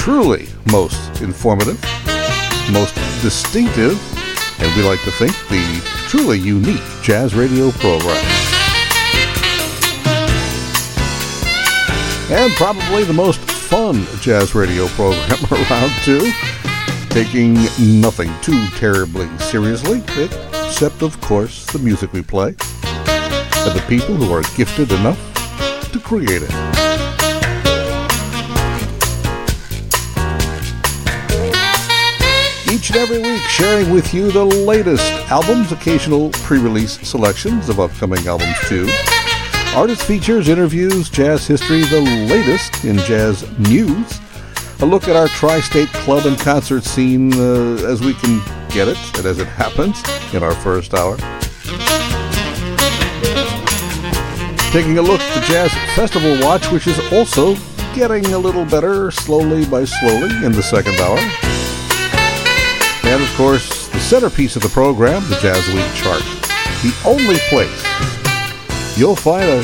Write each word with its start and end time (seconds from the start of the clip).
truly 0.05 0.47
most 0.71 1.19
informative, 1.19 1.81
most 2.71 2.93
distinctive, 3.23 3.99
and 4.61 4.75
we 4.75 4.83
like 4.83 5.01
to 5.01 5.09
think 5.09 5.31
the 5.49 5.81
truly 6.07 6.37
unique 6.37 6.83
jazz 7.01 7.33
radio 7.33 7.71
program. 7.71 8.23
And 12.29 12.53
probably 12.53 13.03
the 13.03 13.13
most 13.15 13.39
fun 13.39 14.05
jazz 14.21 14.53
radio 14.53 14.85
program 14.89 15.39
around, 15.51 15.91
too. 16.03 16.31
Taking 17.09 17.55
nothing 17.99 18.31
too 18.43 18.63
terribly 18.75 19.27
seriously, 19.39 20.03
except, 20.21 21.01
of 21.01 21.19
course, 21.19 21.65
the 21.65 21.79
music 21.79 22.13
we 22.13 22.21
play 22.21 22.49
and 22.49 23.75
the 23.75 23.83
people 23.87 24.13
who 24.13 24.31
are 24.31 24.43
gifted 24.55 24.91
enough 24.91 25.19
to 25.91 25.99
create 25.99 26.43
it. 26.43 26.74
Each 32.75 32.89
and 32.89 32.97
every 32.97 33.19
week, 33.19 33.41
sharing 33.43 33.89
with 33.91 34.13
you 34.13 34.31
the 34.31 34.43
latest 34.43 35.09
albums, 35.31 35.71
occasional 35.71 36.29
pre 36.31 36.59
release 36.59 36.99
selections 37.07 37.69
of 37.69 37.79
upcoming 37.79 38.27
albums, 38.27 38.57
too. 38.67 38.85
Artist 39.73 40.03
features, 40.03 40.49
interviews, 40.49 41.09
jazz 41.09 41.47
history, 41.47 41.83
the 41.83 42.01
latest 42.01 42.83
in 42.83 42.97
jazz 42.97 43.49
news. 43.57 44.19
A 44.81 44.85
look 44.85 45.07
at 45.07 45.15
our 45.15 45.29
tri 45.29 45.61
state 45.61 45.87
club 45.87 46.25
and 46.25 46.37
concert 46.37 46.83
scene 46.83 47.31
uh, 47.35 47.87
as 47.87 48.01
we 48.01 48.13
can 48.13 48.41
get 48.71 48.89
it 48.89 48.97
and 49.15 49.25
as 49.25 49.39
it 49.39 49.47
happens 49.47 50.03
in 50.33 50.43
our 50.43 50.55
first 50.55 50.93
hour. 50.93 51.15
Taking 54.73 54.97
a 54.97 55.01
look 55.01 55.21
at 55.21 55.39
the 55.39 55.45
Jazz 55.47 55.71
Festival 55.95 56.37
Watch, 56.41 56.69
which 56.73 56.87
is 56.87 56.99
also 57.13 57.55
getting 57.95 58.25
a 58.33 58.37
little 58.37 58.65
better 58.65 59.11
slowly 59.11 59.65
by 59.65 59.85
slowly 59.85 60.43
in 60.43 60.51
the 60.51 60.61
second 60.61 60.99
hour. 60.99 61.17
And 63.07 63.21
of 63.21 63.29
course, 63.35 63.87
the 63.89 63.99
centerpiece 63.99 64.55
of 64.55 64.63
the 64.63 64.69
program, 64.69 65.21
the 65.29 65.37
Jazz 65.37 65.67
Week 65.67 65.93
chart. 65.93 66.23
The 66.81 66.93
only 67.05 67.37
place 67.49 68.97
you'll 68.97 69.15
find 69.15 69.43
a 69.43 69.63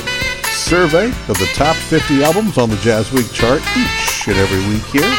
survey 0.49 1.07
of 1.27 1.37
the 1.39 1.49
top 1.55 1.75
50 1.75 2.23
albums 2.23 2.57
on 2.57 2.69
the 2.69 2.75
Jazz 2.77 3.11
Week 3.11 3.31
chart 3.31 3.61
each 3.75 4.27
and 4.27 4.37
every 4.37 4.59
week 4.69 4.83
here. 4.83 5.09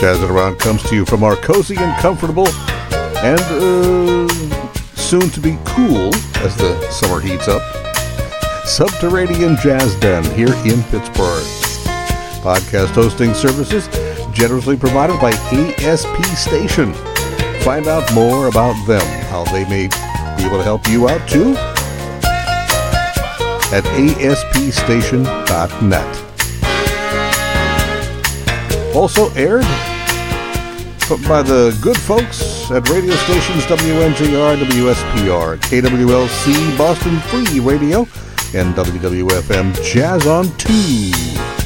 Jazzing 0.00 0.30
Around 0.30 0.58
comes 0.58 0.82
to 0.84 0.96
you 0.96 1.04
from 1.04 1.22
our 1.22 1.36
cozy 1.36 1.76
and 1.76 1.96
comfortable 2.00 2.48
and 3.18 3.40
uh, 3.40 4.74
soon 4.96 5.30
to 5.30 5.40
be 5.40 5.58
cool 5.64 6.12
as 6.42 6.56
the 6.56 6.90
summer 6.90 7.20
heats 7.20 7.48
up. 7.48 7.62
Subterranean 8.66 9.56
Jazz 9.58 9.94
Den 10.00 10.24
here 10.34 10.54
in 10.64 10.82
Pittsburgh. 10.84 11.61
Podcast 12.42 12.88
hosting 12.88 13.32
services 13.34 13.88
generously 14.32 14.76
provided 14.76 15.20
by 15.20 15.30
ASP 15.30 16.24
Station. 16.36 16.92
Find 17.62 17.86
out 17.86 18.12
more 18.12 18.48
about 18.48 18.74
them, 18.86 19.00
how 19.30 19.44
they 19.44 19.64
may 19.64 19.86
be 20.36 20.44
able 20.44 20.58
to 20.58 20.64
help 20.64 20.88
you 20.88 21.08
out 21.08 21.28
too, 21.28 21.54
at 23.72 23.86
aspstation.net. 24.20 25.22
Also 28.94 29.30
aired 29.34 29.62
by 31.28 31.42
the 31.42 31.78
good 31.80 31.96
folks 31.96 32.70
at 32.70 32.88
radio 32.88 33.14
stations 33.14 33.64
WNJR, 33.66 34.56
WSPR, 34.56 35.58
KWLC, 35.58 36.76
Boston 36.76 37.18
Free 37.20 37.60
Radio, 37.60 38.00
and 38.54 38.74
WWFM 38.74 39.80
Jazz 39.82 40.26
on 40.26 40.50
2. 40.58 41.61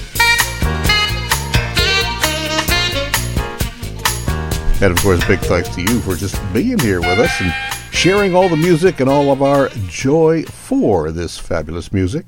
And 4.86 4.96
of 4.96 5.02
course, 5.02 5.26
big 5.26 5.40
thanks 5.40 5.68
to 5.70 5.80
you 5.80 5.98
for 5.98 6.14
just 6.14 6.40
being 6.52 6.78
here 6.78 7.00
with 7.00 7.18
us 7.18 7.40
and 7.40 7.52
sharing 7.92 8.36
all 8.36 8.48
the 8.48 8.56
music 8.56 9.00
and 9.00 9.10
all 9.10 9.32
of 9.32 9.42
our 9.42 9.68
joy 9.88 10.44
for 10.44 11.10
this 11.10 11.36
fabulous 11.36 11.92
music. 11.92 12.24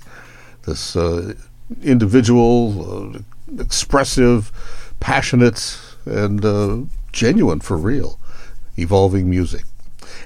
This 0.63 0.97
uh, 0.97 1.35
individual, 1.85 3.15
uh, 3.15 3.19
expressive, 3.61 4.51
passionate, 4.99 5.79
and 6.05 6.45
uh, 6.45 6.79
genuine 7.13 7.61
for 7.61 7.77
real, 7.77 8.19
evolving 8.77 9.31
music. 9.31 9.63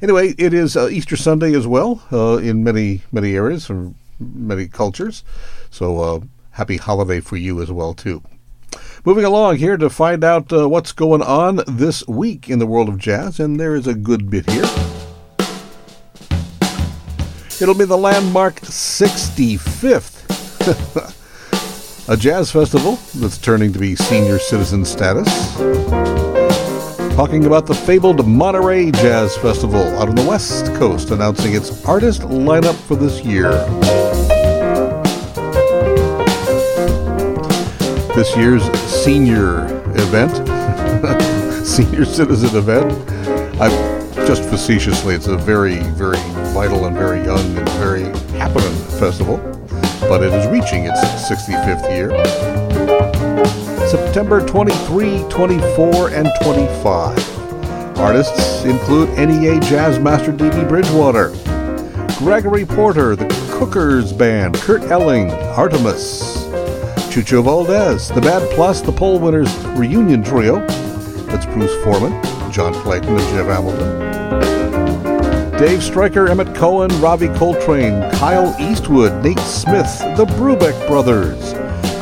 Anyway, 0.00 0.34
it 0.38 0.54
is 0.54 0.74
uh, 0.74 0.88
Easter 0.88 1.18
Sunday 1.18 1.54
as 1.54 1.66
well 1.66 2.02
uh, 2.10 2.38
in 2.38 2.64
many 2.64 3.02
many 3.12 3.36
areas 3.36 3.68
and 3.68 3.94
many 4.18 4.68
cultures. 4.68 5.22
So 5.70 6.00
uh, 6.00 6.20
happy 6.52 6.78
holiday 6.78 7.20
for 7.20 7.36
you 7.36 7.60
as 7.60 7.70
well 7.70 7.92
too. 7.92 8.22
Moving 9.04 9.24
along 9.24 9.56
here 9.56 9.76
to 9.76 9.90
find 9.90 10.22
out 10.22 10.52
uh, 10.52 10.68
what's 10.68 10.92
going 10.92 11.22
on 11.22 11.60
this 11.66 12.06
week 12.06 12.48
in 12.48 12.60
the 12.60 12.66
world 12.66 12.88
of 12.88 12.98
jazz, 12.98 13.40
and 13.40 13.58
there 13.58 13.74
is 13.74 13.88
a 13.88 13.94
good 13.94 14.30
bit 14.30 14.48
here. 14.48 14.62
It'll 17.60 17.74
be 17.74 17.84
the 17.84 17.98
landmark 17.98 18.60
65th. 18.60 20.20
a 22.08 22.16
jazz 22.16 22.52
festival 22.52 22.96
that's 23.16 23.38
turning 23.38 23.72
to 23.72 23.78
be 23.80 23.96
senior 23.96 24.38
citizen 24.38 24.84
status 24.84 25.56
talking 27.14 27.44
about 27.44 27.66
the 27.66 27.74
fabled 27.74 28.26
Monterey 28.26 28.90
Jazz 28.90 29.36
Festival 29.36 29.82
out 29.98 30.08
on 30.08 30.14
the 30.14 30.24
West 30.24 30.66
Coast, 30.76 31.10
announcing 31.10 31.54
its 31.54 31.84
artist 31.84 32.22
lineup 32.22 32.74
for 32.86 32.96
this 32.96 33.22
year. 33.22 33.50
This 38.14 38.36
year's 38.36 38.62
senior 38.78 39.64
event, 39.96 40.36
senior 41.66 42.04
citizen 42.04 42.54
event, 42.54 42.92
I 43.58 43.70
just 44.26 44.44
facetiously, 44.50 45.14
it's 45.14 45.28
a 45.28 45.36
very, 45.38 45.78
very 45.78 46.18
vital 46.52 46.84
and 46.84 46.94
very 46.94 47.24
young 47.24 47.56
and 47.56 47.66
very 47.70 48.02
happening 48.38 48.74
festival, 49.00 49.38
but 50.00 50.22
it 50.22 50.30
is 50.34 50.46
reaching 50.48 50.84
its 50.84 51.00
65th 51.26 51.90
year. 51.90 52.10
September 53.88 54.46
23, 54.46 55.24
24, 55.30 56.10
and 56.10 56.28
25. 56.42 57.98
Artists 57.98 58.64
include 58.64 59.08
NEA 59.16 59.58
Jazz 59.60 59.98
Master 59.98 60.32
Dee 60.32 60.50
Dee 60.50 60.64
Bridgewater, 60.64 61.30
Gregory 62.18 62.66
Porter, 62.66 63.16
the 63.16 63.26
Cookers 63.50 64.12
Band, 64.12 64.56
Kurt 64.56 64.82
Elling, 64.82 65.30
Artemis, 65.30 66.31
Chucho 67.12 67.44
Valdés, 67.44 68.08
The 68.14 68.22
Bad 68.22 68.48
Plus, 68.52 68.80
the 68.80 68.90
Poll 68.90 69.18
Winners 69.18 69.54
Reunion 69.76 70.24
Trio, 70.24 70.66
that's 71.26 71.44
Bruce 71.44 71.74
Forman, 71.84 72.10
John 72.50 72.72
Clayton, 72.72 73.10
and 73.10 73.20
Jeff 73.28 73.48
Hamilton. 73.48 74.00
Dave 75.58 75.82
Stryker, 75.82 76.28
Emmet 76.28 76.54
Cohen, 76.54 76.88
Ravi 77.02 77.28
Coltrane, 77.36 78.00
Kyle 78.12 78.56
Eastwood, 78.58 79.22
Nate 79.22 79.38
Smith, 79.40 79.98
the 80.16 80.24
Brubeck 80.24 80.88
Brothers, 80.88 81.52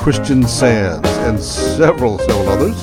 Christian 0.00 0.46
Sands, 0.46 1.08
and 1.08 1.40
several, 1.40 2.20
several 2.20 2.48
others. 2.48 2.80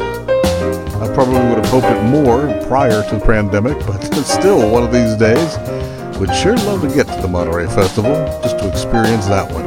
I 1.02 1.12
probably 1.14 1.40
would 1.40 1.58
have 1.58 1.66
hoped 1.66 1.86
it 1.86 2.02
more 2.04 2.46
prior 2.68 3.02
to 3.08 3.16
the 3.16 3.24
pandemic, 3.26 3.76
but 3.86 4.00
still, 4.22 4.70
one 4.70 4.84
of 4.84 4.92
these 4.92 5.16
days, 5.16 5.58
would 6.20 6.32
sure 6.32 6.56
love 6.58 6.82
to 6.82 6.94
get 6.94 7.08
to 7.08 7.20
the 7.20 7.26
Monterey 7.26 7.66
Festival 7.66 8.14
just 8.40 8.56
to 8.60 8.68
experience 8.68 9.26
that 9.26 9.50
one. 9.50 9.64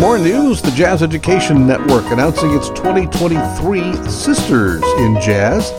More 0.00 0.18
news 0.18 0.60
the 0.60 0.72
Jazz 0.72 1.04
Education 1.04 1.68
Network 1.68 2.04
announcing 2.06 2.52
its 2.52 2.68
2023 2.70 3.94
Sisters 4.08 4.82
in 4.98 5.20
Jazz 5.20 5.70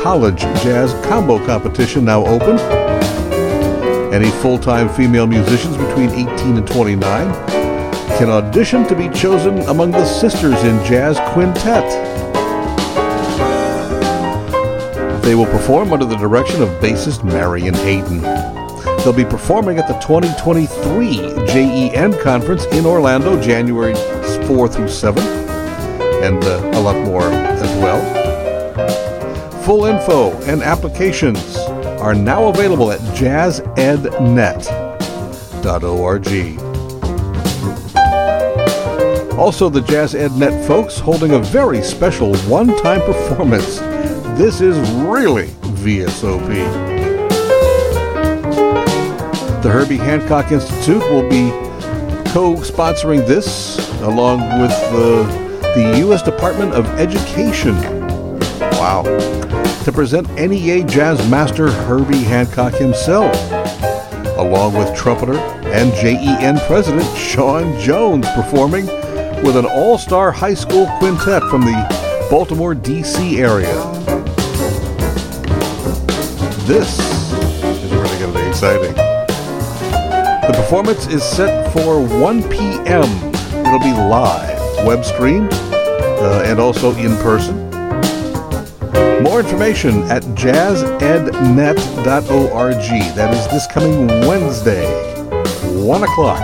College 0.00 0.42
Jazz 0.62 0.92
Combo 1.06 1.44
Competition 1.44 2.04
now 2.04 2.24
open. 2.26 2.60
Any 4.14 4.30
full 4.30 4.58
time 4.58 4.88
female 4.88 5.26
musicians 5.26 5.76
between 5.76 6.10
18 6.10 6.58
and 6.58 6.66
29 6.68 7.00
can 8.18 8.30
audition 8.30 8.86
to 8.86 8.94
be 8.94 9.08
chosen 9.08 9.58
among 9.62 9.90
the 9.90 10.04
Sisters 10.04 10.62
in 10.62 10.84
Jazz 10.84 11.18
Quintet. 11.32 12.11
They 15.22 15.36
will 15.36 15.46
perform 15.46 15.92
under 15.92 16.04
the 16.04 16.16
direction 16.16 16.62
of 16.62 16.68
bassist 16.80 17.22
Marion 17.22 17.74
Hayden. 17.74 18.22
They'll 19.02 19.12
be 19.12 19.24
performing 19.24 19.78
at 19.78 19.86
the 19.86 19.94
2023 19.94 21.46
JEN 21.46 22.18
Conference 22.20 22.66
in 22.66 22.84
Orlando, 22.84 23.40
January 23.40 23.94
4 24.46 24.68
through 24.68 24.88
7, 24.88 25.22
and 26.22 26.42
uh, 26.44 26.70
a 26.74 26.80
lot 26.80 26.96
more 27.06 27.22
as 27.22 27.70
well. 27.80 28.00
Full 29.62 29.84
info 29.84 30.32
and 30.42 30.60
applications 30.60 31.56
are 32.00 32.14
now 32.14 32.48
available 32.48 32.90
at 32.90 32.98
jazzednet.org. 33.14 33.78
Also, 39.38 39.68
the 39.68 39.80
Jazz 39.82 40.14
Ed 40.14 40.32
Net 40.32 40.66
folks 40.66 40.98
holding 40.98 41.32
a 41.32 41.38
very 41.38 41.82
special 41.82 42.34
one 42.46 42.76
time 42.78 43.00
performance. 43.02 43.80
This 44.36 44.60
is 44.60 44.78
really 44.92 45.48
VSOP. 45.82 46.48
The 49.62 49.68
Herbie 49.70 49.98
Hancock 49.98 50.50
Institute 50.50 51.02
will 51.10 51.28
be 51.28 51.50
co 52.32 52.54
sponsoring 52.56 53.26
this 53.26 53.78
along 54.00 54.40
with 54.60 54.70
the, 54.90 55.24
the 55.74 55.98
U.S. 55.98 56.22
Department 56.22 56.72
of 56.72 56.86
Education. 56.98 57.74
Wow 58.78 59.02
to 59.84 59.90
present 59.90 60.30
NEA 60.34 60.84
Jazz 60.84 61.28
Master 61.28 61.68
Herbie 61.68 62.22
Hancock 62.22 62.72
himself, 62.74 63.34
along 64.38 64.74
with 64.74 64.94
trumpeter 64.96 65.36
and 65.36 65.92
JEN 65.94 66.58
President 66.68 67.04
Sean 67.16 67.76
Jones 67.80 68.26
performing 68.30 68.86
with 69.42 69.56
an 69.56 69.66
all 69.66 69.98
star 69.98 70.30
high 70.30 70.54
school 70.54 70.86
quintet 70.98 71.42
from 71.50 71.62
the 71.62 72.26
Baltimore, 72.30 72.74
D.C. 72.74 73.40
area. 73.40 74.11
This 76.66 77.00
is 77.82 77.90
really 77.92 78.16
going 78.20 78.32
to 78.32 78.40
be 78.40 78.46
exciting. 78.46 78.94
The 78.94 80.52
performance 80.54 81.08
is 81.08 81.24
set 81.24 81.72
for 81.72 82.00
1 82.00 82.48
p.m. 82.50 83.02
It'll 83.66 83.80
be 83.80 83.92
live, 83.92 84.86
web 84.86 85.04
streamed, 85.04 85.52
uh, 85.52 86.44
and 86.46 86.60
also 86.60 86.94
in 86.94 87.16
person. 87.16 87.68
More 89.24 89.40
information 89.40 90.04
at 90.04 90.22
jazzednet.org. 90.34 93.16
That 93.16 93.34
is 93.34 93.48
this 93.48 93.66
coming 93.66 94.06
Wednesday, 94.28 94.86
1 95.84 96.02
o'clock. 96.04 96.40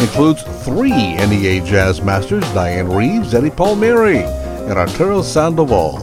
Includes 0.00 0.42
three 0.64 0.90
NEA 0.90 1.64
Jazz 1.64 2.02
Masters 2.02 2.44
Dianne 2.46 2.94
Reeves, 2.94 3.34
Eddie 3.34 3.50
Palmieri, 3.50 4.41
and 4.72 4.78
Arturo 4.78 5.20
Sandoval. 5.20 5.98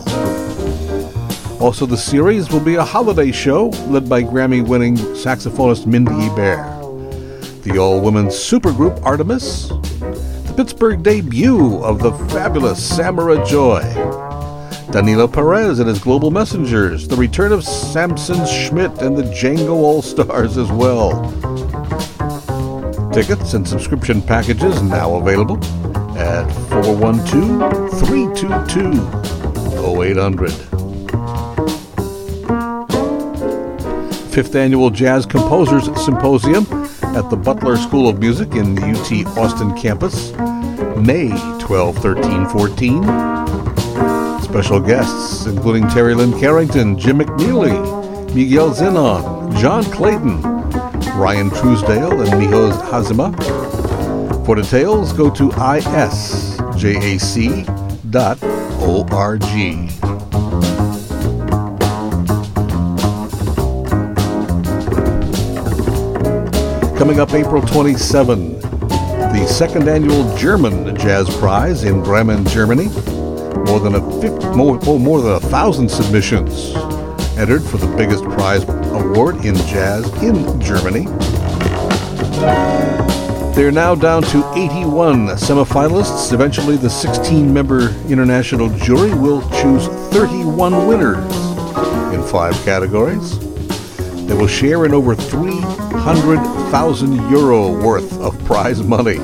Also, 1.59 1.87
the 1.87 1.97
series 1.97 2.51
will 2.51 2.59
be 2.59 2.75
a 2.75 2.83
holiday 2.83 3.31
show 3.31 3.69
led 3.87 4.07
by 4.07 4.21
Grammy 4.21 4.63
winning 4.65 4.95
saxophonist 4.95 5.87
Mindi 5.87 6.11
Abair. 6.11 7.63
The 7.63 7.79
all 7.79 7.99
women's 7.99 8.35
supergroup 8.35 9.03
Artemis, 9.03 9.69
the 9.69 10.53
Pittsburgh 10.55 11.01
debut 11.01 11.83
of 11.83 11.97
the 11.97 12.11
fabulous 12.29 12.83
Samara 12.95 13.43
Joy. 13.43 13.81
Danilo 14.91 15.27
Perez 15.27 15.79
and 15.79 15.89
his 15.89 15.97
Global 15.97 16.29
Messengers, 16.29 17.07
the 17.07 17.15
return 17.15 17.51
of 17.51 17.63
Samson 17.63 18.45
Schmitt 18.45 19.01
and 19.01 19.17
the 19.17 19.23
Django 19.23 19.77
All 19.77 20.03
Stars 20.03 20.57
as 20.57 20.71
well. 20.71 21.23
Tickets 23.11 23.55
and 23.55 23.67
subscription 23.67 24.21
packages 24.21 24.79
now 24.83 25.15
available 25.15 25.59
at 26.19 26.45
412 26.69 27.89
322 28.01 28.91
0800. 29.97 30.51
Fifth 34.29 34.55
Annual 34.55 34.89
Jazz 34.89 35.25
Composers 35.25 35.85
Symposium 36.03 36.65
at 37.15 37.29
the 37.29 37.37
Butler 37.37 37.77
School 37.77 38.07
of 38.09 38.19
Music 38.19 38.53
in 38.53 38.75
the 38.75 38.81
UT 38.83 39.25
Austin 39.37 39.75
campus 39.75 40.31
May 40.97 41.29
12, 41.59 41.97
13, 41.97 42.45
14. 42.49 43.03
Special 44.43 44.79
guests 44.79 45.45
including 45.45 45.83
Terri 45.85 46.15
Lyne 46.15 46.37
Carrington, 46.39 46.97
Jim 46.99 47.19
McNeely, 47.19 48.33
Miguel 48.35 48.71
Zenón, 48.71 49.57
John 49.57 49.83
Clayton, 49.85 50.41
Ryan 51.17 51.49
Truesdale, 51.49 52.21
and 52.21 52.31
Miho 52.31 52.71
Hazama. 52.89 53.68
For 54.49 54.55
details, 54.55 55.13
go 55.13 55.29
to 55.29 55.49
isjac.org. 55.49 56.07
Coming 66.97 67.19
up 67.19 67.31
April 67.35 67.61
27, 67.61 68.59
the 68.59 69.45
second 69.47 69.87
annual 69.87 70.35
German 70.35 70.95
Jazz 70.95 71.29
Prize 71.37 71.83
in 71.83 72.01
Bremen, 72.01 72.43
Germany. 72.47 72.87
More 73.67 73.79
than 73.79 73.93
a 73.93 73.99
more, 74.55 74.79
oh, 74.87 74.97
more 74.97 75.21
than 75.21 75.33
a 75.33 75.39
thousand 75.39 75.89
submissions 75.89 76.73
entered 77.37 77.61
for 77.61 77.77
the 77.77 77.95
biggest 77.95 78.23
prize 78.23 78.63
award 78.63 79.45
in 79.45 79.53
jazz 79.67 80.11
in 80.23 80.59
Germany. 80.59 81.05
They're 83.55 83.71
now 83.71 83.95
down 83.95 84.23
to 84.23 84.43
81 84.53 85.27
semifinalists. 85.37 86.31
Eventually, 86.31 86.77
the 86.77 86.89
16 86.89 87.53
member 87.53 87.89
international 88.07 88.69
jury 88.77 89.13
will 89.13 89.41
choose 89.49 89.87
31 90.13 90.87
winners 90.87 91.17
in 92.13 92.23
five 92.23 92.53
categories. 92.63 93.37
They 94.27 94.33
will 94.33 94.47
share 94.47 94.85
in 94.85 94.93
over 94.93 95.13
300,000 95.15 97.29
euro 97.29 97.71
worth 97.83 98.17
of 98.21 98.37
prize 98.45 98.81
money. 98.81 99.19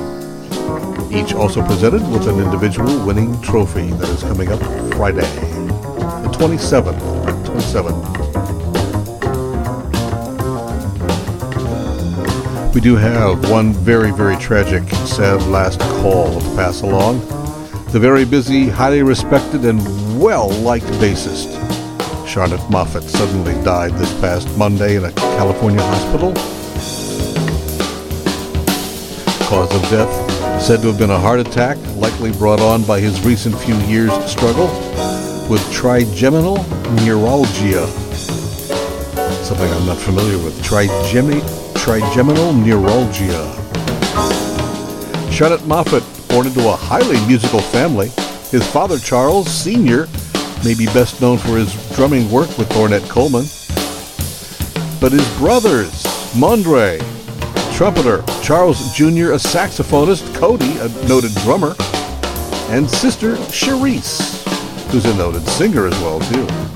Each 1.10 1.32
also 1.32 1.64
presented 1.64 2.02
with 2.10 2.28
an 2.28 2.38
individual 2.40 3.06
winning 3.06 3.40
trophy 3.40 3.90
that 3.92 4.08
is 4.08 4.20
coming 4.22 4.50
up 4.52 4.60
Friday, 4.94 5.20
the 6.22 6.28
27th. 6.36 7.00
27th. 7.46 8.25
We 12.76 12.82
do 12.82 12.94
have 12.96 13.50
one 13.50 13.72
very, 13.72 14.10
very 14.10 14.36
tragic, 14.36 14.86
sad 15.06 15.42
last 15.44 15.80
call 15.80 16.38
to 16.38 16.46
pass 16.56 16.82
along. 16.82 17.20
the 17.90 17.98
very 17.98 18.26
busy, 18.26 18.68
highly 18.68 19.02
respected, 19.02 19.64
and 19.64 19.80
well 20.20 20.50
liked 20.50 20.84
bassist. 21.00 21.48
Charnett 22.28 22.60
Moffett, 22.70 23.04
suddenly 23.04 23.54
died 23.64 23.92
this 23.92 24.12
past 24.20 24.46
Monday 24.58 24.96
in 24.96 25.06
a 25.06 25.12
California 25.12 25.80
hospital. 25.80 26.34
Cause 29.48 29.74
of 29.74 29.80
death 29.88 30.60
said 30.60 30.82
to 30.82 30.88
have 30.88 30.98
been 30.98 31.08
a 31.08 31.18
heart 31.18 31.40
attack, 31.40 31.78
likely 31.96 32.30
brought 32.32 32.60
on 32.60 32.84
by 32.84 33.00
his 33.00 33.18
recent 33.24 33.58
few 33.58 33.76
years' 33.86 34.12
struggle 34.30 34.66
with 35.48 35.66
trigeminal 35.72 36.56
neuralgia. 37.06 37.86
Something 39.46 39.72
I'm 39.72 39.86
not 39.86 39.96
familiar 39.96 40.36
with. 40.36 40.62
Trigemi- 40.62 41.65
trigeminal 41.86 42.52
neuralgia. 42.52 43.54
Charnett 45.30 45.60
Moffett, 45.68 46.02
born 46.28 46.48
into 46.48 46.68
a 46.68 46.74
highly 46.74 47.24
musical 47.28 47.60
family, 47.60 48.08
his 48.50 48.66
father 48.72 48.98
Charles 48.98 49.48
Sr. 49.48 50.08
may 50.64 50.74
be 50.74 50.86
best 50.86 51.20
known 51.20 51.38
for 51.38 51.56
his 51.56 51.72
drumming 51.94 52.28
work 52.28 52.48
with 52.58 52.68
Ornette 52.70 53.08
Coleman. 53.08 53.44
But 55.00 55.12
his 55.12 55.38
brothers, 55.38 56.02
Mondre, 56.34 56.98
trumpeter, 57.76 58.24
Charles 58.42 58.92
Jr., 58.92 59.34
a 59.34 59.38
saxophonist, 59.38 60.34
Cody, 60.34 60.78
a 60.78 60.88
noted 61.06 61.32
drummer, 61.36 61.76
and 62.68 62.90
sister 62.90 63.36
Cherise, 63.52 64.42
who's 64.90 65.04
a 65.04 65.14
noted 65.14 65.46
singer 65.46 65.86
as 65.86 65.96
well, 66.00 66.18
too. 66.18 66.75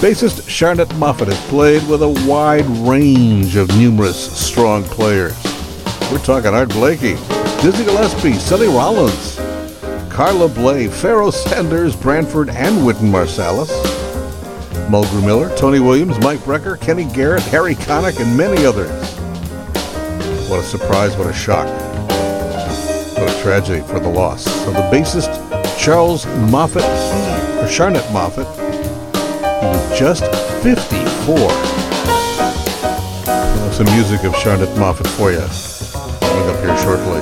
Bassist 0.00 0.42
Charnett 0.48 0.88
Moffett 0.98 1.28
has 1.28 1.40
played 1.48 1.86
with 1.88 2.02
a 2.02 2.08
wide 2.28 2.66
range 2.86 3.56
of 3.56 3.68
numerous 3.78 4.16
strong 4.38 4.82
players. 4.84 5.34
We're 6.12 6.18
talking 6.18 6.52
Art 6.52 6.68
Blakey, 6.68 7.14
Dizzy 7.62 7.84
Gillespie, 7.84 8.34
Sonny 8.34 8.66
Rollins, 8.66 9.36
Carla 10.12 10.48
Bley, 10.48 10.88
Pharoah 10.88 11.32
Sanders, 11.32 11.96
Branford 11.96 12.50
and 12.50 12.84
Wynton 12.84 13.10
Marsalis, 13.10 13.70
Mulgrew 14.88 15.24
Miller, 15.24 15.56
Tony 15.56 15.80
Williams, 15.80 16.18
Mike 16.20 16.40
Brecker, 16.40 16.78
Kenny 16.78 17.06
Garrett, 17.06 17.42
Harry 17.44 17.74
Connick, 17.74 18.20
and 18.20 18.36
many 18.36 18.66
others. 18.66 18.90
What 20.50 20.60
a 20.60 20.62
surprise, 20.62 21.16
what 21.16 21.28
a 21.28 21.32
shock. 21.32 21.66
What 23.16 23.30
a 23.30 23.42
tragedy 23.42 23.80
for 23.86 24.00
the 24.00 24.10
loss 24.10 24.46
of 24.66 24.74
the 24.74 24.82
bassist 24.92 25.32
Charles 25.78 26.26
Moffett, 26.50 26.84
or 27.62 27.68
Charnett 27.68 28.04
Moffett. 28.12 28.63
Was 29.64 29.98
just 29.98 30.24
54. 30.62 31.36
Well, 33.26 33.72
some 33.72 33.86
music 33.86 34.22
of 34.24 34.34
Charnett 34.34 34.68
Moffett 34.76 35.06
for 35.16 35.32
you. 35.32 35.38
Coming 36.20 36.50
up 36.50 36.60
here 36.62 36.76
shortly. 36.76 37.20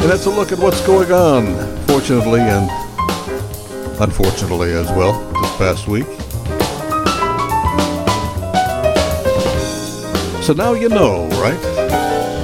And 0.00 0.10
that's 0.10 0.26
a 0.26 0.30
look 0.30 0.50
at 0.50 0.58
what's 0.58 0.84
going 0.84 1.12
on, 1.12 1.54
fortunately 1.86 2.40
and 2.40 2.68
unfortunately 4.00 4.72
as 4.72 4.88
well, 4.88 5.12
this 5.40 5.56
past 5.58 5.86
week. 5.86 6.19
So 10.50 10.54
now 10.54 10.72
you 10.72 10.88
know, 10.88 11.28
right? 11.40 11.62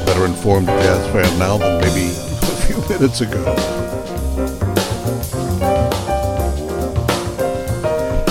Better 0.06 0.26
informed 0.26 0.68
jazz 0.68 1.04
fan 1.10 1.38
now 1.40 1.58
than 1.58 1.80
maybe 1.80 2.12
a 2.12 2.56
few 2.64 2.76
minutes 2.88 3.20
ago. 3.20 3.42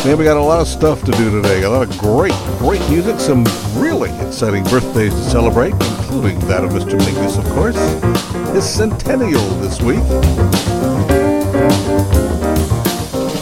Man, 0.05 0.17
we 0.17 0.23
got 0.23 0.37
a 0.37 0.41
lot 0.41 0.61
of 0.61 0.69
stuff 0.69 1.03
to 1.03 1.11
do 1.11 1.29
today. 1.29 1.63
A 1.63 1.69
lot 1.69 1.89
of 1.89 1.97
great, 1.97 2.31
great 2.57 2.79
music, 2.89 3.19
some 3.19 3.43
really 3.75 4.17
exciting 4.25 4.63
birthdays 4.63 5.13
to 5.13 5.23
celebrate, 5.23 5.73
including 5.73 6.39
that 6.47 6.63
of 6.63 6.71
Mr. 6.71 6.97
Mingus, 6.97 7.37
of 7.37 7.43
course. 7.49 7.75
His 8.53 8.63
centennial 8.63 9.43
this 9.59 9.81
week. 9.81 9.99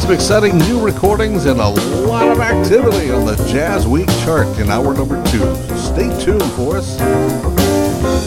Some 0.02 0.12
exciting 0.12 0.58
new 0.58 0.84
recordings 0.84 1.46
and 1.46 1.60
a 1.60 1.70
lot 1.70 2.28
of 2.28 2.40
activity 2.40 3.12
on 3.12 3.24
the 3.28 3.36
Jazz 3.52 3.86
Week 3.86 4.08
chart 4.26 4.48
in 4.58 4.72
hour 4.72 4.96
number 4.96 5.24
two. 5.26 5.73
Stay 5.94 6.10
tuned 6.20 6.52
for 6.54 6.78
us 6.78 7.00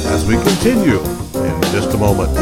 as 0.07 0.25
we 0.25 0.35
continue 0.37 1.01
in 1.01 1.63
just 1.73 1.93
a 1.95 1.99
moment. 1.99 2.33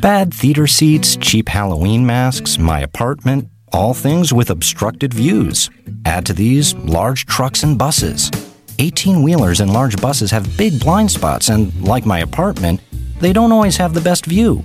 Bad 0.00 0.32
theater 0.32 0.66
seats, 0.66 1.16
cheap 1.16 1.50
Halloween 1.50 2.06
masks, 2.06 2.58
my 2.58 2.80
apartment, 2.80 3.48
all 3.70 3.92
things 3.92 4.32
with 4.32 4.48
obstructed 4.48 5.12
views. 5.12 5.68
Add 6.06 6.24
to 6.26 6.32
these 6.32 6.74
large 6.74 7.26
trucks 7.26 7.62
and 7.62 7.76
buses. 7.76 8.30
18 8.80 9.22
wheelers 9.22 9.60
and 9.60 9.70
large 9.74 10.00
buses 10.00 10.30
have 10.30 10.56
big 10.56 10.80
blind 10.80 11.10
spots, 11.10 11.50
and 11.50 11.70
like 11.86 12.06
my 12.06 12.20
apartment, 12.20 12.80
they 13.20 13.30
don't 13.30 13.52
always 13.52 13.76
have 13.76 13.92
the 13.92 14.00
best 14.00 14.24
view. 14.24 14.64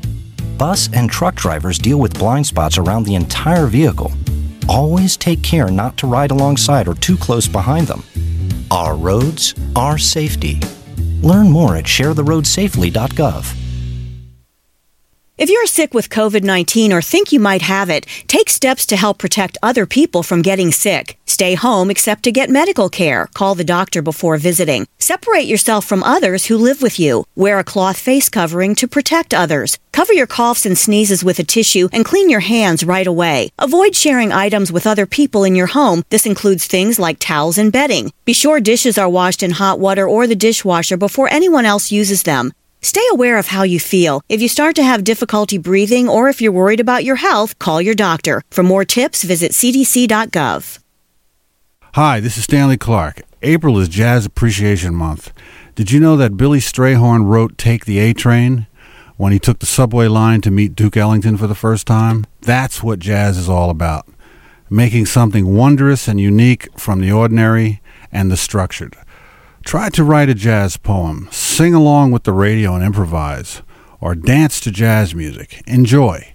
Bus 0.58 0.90
and 0.94 1.10
truck 1.10 1.36
drivers 1.36 1.78
deal 1.78 2.00
with 2.00 2.18
blind 2.18 2.48
spots 2.48 2.78
around 2.78 3.04
the 3.04 3.16
entire 3.16 3.68
vehicle. 3.68 4.14
Always 4.70 5.18
take 5.18 5.44
care 5.44 5.70
not 5.70 5.98
to 5.98 6.08
ride 6.08 6.32
alongside 6.32 6.88
or 6.88 6.96
too 6.96 7.18
close 7.18 7.46
behind 7.46 7.88
them. 7.88 8.04
Our 8.72 8.96
roads, 8.96 9.54
our 9.76 9.98
safety. 9.98 10.62
Learn 11.22 11.52
more 11.52 11.76
at 11.76 11.84
sharetheroadsafely.gov. 11.84 13.65
If 15.38 15.50
you're 15.50 15.66
sick 15.66 15.94
with 15.94 16.10
COVID 16.10 16.44
19 16.44 16.94
or 16.94 17.02
think 17.02 17.34
you 17.34 17.42
might 17.42 17.62
have 17.62 17.90
it, 17.90 18.06
take 18.28 18.50
steps 18.50 18.86
to 18.86 18.96
help 18.96 19.18
protect 19.18 19.58
other 19.62 19.86
people 19.86 20.24
from 20.24 20.42
getting 20.42 20.72
sick. 20.72 21.20
Stay 21.26 21.56
home 21.56 21.92
except 21.92 22.24
to 22.24 22.32
get 22.32 22.50
medical 22.50 22.88
care. 22.88 23.28
Call 23.34 23.54
the 23.54 23.66
doctor 23.66 24.02
before 24.02 24.38
visiting. 24.38 24.88
Separate 24.98 25.44
yourself 25.44 25.84
from 25.84 26.04
others 26.04 26.46
who 26.46 26.56
live 26.58 26.82
with 26.82 26.98
you. 27.02 27.26
Wear 27.36 27.60
a 27.60 27.66
cloth 27.66 28.00
face 28.00 28.30
covering 28.30 28.76
to 28.76 28.88
protect 28.88 29.34
others. 29.34 29.78
Cover 29.92 30.14
your 30.14 30.26
coughs 30.26 30.66
and 30.66 30.78
sneezes 30.78 31.22
with 31.22 31.38
a 31.38 31.44
tissue 31.44 31.90
and 31.92 32.06
clean 32.06 32.30
your 32.30 32.40
hands 32.40 32.86
right 32.86 33.06
away. 33.06 33.50
Avoid 33.60 33.94
sharing 33.94 34.32
items 34.32 34.72
with 34.72 34.88
other 34.88 35.06
people 35.06 35.44
in 35.44 35.54
your 35.54 35.68
home. 35.68 36.04
This 36.12 36.26
includes 36.26 36.66
things 36.66 36.98
like 36.98 37.18
towels 37.20 37.58
and 37.58 37.74
bedding. 37.74 38.14
Be 38.24 38.32
sure 38.32 38.62
dishes 38.62 38.98
are 38.98 39.10
washed 39.10 39.44
in 39.44 39.52
hot 39.52 39.82
water 39.82 40.08
or 40.08 40.28
the 40.28 40.36
dishwasher 40.36 40.96
before 40.96 41.28
anyone 41.30 41.66
else 41.66 41.92
uses 41.92 42.24
them. 42.24 42.54
Stay 42.86 43.02
aware 43.12 43.40
of 43.40 43.48
how 43.48 43.64
you 43.64 43.80
feel. 43.80 44.22
If 44.30 44.44
you 44.44 44.48
start 44.48 44.76
to 44.76 44.84
have 44.84 45.04
difficulty 45.04 45.58
breathing 45.58 46.08
or 46.08 46.30
if 46.30 46.40
you're 46.40 46.52
worried 46.52 46.80
about 46.80 47.04
your 47.04 47.16
health, 47.16 47.58
call 47.58 47.82
your 47.82 47.96
doctor. 47.96 48.44
For 48.52 48.62
more 48.62 48.86
tips, 48.86 49.24
visit 49.24 49.54
cdc.gov. 49.54 50.78
Hi, 51.96 52.20
this 52.20 52.38
is 52.38 52.44
Stanley 52.44 52.78
Clarke. 52.78 53.24
April 53.42 53.80
is 53.80 53.90
Jazz 53.90 54.28
Appreciation 54.28 54.94
Month. 54.94 55.34
Did 55.74 55.90
you 55.90 56.00
know 56.00 56.16
that 56.16 56.38
Billy 56.38 56.60
Strayhorn 56.60 57.26
wrote 57.26 57.58
Take 57.58 57.86
the 57.86 57.98
A 57.98 58.14
Train 58.14 58.68
when 59.18 59.32
he 59.32 59.40
took 59.40 59.58
the 59.58 59.66
subway 59.66 60.08
line 60.08 60.42
to 60.42 60.52
meet 60.52 60.76
Duke 60.76 60.96
Ellington 60.96 61.38
for 61.38 61.48
the 61.48 61.56
first 61.56 61.88
time? 61.88 62.24
That's 62.42 62.84
what 62.84 63.00
jazz 63.00 63.36
is 63.36 63.50
all 63.50 63.72
about. 63.72 64.08
Making 64.70 65.08
something 65.08 65.56
wondrous 65.56 66.08
and 66.08 66.22
unique 66.22 66.68
from 66.78 67.02
the 67.02 67.12
ordinary 67.12 67.82
and 68.12 68.30
the 68.30 68.38
structured. 68.38 68.96
Try 69.66 69.90
to 69.90 70.04
write 70.04 70.30
a 70.30 70.36
jazz 70.36 70.78
poem, 70.78 71.28
sing 71.32 71.74
along 71.74 72.12
with 72.12 72.24
the 72.24 72.32
radio 72.32 72.76
and 72.76 72.84
improvise, 72.84 73.64
or 74.00 74.14
dance 74.14 74.60
to 74.60 74.72
jazz 74.72 75.16
music. 75.16 75.64
Enjoy. 75.66 76.34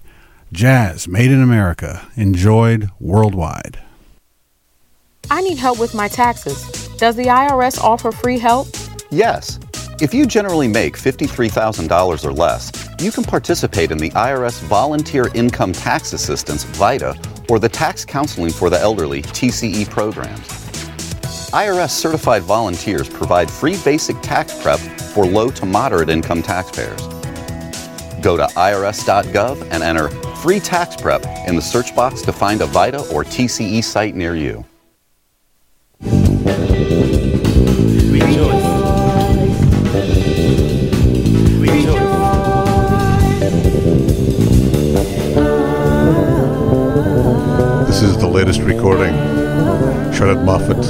Jazz 0.51 1.07
made 1.07 1.31
in 1.31 1.41
America, 1.41 2.05
enjoyed 2.17 2.89
worldwide. 2.99 3.79
I 5.29 5.41
need 5.43 5.57
help 5.57 5.79
with 5.79 5.95
my 5.95 6.09
taxes. 6.09 6.89
Does 6.97 7.15
the 7.15 7.27
IRS 7.27 7.79
offer 7.79 8.11
free 8.11 8.37
help? 8.37 8.67
Yes. 9.11 9.61
If 10.01 10.13
you 10.13 10.25
generally 10.25 10.67
make 10.67 10.97
$53,000 10.97 12.25
or 12.25 12.33
less, 12.33 12.69
you 12.99 13.13
can 13.13 13.23
participate 13.23 13.91
in 13.91 13.97
the 13.97 14.09
IRS 14.09 14.59
Volunteer 14.63 15.29
Income 15.33 15.71
Tax 15.71 16.11
Assistance, 16.11 16.65
VITA, 16.65 17.17
or 17.47 17.59
the 17.59 17.69
Tax 17.69 18.03
Counseling 18.03 18.51
for 18.51 18.69
the 18.69 18.79
Elderly, 18.79 19.21
TCE 19.21 19.89
programs. 19.89 20.60
IRS 21.53 21.89
certified 21.89 22.43
volunteers 22.43 23.09
provide 23.09 23.51
free 23.51 23.75
basic 23.83 24.15
tax 24.21 24.57
prep 24.61 24.79
for 24.79 25.25
low 25.25 25.49
to 25.49 25.65
moderate 25.65 26.07
income 26.07 26.41
taxpayers. 26.41 27.01
Go 28.21 28.37
to 28.37 28.45
irs.gov 28.55 29.61
and 29.69 29.83
enter 29.83 30.07
free 30.37 30.61
tax 30.61 30.95
prep 30.95 31.25
in 31.49 31.57
the 31.57 31.61
search 31.61 31.93
box 31.93 32.21
to 32.21 32.31
find 32.31 32.61
a 32.61 32.67
VITA 32.67 32.99
or 33.13 33.25
TCE 33.25 33.83
site 33.83 34.15
near 34.15 34.37
you. 34.37 34.63
This 47.87 48.01
is 48.01 48.17
the 48.17 48.29
latest 48.31 48.61
recording 48.61 49.40
Charnett 50.13 50.43
Moffett 50.45 50.85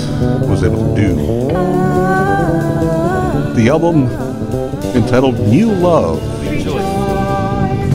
was 0.48 0.64
able 0.64 0.94
to 0.94 1.02
do. 1.02 1.16
The 3.56 3.70
album 3.70 4.08
entitled 4.96 5.40
New 5.40 5.72
Love, 5.72 6.22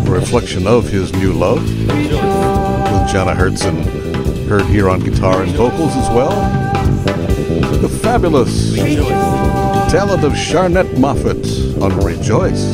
a 0.07 0.11
reflection 0.11 0.67
of 0.67 0.89
his 0.89 1.13
new 1.13 1.33
love, 1.33 1.63
with 1.63 3.09
Jana 3.11 3.35
Herzen 3.35 4.07
heard 4.49 4.65
here 4.67 4.89
on 4.89 5.01
guitar 5.01 5.43
and 5.43 5.53
vocals 5.53 5.97
as 5.97 6.09
well. 6.11 6.31
The 7.81 7.89
fabulous 7.89 8.77
talent 8.77 10.25
of 10.25 10.33
Charnett 10.33 10.87
Moffett 10.97 11.83
on 11.83 11.97
Rejoice. 11.99 12.65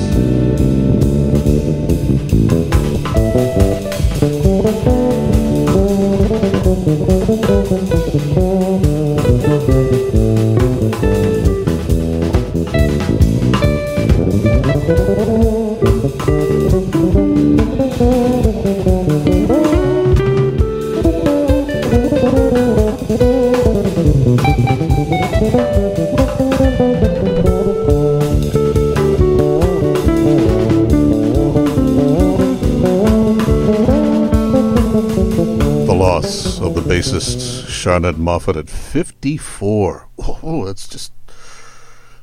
Bassist 37.82 38.02
Charnett 38.02 38.14
Moffett 38.14 38.56
at 38.56 38.70
54. 38.70 40.08
Oh, 40.18 40.64
that's 40.66 40.86
just. 40.86 41.12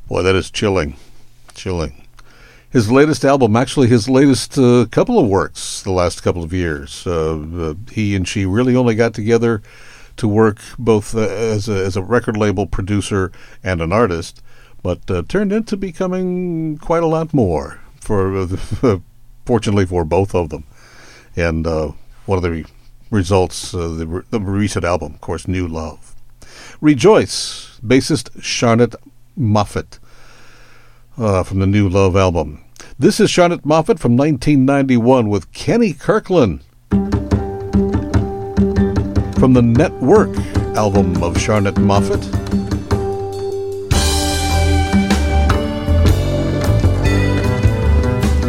Boy, 0.07 0.23
that 0.23 0.35
is 0.35 0.49
chilling. 0.49 0.95
Chilling. 1.53 2.05
His 2.69 2.89
latest 2.89 3.25
album, 3.25 3.55
actually, 3.55 3.87
his 3.87 4.07
latest 4.07 4.57
uh, 4.57 4.85
couple 4.89 5.19
of 5.19 5.27
works 5.27 5.81
the 5.81 5.91
last 5.91 6.23
couple 6.23 6.43
of 6.43 6.53
years. 6.53 7.05
Uh, 7.05 7.39
uh, 7.55 7.73
he 7.91 8.15
and 8.15 8.27
she 8.27 8.45
really 8.45 8.75
only 8.75 8.95
got 8.95 9.13
together 9.13 9.61
to 10.17 10.27
work 10.27 10.59
both 10.77 11.13
uh, 11.13 11.21
as, 11.21 11.67
a, 11.67 11.85
as 11.85 11.97
a 11.97 12.03
record 12.03 12.37
label 12.37 12.65
producer 12.65 13.31
and 13.61 13.81
an 13.81 13.91
artist, 13.91 14.41
but 14.81 15.09
uh, 15.11 15.23
turned 15.27 15.51
into 15.51 15.75
becoming 15.75 16.77
quite 16.77 17.03
a 17.03 17.07
lot 17.07 17.33
more, 17.33 17.81
for 17.99 18.47
fortunately 19.45 19.85
for 19.85 20.05
both 20.05 20.33
of 20.33 20.49
them. 20.49 20.63
And 21.35 21.67
uh, 21.67 21.91
one 22.25 22.37
of 22.37 22.43
the 22.43 22.65
results, 23.09 23.73
uh, 23.73 23.87
the, 23.87 24.23
the 24.29 24.39
recent 24.39 24.85
album, 24.85 25.15
of 25.15 25.21
course, 25.21 25.47
New 25.47 25.67
Love. 25.67 26.15
Rejoice, 26.81 27.79
bassist 27.85 28.29
Charnett 28.41 28.95
Moffett 29.37 29.99
uh, 31.17 31.43
from 31.43 31.59
the 31.59 31.67
New 31.67 31.89
Love 31.89 32.15
album. 32.15 32.63
This 32.97 33.19
is 33.19 33.31
Charnett 33.31 33.61
Moffett 33.63 33.99
from 33.99 34.15
1991 34.17 35.29
with 35.29 35.51
Kenny 35.51 35.93
Kirkland 35.93 36.61
from 39.39 39.53
the 39.53 39.61
Network 39.61 40.35
album 40.75 41.21
of 41.23 41.37
Charnett 41.37 41.75
Moffett. 41.75 42.23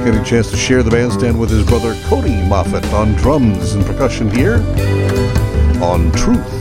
Getting 0.05 0.21
a 0.21 0.25
chance 0.25 0.51
to 0.51 0.57
share 0.57 0.83
the 0.83 0.91
bandstand 0.91 1.39
with 1.39 1.51
his 1.51 1.63
brother 1.63 1.95
Cody 2.05 2.31
Moffett 2.31 2.91
on 2.95 3.13
drums 3.17 3.75
and 3.75 3.85
percussion 3.85 4.31
here 4.31 4.57
on 5.83 6.11
Truth. 6.13 6.60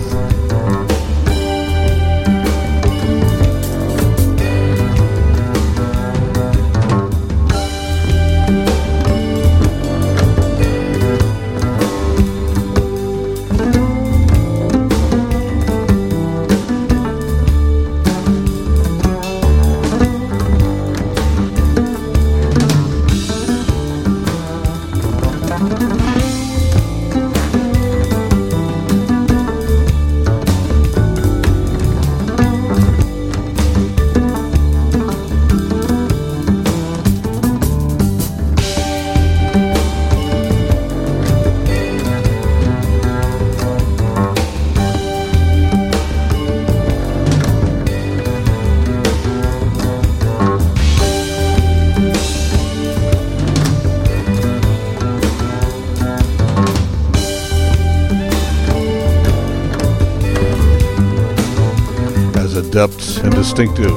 Distinctive 63.50 63.96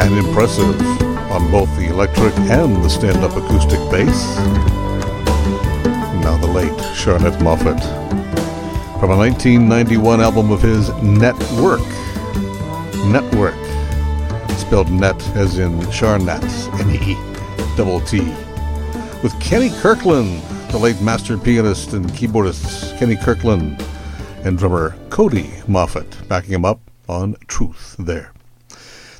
and 0.00 0.16
impressive 0.16 0.80
on 1.30 1.50
both 1.50 1.68
the 1.76 1.88
electric 1.90 2.34
and 2.38 2.82
the 2.82 2.88
stand-up 2.88 3.36
acoustic 3.36 3.78
bass. 3.90 4.38
Now 6.22 6.38
the 6.38 6.46
late 6.46 6.72
Charnett 6.96 7.34
Moffett 7.42 7.78
from 8.98 9.10
a 9.10 9.16
1991 9.16 10.22
album 10.22 10.50
of 10.50 10.62
his 10.62 10.88
Network. 11.02 11.86
Network. 13.04 13.54
Spelled 14.56 14.90
net 14.90 15.22
as 15.36 15.58
in 15.58 15.78
Charnett, 15.90 16.42
N-E, 16.80 17.14
double 17.76 18.00
T. 18.00 18.20
With 19.22 19.38
Kenny 19.38 19.68
Kirkland, 19.68 20.42
the 20.70 20.78
late 20.78 21.00
master 21.02 21.36
pianist 21.36 21.92
and 21.92 22.06
keyboardist 22.12 22.98
Kenny 22.98 23.16
Kirkland, 23.16 23.84
and 24.44 24.56
drummer 24.56 24.96
Cody 25.10 25.48
Moffett 25.68 26.26
backing 26.26 26.54
him 26.54 26.64
up 26.64 26.87
on 27.08 27.36
Truth 27.46 27.96
there. 27.98 28.32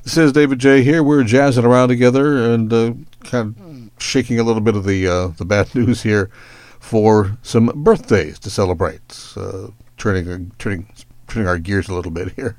This 0.04 0.16
is 0.16 0.32
David 0.32 0.58
Jaye. 0.58 0.82
here. 0.82 1.02
We're 1.02 1.24
jazzing 1.24 1.64
around 1.64 1.88
together 1.88 2.52
and 2.52 2.72
uh, 2.72 2.92
kind 3.24 3.54
of 3.56 4.02
shaking 4.02 4.38
a 4.38 4.42
little 4.42 4.62
bit 4.62 4.76
of 4.76 4.84
the 4.84 5.06
uh, 5.06 5.26
the 5.28 5.44
bad 5.44 5.74
news 5.74 6.02
here 6.02 6.30
for 6.78 7.36
some 7.42 7.66
birthdays 7.74 8.38
to 8.40 8.50
celebrate. 8.50 9.34
Uh, 9.36 9.68
turning 9.96 10.52
turning 10.58 10.88
turning 11.26 11.48
our 11.48 11.58
gears 11.58 11.88
a 11.88 11.94
little 11.94 12.12
bit 12.12 12.32
here. 12.32 12.56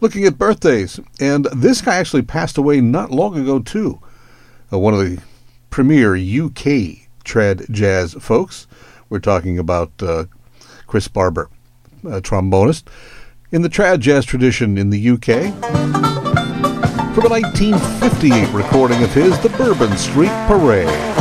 Looking 0.00 0.24
at 0.24 0.38
birthdays, 0.38 0.98
and 1.20 1.44
this 1.46 1.82
guy 1.82 1.96
actually 1.96 2.22
passed 2.22 2.56
away 2.56 2.80
not 2.80 3.10
long 3.10 3.38
ago 3.38 3.58
too. 3.60 4.00
Uh, 4.72 4.78
one 4.78 4.94
of 4.94 5.00
the 5.00 5.20
premier 5.68 6.14
UK 6.14 7.08
trad 7.24 7.70
jazz 7.70 8.14
folks. 8.14 8.66
We're 9.08 9.18
talking 9.18 9.58
about 9.58 9.90
uh, 10.02 10.24
Chris 10.86 11.08
Barber, 11.08 11.50
a 12.04 12.20
trombonist 12.20 12.84
in 13.52 13.62
the 13.62 13.68
trad 13.68 14.00
jazz 14.00 14.24
tradition 14.24 14.78
in 14.78 14.90
the 14.90 15.10
UK. 15.10 15.52
From 17.14 17.26
a 17.26 17.28
1958 17.28 18.48
recording 18.52 19.02
of 19.02 19.12
his, 19.12 19.38
The 19.40 19.48
Bourbon 19.50 19.96
Street 19.96 20.30
Parade. 20.46 21.19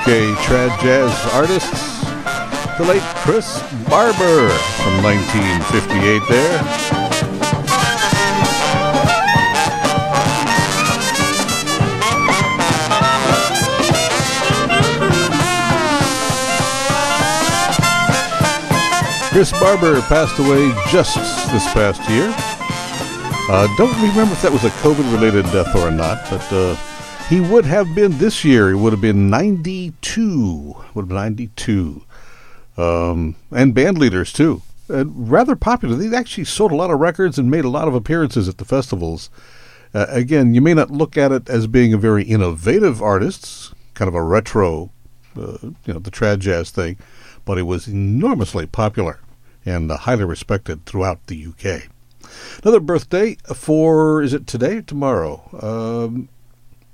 UK 0.00 0.38
trad 0.46 0.80
jazz 0.80 1.12
artists, 1.34 2.02
the 2.78 2.84
late 2.84 3.02
Chris 3.24 3.60
Barber 3.90 4.48
from 4.78 5.02
1958 5.02 6.22
there. 6.28 6.58
Chris 19.32 19.52
Barber 19.52 20.00
passed 20.02 20.38
away 20.38 20.72
just 20.90 21.16
this 21.52 21.64
past 21.74 22.08
year. 22.08 22.32
Uh, 23.50 23.66
don't 23.76 23.94
remember 24.00 24.32
if 24.32 24.42
that 24.42 24.52
was 24.52 24.64
a 24.64 24.70
COVID 24.80 25.12
related 25.12 25.44
death 25.46 25.74
or 25.74 25.90
not, 25.90 26.18
but 26.30 26.52
uh, 26.52 26.76
he 27.28 27.40
would 27.40 27.66
have 27.66 27.94
been 27.94 28.16
this 28.18 28.44
year. 28.44 28.68
He 28.68 28.74
would 28.74 28.92
have 28.92 29.02
been 29.02 29.28
92. 29.28 30.76
Would 30.94 31.02
have 31.02 31.08
been 31.08 31.16
92. 31.16 32.02
Um, 32.78 33.36
and 33.50 33.74
band 33.74 33.98
leaders, 33.98 34.32
too. 34.32 34.62
Uh, 34.88 35.04
rather 35.06 35.54
popular. 35.54 35.94
They 35.94 36.16
actually 36.16 36.44
sold 36.44 36.72
a 36.72 36.76
lot 36.76 36.90
of 36.90 37.00
records 37.00 37.38
and 37.38 37.50
made 37.50 37.66
a 37.66 37.70
lot 37.70 37.86
of 37.86 37.94
appearances 37.94 38.48
at 38.48 38.56
the 38.56 38.64
festivals. 38.64 39.28
Uh, 39.92 40.06
again, 40.08 40.54
you 40.54 40.62
may 40.62 40.72
not 40.72 40.90
look 40.90 41.18
at 41.18 41.30
it 41.30 41.50
as 41.50 41.66
being 41.66 41.92
a 41.92 41.98
very 41.98 42.24
innovative 42.24 43.02
artist, 43.02 43.74
kind 43.92 44.08
of 44.08 44.14
a 44.14 44.22
retro, 44.22 44.90
uh, 45.36 45.58
you 45.62 45.92
know, 45.92 45.98
the 45.98 46.10
trad 46.10 46.38
jazz 46.38 46.70
thing, 46.70 46.96
but 47.44 47.58
it 47.58 47.64
was 47.64 47.86
enormously 47.88 48.66
popular 48.66 49.20
and 49.66 49.90
highly 49.90 50.24
respected 50.24 50.86
throughout 50.86 51.26
the 51.26 51.46
UK. 51.46 51.88
Another 52.62 52.80
birthday 52.80 53.36
for, 53.54 54.22
is 54.22 54.32
it 54.32 54.46
today 54.46 54.78
or 54.78 54.82
tomorrow? 54.82 55.42
Um, 55.60 56.28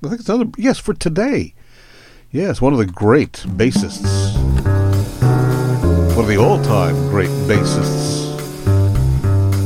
I 0.04 0.08
think 0.08 0.20
it's 0.20 0.28
another. 0.28 0.50
Yes, 0.58 0.78
for 0.78 0.92
today. 0.92 1.54
Yes, 2.30 2.60
one 2.60 2.72
of 2.72 2.78
the 2.78 2.86
great 2.86 3.32
bassists. 3.32 4.34
One 6.14 6.24
of 6.24 6.28
the 6.28 6.36
all-time 6.36 6.94
great 7.08 7.30
bassists. 7.48 8.24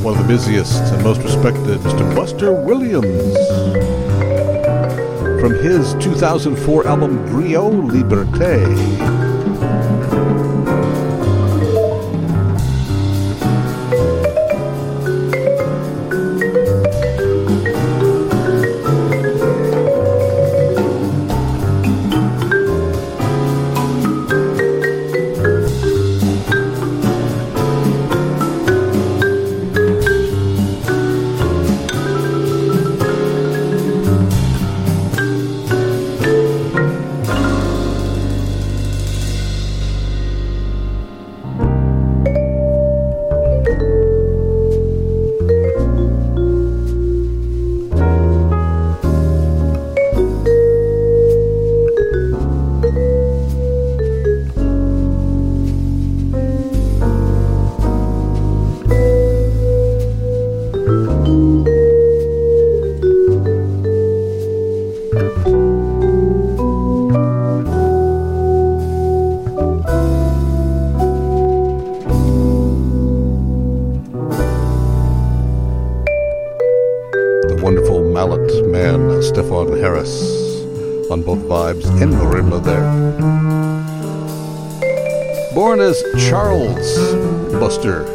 One 0.03 0.17
of 0.17 0.23
the 0.23 0.29
busiest 0.29 0.83
and 0.93 1.03
most 1.03 1.23
respected, 1.23 1.79
Mr. 1.81 2.15
Buster 2.15 2.53
Williams. 2.53 3.37
From 5.41 5.55
his 5.55 5.95
2004 5.95 6.87
album 6.87 7.19
Griot 7.29 7.91
Liberté. 7.91 9.28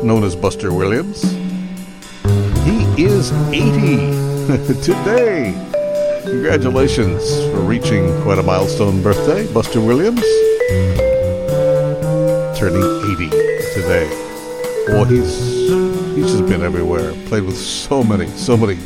Known 0.03 0.23
as 0.23 0.35
Buster 0.35 0.73
Williams. 0.73 1.21
He 2.65 3.03
is 3.03 3.31
80 3.31 3.61
today. 4.83 5.53
Congratulations 6.23 7.23
for 7.51 7.61
reaching 7.61 8.21
quite 8.23 8.37
a 8.37 8.43
milestone 8.43 9.01
birthday, 9.01 9.51
Buster 9.53 9.79
Williams. 9.79 10.21
Turning 12.59 12.83
80 13.11 13.29
today. 13.73 14.07
Boy, 14.87 15.05
he's 15.05 15.39
he's 16.15 16.31
just 16.31 16.45
been 16.47 16.61
everywhere. 16.61 17.13
Played 17.27 17.43
with 17.43 17.57
so 17.57 18.03
many, 18.03 18.27
so 18.31 18.57
many 18.57 18.77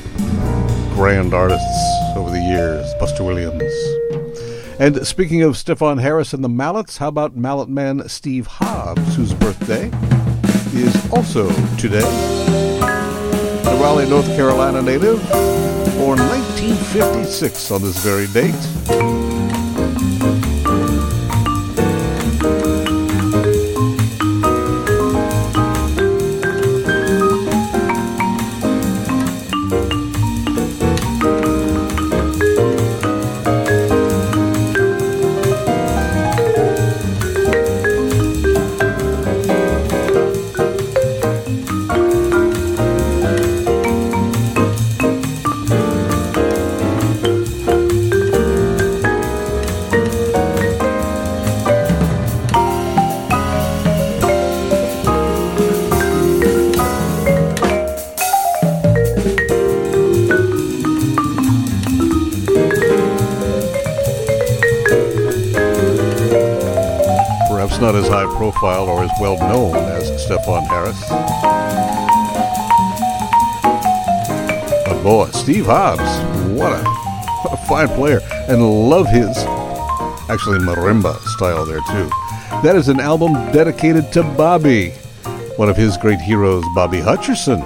grand 0.93 1.33
artists 1.33 2.15
over 2.15 2.29
the 2.29 2.39
years. 2.39 2.85
Buster 2.99 3.23
Williams. 3.23 3.63
And 4.79 5.07
speaking 5.07 5.41
of 5.41 5.53
Stefon 5.55 5.99
Harris 5.99 6.33
and 6.33 6.43
the 6.43 6.49
Mallets, 6.49 6.97
how 6.97 7.07
about 7.07 7.35
Mallet 7.35 7.67
man 7.67 8.07
Steve 8.07 8.45
Hobbs, 8.45 8.76
whose 9.17 9.33
birthday 9.33 9.89
is 10.79 11.11
also 11.11 11.49
today. 11.75 12.01
The 13.63 13.77
Raleigh, 13.81 14.07
North 14.07 14.27
Carolina 14.27 14.79
native, 14.79 15.19
born 15.97 16.19
1956 16.19 17.71
on 17.71 17.81
this 17.81 17.97
very 18.03 18.27
date. 18.27 19.06
Steve 75.47 75.67
Hobbs, 75.67 76.01
what 76.59 76.73
a, 76.73 76.83
what 76.83 77.53
a 77.53 77.67
fine 77.67 77.87
player, 77.87 78.19
and 78.49 78.61
love 78.61 79.07
his 79.07 79.29
actually 80.29 80.59
marimba 80.59 81.17
style 81.21 81.65
there 81.65 81.79
too. 81.87 82.09
That 82.63 82.75
is 82.75 82.89
an 82.89 82.99
album 82.99 83.31
dedicated 83.53 84.11
to 84.11 84.23
Bobby, 84.23 84.89
one 85.55 85.69
of 85.69 85.77
his 85.77 85.95
great 85.95 86.19
heroes, 86.19 86.65
Bobby 86.75 86.99
Hutcherson, 86.99 87.61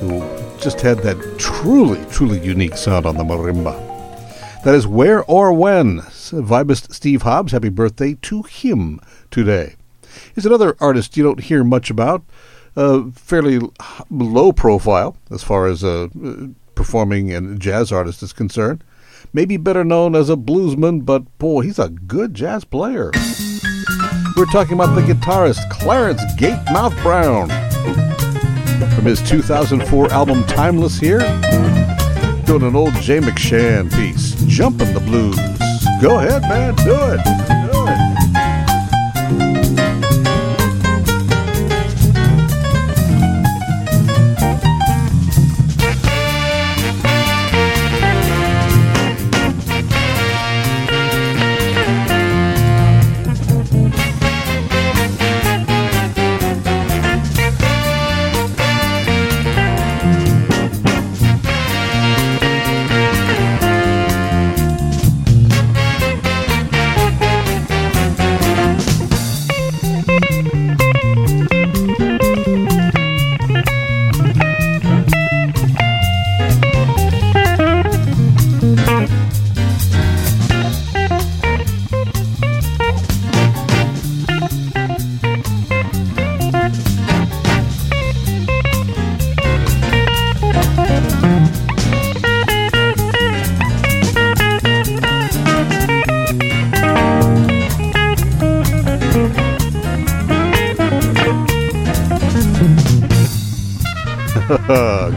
who 0.00 0.18
just 0.60 0.80
had 0.80 0.98
that 1.04 1.38
truly, 1.38 2.04
truly 2.10 2.44
unique 2.44 2.76
sound 2.76 3.06
on 3.06 3.16
the 3.16 3.22
marimba. 3.22 3.78
That 4.64 4.74
is 4.74 4.88
Where 4.88 5.22
or 5.26 5.52
When. 5.52 6.00
Vibist 6.00 6.92
Steve 6.92 7.22
Hobbs, 7.22 7.52
happy 7.52 7.68
birthday 7.68 8.14
to 8.22 8.42
him 8.42 8.98
today 9.30 9.76
is 10.34 10.44
another 10.44 10.76
artist 10.80 11.16
you 11.16 11.22
don't 11.22 11.38
hear 11.38 11.62
much 11.62 11.88
about. 11.88 12.24
Uh, 12.74 13.10
fairly 13.14 13.60
low 14.10 14.50
profile 14.50 15.16
as 15.30 15.44
far 15.44 15.66
as 15.66 15.84
uh, 15.84 16.08
performing 16.82 17.32
and 17.32 17.60
jazz 17.60 17.92
artist 17.92 18.24
is 18.24 18.32
concerned. 18.32 18.82
Maybe 19.32 19.56
better 19.56 19.84
known 19.84 20.16
as 20.16 20.28
a 20.28 20.34
bluesman, 20.34 21.04
but 21.04 21.22
boy, 21.38 21.60
he's 21.60 21.78
a 21.78 21.88
good 21.88 22.34
jazz 22.34 22.64
player. 22.64 23.12
We're 24.36 24.46
talking 24.46 24.74
about 24.74 24.96
the 24.96 25.02
guitarist 25.02 25.70
Clarence 25.70 26.20
Gatemouth 26.34 27.00
Brown. 27.00 27.50
From 28.96 29.04
his 29.04 29.22
2004 29.22 30.12
album 30.12 30.42
Timeless 30.46 30.98
here, 30.98 31.20
doing 32.46 32.62
an 32.62 32.74
old 32.74 32.94
Jay 32.94 33.20
McShann 33.20 33.88
piece, 33.94 34.34
Jumpin' 34.46 34.92
the 34.92 34.98
Blues. 34.98 35.36
Go 36.02 36.18
ahead, 36.18 36.42
man. 36.42 36.74
Do 36.74 36.96
it. 36.96 37.72
Do 37.72 37.86
it. 37.86 38.01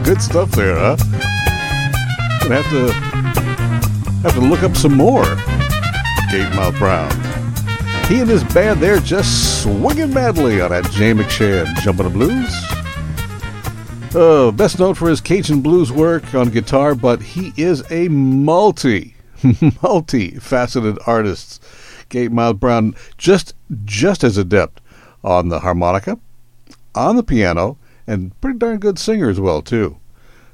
Good 0.06 0.22
stuff 0.22 0.52
there, 0.52 0.76
huh? 0.76 0.96
Gonna 2.42 2.62
have 2.62 2.70
to 2.70 2.92
have 4.22 4.34
to 4.34 4.40
look 4.40 4.62
up 4.62 4.76
some 4.76 4.94
more. 4.94 5.24
Gatemouth 6.30 6.78
Brown. 6.78 7.10
He 8.04 8.20
and 8.20 8.30
his 8.30 8.44
band 8.44 8.80
there 8.80 9.00
just 9.00 9.64
swinging 9.64 10.14
madly 10.14 10.60
on 10.60 10.70
that 10.70 10.88
Jay 10.92 11.12
McShann 11.12 11.66
jumping 11.78 12.04
the 12.04 12.10
blues. 12.10 12.54
Uh, 14.14 14.52
best 14.52 14.78
known 14.78 14.94
for 14.94 15.08
his 15.08 15.20
Cajun 15.20 15.60
blues 15.60 15.90
work 15.90 16.36
on 16.36 16.50
guitar, 16.50 16.94
but 16.94 17.20
he 17.20 17.52
is 17.56 17.82
a 17.90 18.06
multi, 18.06 19.16
multi-faceted 19.82 21.00
artist. 21.04 21.60
Gatemouth 22.10 22.60
Brown 22.60 22.94
just 23.18 23.54
just 23.84 24.22
as 24.22 24.38
adept 24.38 24.80
on 25.24 25.48
the 25.48 25.58
harmonica, 25.58 26.16
on 26.94 27.16
the 27.16 27.24
piano, 27.24 27.76
and 28.06 28.38
pretty 28.40 28.58
darn 28.58 28.78
good 28.78 28.98
singer 28.98 29.28
as 29.28 29.40
well 29.40 29.62
too. 29.62 29.98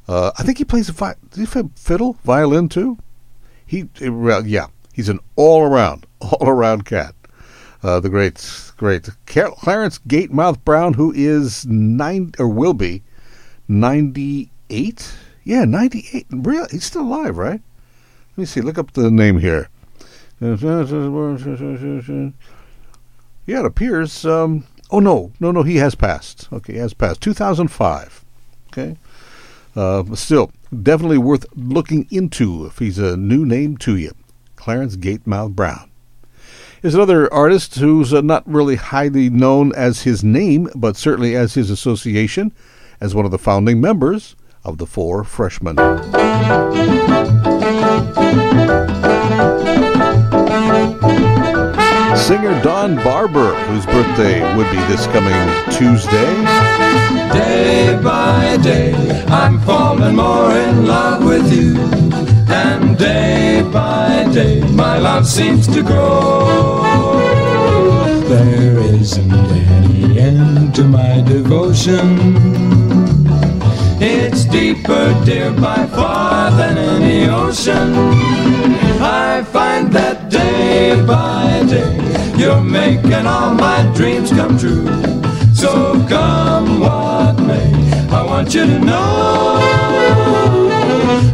Uh, 0.09 0.33
I 0.39 0.43
think 0.43 0.59
he 0.59 0.65
plays 0.65 0.89
vi- 0.89 1.15
he 1.35 1.47
fiddle, 1.47 2.15
violin 2.25 2.69
too. 2.69 2.99
He, 3.65 3.89
well, 4.03 4.47
yeah, 4.47 4.67
he's 4.93 5.09
an 5.09 5.21
all-around, 5.37 6.07
all-around 6.21 6.85
cat. 6.85 7.15
Uh, 7.83 7.99
the 7.99 8.09
great, 8.09 8.73
great 8.77 9.09
Clarence 9.27 9.99
Gatemouth 10.07 10.65
Brown, 10.65 10.95
who 10.95 11.13
is 11.13 11.67
nine 11.67 12.33
or 12.39 12.49
will 12.49 12.75
be 12.75 13.03
ninety-eight. 13.67 15.13
Yeah, 15.45 15.65
ninety-eight. 15.65 16.27
Real, 16.31 16.67
he's 16.71 16.85
still 16.85 17.03
alive, 17.03 17.37
right? 17.37 17.61
Let 18.31 18.39
me 18.39 18.45
see. 18.45 18.61
Look 18.61 18.79
up 18.79 18.93
the 18.93 19.11
name 19.11 19.39
here. 19.39 19.69
Yeah, 23.47 23.61
it 23.61 23.67
appears. 23.67 24.25
Um, 24.25 24.65
oh 24.93 25.01
no, 25.01 25.33
no, 25.41 25.51
no. 25.51 25.63
He 25.65 25.77
has 25.77 25.95
passed. 25.97 26.49
Okay, 26.53 26.75
he 26.75 26.79
has 26.79 26.95
passed. 26.95 27.21
Two 27.21 27.35
thousand 27.35 27.69
five. 27.69 28.25
Okay. 28.69 28.97
Uh, 29.75 30.05
still, 30.15 30.53
definitely 30.83 31.19
worth 31.19 31.47
looking 31.57 32.07
into 32.11 32.67
if 32.67 32.79
he's 32.79 32.99
a 32.99 33.17
new 33.17 33.45
name 33.45 33.77
to 33.79 33.97
you. 33.97 34.13
Clarence 34.55 34.97
Gatemouth 34.97 35.57
Brown 35.57 35.91
is 36.83 36.95
another 36.95 37.33
artist 37.33 37.77
who's 37.79 38.13
uh, 38.13 38.21
not 38.21 38.47
really 38.47 38.77
highly 38.77 39.31
known 39.31 39.75
as 39.75 40.03
his 40.03 40.23
name, 40.23 40.69
but 40.75 40.97
certainly 40.97 41.35
as 41.35 41.55
his 41.55 41.71
association 41.71 42.53
as 43.01 43.15
one 43.15 43.25
of 43.25 43.31
the 43.31 43.39
founding 43.39 43.81
members 43.81 44.37
of 44.65 44.79
the 44.79 44.87
Four 44.87 45.25
Freshmen. 45.25 45.77
Singer 52.17 52.61
Don 52.63 52.97
Barbour, 52.97 53.55
whose 53.67 53.87
birthday 53.87 54.41
would 54.57 54.71
be 54.71 54.77
this 54.87 55.07
coming 55.07 55.33
Tuesday. 55.73 56.35
Day 57.33 57.99
by 58.03 58.59
day, 58.63 58.93
I'm 59.29 59.61
falling 59.61 60.17
more 60.17 60.53
in 60.53 60.87
love 60.87 61.25
with 61.25 61.53
you. 61.53 61.79
And 62.53 62.99
day 62.99 63.63
by 63.73 64.29
day, 64.33 64.61
my 64.73 64.99
love 64.99 65.27
seems 65.27 65.67
to 65.69 65.83
grow. 65.83 66.83
There 68.29 68.79
isn't 68.79 69.33
any 69.33 70.19
end 70.19 70.75
to 70.75 70.85
my 70.85 71.23
devotion. 71.23 72.82
Deeper, 74.53 75.19
dear, 75.25 75.51
by 75.51 75.87
far 75.87 76.51
than 76.51 76.77
any 76.77 77.27
ocean. 77.27 77.95
I 79.01 79.43
find 79.51 79.91
that 79.93 80.31
day 80.31 81.03
by 81.07 81.65
day, 81.67 81.97
you're 82.37 82.61
making 82.61 83.27
all 83.27 83.55
my 83.55 83.91
dreams 83.97 84.29
come 84.31 84.59
true. 84.59 84.87
So 85.55 86.05
come 86.07 86.81
what 86.81 87.41
may, 87.41 87.73
I 88.11 88.23
want 88.27 88.53
you 88.53 88.67
to 88.67 88.79
know 88.79 89.59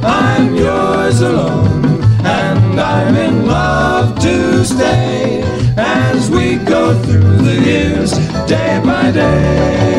I'm 0.05 0.55
yours 0.55 1.21
alone, 1.21 2.01
and 2.25 2.81
I'm 2.81 3.17
in 3.17 3.47
love 3.47 4.17
to 4.21 4.65
stay 4.65 5.43
as 5.77 6.31
we 6.31 6.57
go 6.57 6.95
through 7.03 7.39
the 7.39 7.61
years, 7.67 8.13
day 8.47 8.81
by 8.85 9.11
day. 9.11 9.99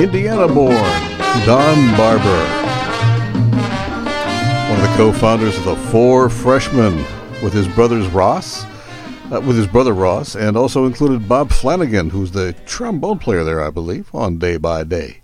Indiana 0.00 0.48
born 0.48 0.72
Don 1.44 1.94
Barbour, 1.94 2.44
one 4.70 4.80
of 4.80 4.88
the 4.88 4.94
co 4.96 5.12
founders 5.12 5.58
of 5.58 5.64
the 5.66 5.76
Four 5.90 6.30
Freshmen 6.30 6.96
with 7.42 7.52
his 7.52 7.68
brothers 7.68 8.06
Ross. 8.08 8.64
Uh, 9.30 9.40
with 9.42 9.56
his 9.56 9.66
brother 9.66 9.92
Ross, 9.92 10.34
and 10.34 10.56
also 10.56 10.86
included 10.86 11.28
Bob 11.28 11.52
Flanagan, 11.52 12.10
who's 12.10 12.32
the 12.32 12.52
trombone 12.66 13.20
player 13.20 13.44
there, 13.44 13.62
I 13.62 13.70
believe, 13.70 14.12
on 14.12 14.38
Day 14.38 14.56
by 14.56 14.82
Day. 14.82 15.20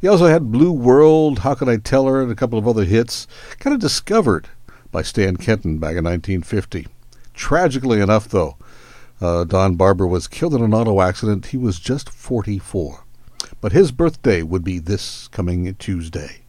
He 0.00 0.08
also 0.08 0.28
had 0.28 0.50
Blue 0.50 0.72
World, 0.72 1.40
How 1.40 1.54
Can 1.54 1.68
I 1.68 1.76
Tell 1.76 2.06
Her, 2.06 2.22
and 2.22 2.32
a 2.32 2.34
couple 2.34 2.58
of 2.58 2.66
other 2.66 2.84
hits, 2.84 3.26
kind 3.58 3.74
of 3.74 3.80
discovered 3.80 4.48
by 4.90 5.02
Stan 5.02 5.36
Kenton 5.36 5.76
back 5.76 5.96
in 5.96 6.04
1950. 6.04 6.86
Tragically 7.34 8.00
enough, 8.00 8.28
though, 8.28 8.56
uh, 9.20 9.44
Don 9.44 9.74
Barbour 9.74 10.06
was 10.06 10.26
killed 10.26 10.54
in 10.54 10.62
an 10.62 10.72
auto 10.72 11.02
accident. 11.02 11.46
He 11.46 11.58
was 11.58 11.78
just 11.78 12.08
44. 12.08 13.04
But 13.60 13.72
his 13.72 13.92
birthday 13.92 14.42
would 14.42 14.64
be 14.64 14.78
this 14.78 15.28
coming 15.28 15.74
Tuesday. 15.74 16.42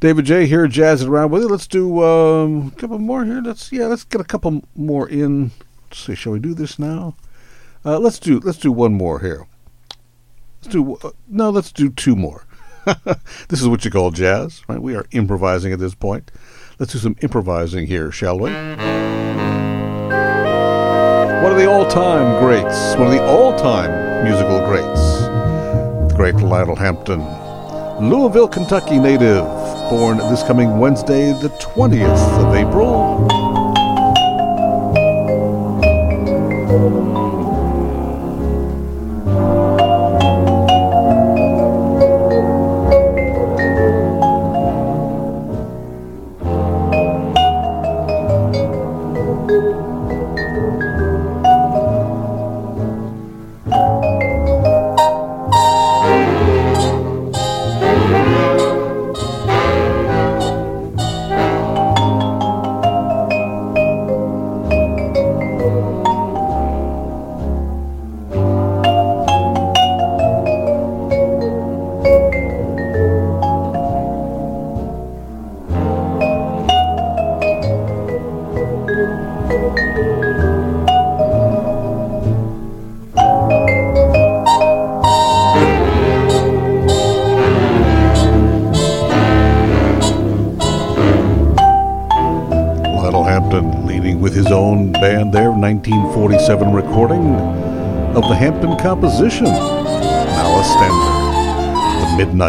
David 0.00 0.24
Jaye 0.24 0.46
here, 0.46 0.66
jazzing 0.66 1.08
around 1.08 1.30
with 1.30 1.42
you. 1.42 1.48
Let's 1.48 1.66
do 1.66 2.02
um, 2.02 2.72
a 2.74 2.80
couple 2.80 2.98
more 2.98 3.24
here. 3.24 3.42
Let's 3.42 3.70
yeah, 3.70 3.86
let's 3.86 4.04
get 4.04 4.20
a 4.20 4.24
couple 4.24 4.62
more 4.74 5.08
in. 5.08 5.50
Let's 5.88 6.04
see, 6.06 6.14
shall 6.14 6.32
we 6.32 6.38
do 6.38 6.54
this 6.54 6.78
now? 6.78 7.16
Uh, 7.84 7.98
let's 7.98 8.18
do 8.18 8.40
let's 8.40 8.58
do 8.58 8.72
one 8.72 8.94
more 8.94 9.20
here. 9.20 9.46
Let's 10.62 10.72
do 10.72 10.96
uh, 10.96 11.10
no, 11.28 11.50
let's 11.50 11.70
do 11.70 11.90
two 11.90 12.16
more. 12.16 12.46
this 13.48 13.60
is 13.60 13.68
what 13.68 13.84
you 13.84 13.90
call 13.90 14.10
jazz, 14.10 14.62
right? 14.68 14.80
We 14.80 14.96
are 14.96 15.06
improvising 15.10 15.72
at 15.72 15.78
this 15.78 15.94
point. 15.94 16.30
Let's 16.78 16.92
do 16.92 16.98
some 16.98 17.16
improvising 17.20 17.86
here, 17.86 18.10
shall 18.10 18.38
we? 18.38 18.50
One 21.42 21.52
of 21.52 21.58
the 21.58 21.70
all-time 21.70 22.42
greats, 22.42 22.96
one 22.96 23.06
of 23.06 23.12
the 23.12 23.22
all-time 23.22 24.24
musical 24.24 24.60
greats, 24.66 24.99
the 26.10 26.16
great 26.16 26.36
Lionel 26.36 26.76
Hampton, 26.76 27.20
Louisville, 28.00 28.48
Kentucky 28.48 28.98
native, 28.98 29.44
born 29.90 30.18
this 30.18 30.42
coming 30.42 30.78
Wednesday, 30.78 31.32
the 31.40 31.48
20th 31.60 32.46
of 32.46 32.54
April. 32.54 33.29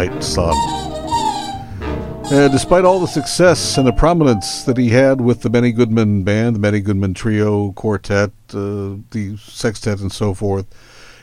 The 0.08 0.20
Sun. 0.20 0.54
Uh, 2.32 2.48
despite 2.48 2.84
all 2.84 2.98
the 2.98 3.06
success 3.06 3.76
and 3.76 3.86
the 3.86 3.92
prominence 3.92 4.64
that 4.64 4.76
he 4.76 4.88
had 4.88 5.20
with 5.20 5.42
the 5.42 5.50
Benny 5.50 5.70
Goodman 5.70 6.24
Band, 6.24 6.56
the 6.56 6.60
Benny 6.60 6.80
Goodman 6.80 7.14
Trio, 7.14 7.72
Quartet, 7.72 8.30
uh, 8.54 8.96
the 9.10 9.36
Sextet, 9.38 10.00
and 10.00 10.10
so 10.10 10.32
forth, 10.32 10.66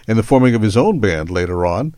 and 0.07 0.17
the 0.17 0.23
forming 0.23 0.55
of 0.55 0.61
his 0.61 0.77
own 0.77 0.99
band 0.99 1.29
later 1.29 1.65
on, 1.65 1.95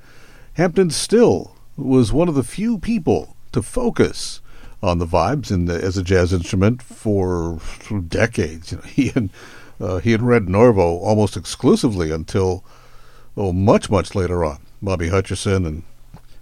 Hampton 0.53 0.89
still 0.89 1.55
was 1.75 2.13
one 2.13 2.29
of 2.29 2.35
the 2.35 2.43
few 2.43 2.77
people 2.77 3.35
to 3.51 3.61
focus 3.61 4.41
on 4.81 4.97
the 4.97 5.05
vibes 5.05 5.51
in 5.51 5.65
the, 5.65 5.75
as 5.75 5.97
a 5.97 6.03
jazz 6.03 6.33
instrument 6.33 6.81
for, 6.81 7.59
for 7.59 7.99
decades. 7.99 8.71
You 8.71 8.77
know, 8.77 8.83
he 8.87 9.11
and 9.13 9.29
uh, 9.79 9.97
he 9.97 10.13
and 10.13 10.27
Red 10.27 10.45
Norvo 10.45 11.01
almost 11.01 11.35
exclusively 11.35 12.11
until 12.11 12.63
oh 13.35 13.51
much 13.51 13.89
much 13.89 14.15
later 14.15 14.45
on. 14.45 14.59
Bobby 14.81 15.09
Hutcherson 15.09 15.67
and 15.67 15.83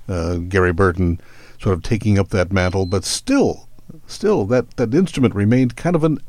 uh, 0.09 0.37
Gary 0.37 0.73
Burton 0.73 1.21
sort 1.59 1.73
of 1.73 1.83
taking 1.83 2.19
up 2.19 2.29
that 2.29 2.51
mantle, 2.51 2.85
but 2.85 3.05
still, 3.05 3.69
still 4.07 4.45
that, 4.45 4.71
that 4.77 4.93
instrument 4.93 5.35
remained 5.35 5.75
kind 5.75 5.95
of 5.95 6.03
an 6.03 6.19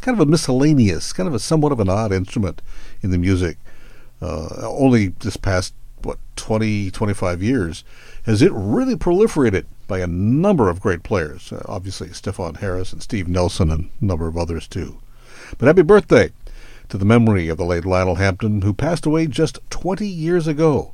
kind 0.00 0.20
of 0.20 0.26
a 0.26 0.30
miscellaneous, 0.30 1.12
kind 1.12 1.26
of 1.26 1.34
a 1.34 1.38
somewhat 1.38 1.72
of 1.72 1.80
an 1.80 1.88
odd 1.88 2.12
instrument 2.12 2.62
in 3.02 3.10
the 3.10 3.18
music. 3.18 3.56
Uh, 4.20 4.48
only 4.62 5.08
this 5.08 5.36
past 5.36 5.74
what 6.02 6.18
20, 6.36 6.90
25 6.90 7.42
years 7.42 7.84
has 8.24 8.42
it 8.42 8.52
really 8.52 8.94
proliferated 8.94 9.64
by 9.88 9.98
a 9.98 10.06
number 10.06 10.68
of 10.68 10.80
great 10.80 11.02
players. 11.02 11.52
Uh, 11.52 11.62
obviously, 11.66 12.08
Stefon 12.08 12.58
Harris 12.58 12.92
and 12.92 13.02
Steve 13.02 13.28
Nelson 13.28 13.70
and 13.70 13.90
a 14.00 14.04
number 14.04 14.26
of 14.26 14.36
others 14.36 14.68
too. 14.68 14.98
But 15.58 15.66
happy 15.66 15.82
birthday 15.82 16.30
to 16.88 16.98
the 16.98 17.04
memory 17.04 17.48
of 17.48 17.56
the 17.56 17.64
late 17.64 17.84
Lionel 17.84 18.16
Hampton, 18.16 18.62
who 18.62 18.72
passed 18.72 19.06
away 19.06 19.26
just 19.26 19.58
20 19.70 20.06
years 20.06 20.46
ago. 20.46 20.92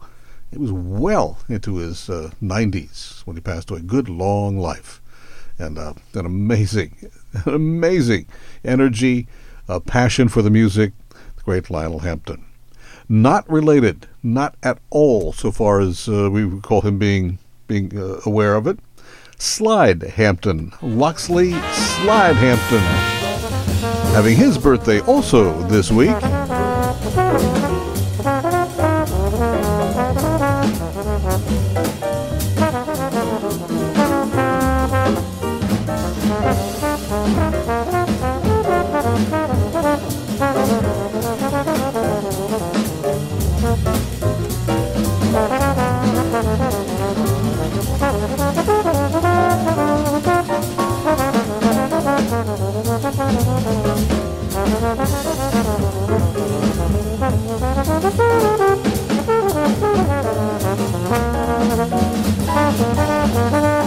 He 0.52 0.58
was 0.58 0.70
well 0.70 1.38
into 1.48 1.76
his 1.76 2.10
uh, 2.10 2.30
90s 2.42 3.26
when 3.26 3.36
he 3.36 3.42
passed 3.42 3.70
away. 3.70 3.80
Good 3.80 4.10
long 4.10 4.58
life. 4.58 5.00
And 5.58 5.78
uh, 5.78 5.94
an 6.14 6.26
amazing, 6.26 7.10
an 7.46 7.54
amazing 7.54 8.26
energy, 8.62 9.28
uh, 9.68 9.80
passion 9.80 10.28
for 10.28 10.42
the 10.42 10.50
music, 10.50 10.92
the 11.08 11.42
great 11.42 11.70
Lionel 11.70 12.00
Hampton. 12.00 12.44
Not 13.08 13.50
related, 13.50 14.06
not 14.22 14.56
at 14.62 14.78
all, 14.90 15.32
so 15.32 15.50
far 15.50 15.80
as 15.80 16.06
uh, 16.08 16.28
we 16.30 16.44
recall 16.44 16.82
him 16.82 16.98
being 16.98 17.38
being 17.66 17.96
uh, 17.98 18.20
aware 18.26 18.54
of 18.54 18.66
it. 18.66 18.78
Slide 19.38 20.02
Hampton, 20.02 20.72
Locksley 20.82 21.52
Slide 21.72 22.36
Hampton, 22.36 22.82
having 24.14 24.36
his 24.36 24.58
birthday 24.58 25.00
also 25.00 25.52
this 25.68 25.90
week. 25.90 26.16
Probably 58.02 58.82
in 63.54 63.81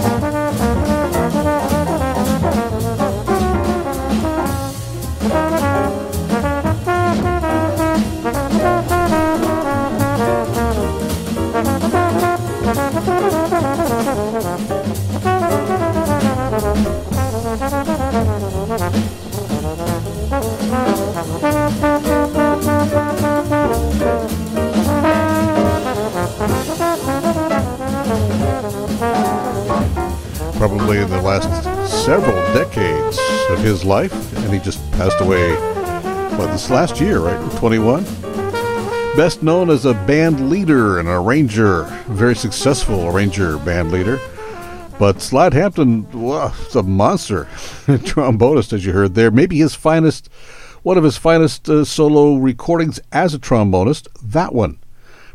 last 31.40 32.06
several 32.06 32.36
decades 32.54 33.20
of 33.50 33.60
his 33.60 33.84
life, 33.84 34.14
and 34.38 34.54
he 34.54 34.60
just 34.60 34.80
passed 34.94 35.20
away, 35.20 35.54
well, 36.38 36.48
this 36.48 36.70
last 36.70 37.02
year, 37.02 37.20
right? 37.20 37.52
21? 37.58 38.04
Best 39.16 39.44
known 39.44 39.70
as 39.70 39.86
a 39.86 39.94
band 39.94 40.50
leader 40.50 41.00
and 41.00 41.08
arranger, 41.10 41.84
very 42.08 42.36
successful 42.36 43.08
arranger, 43.08 43.58
band 43.60 43.92
leader. 43.92 44.20
But 44.98 45.22
Slide 45.22 45.54
Hampton 45.54 46.10
was 46.12 46.76
a 46.76 46.84
monster 46.84 47.46
trombonist, 47.86 48.72
as 48.72 48.86
you 48.86 48.94
heard 48.94 49.16
there. 49.16 49.30
Maybe 49.30 49.58
his 49.58 49.76
finest, 49.76 50.30
one 50.84 50.98
of 50.98 51.04
his 51.04 51.18
finest 51.18 51.68
uh, 51.68 51.84
solo 51.84 52.36
recordings 52.36 53.02
as 53.12 53.34
a 53.34 53.40
trombonist, 53.40 54.08
that 54.22 54.54
one 54.54 54.80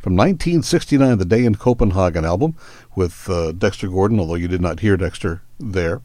from 0.01 0.17
1969, 0.17 1.19
the 1.19 1.25
Day 1.27 1.45
in 1.45 1.55
Copenhagen 1.55 2.25
album 2.25 2.57
with 2.97 3.29
uh, 3.29 3.53
Dexter 3.53 3.87
Gordon, 3.87 4.19
although 4.19 4.35
you 4.35 4.49
did 4.49 4.63
not 4.63 4.81
hear 4.81 4.97
Dexter 4.97 5.43
there. 5.59 6.01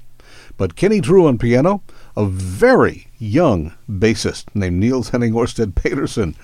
But 0.57 0.75
Kenny 0.75 0.99
Drew 0.99 1.27
on 1.27 1.37
piano, 1.37 1.81
a 2.15 2.25
very 2.25 3.07
young 3.17 3.73
bassist 3.89 4.45
named 4.53 4.79
Niels 4.79 5.09
Henning 5.09 5.31
Orsted 5.33 5.75
Pedersen, 5.75 6.35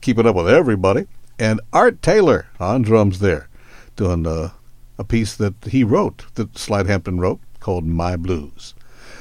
keeping 0.00 0.24
up 0.24 0.36
with 0.36 0.48
everybody, 0.48 1.06
and 1.36 1.60
Art 1.72 2.00
Taylor 2.00 2.46
on 2.60 2.82
drums 2.82 3.18
there, 3.18 3.48
doing 3.96 4.24
uh, 4.24 4.50
a 4.96 5.02
piece 5.02 5.34
that 5.34 5.54
he 5.64 5.82
wrote, 5.82 6.26
that 6.34 6.56
Slide 6.56 6.86
Hampton 6.86 7.18
wrote, 7.18 7.40
called 7.58 7.84
My 7.84 8.14
Blues. 8.16 8.74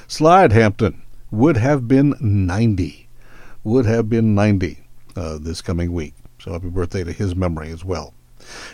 Slide 0.08 0.52
Hampton 0.52 1.02
would 1.32 1.58
have 1.58 1.88
been 1.88 2.14
90, 2.20 3.08
would 3.64 3.88
have 3.88 4.10
been 4.10 4.36
90 4.36 4.80
uh, 5.16 5.40
this 5.40 5.62
coming 5.64 5.92
week. 5.92 6.14
So 6.40 6.54
happy 6.54 6.70
birthday 6.70 7.04
to 7.04 7.12
his 7.12 7.36
memory 7.36 7.72
as 7.72 7.84
well. 7.84 8.14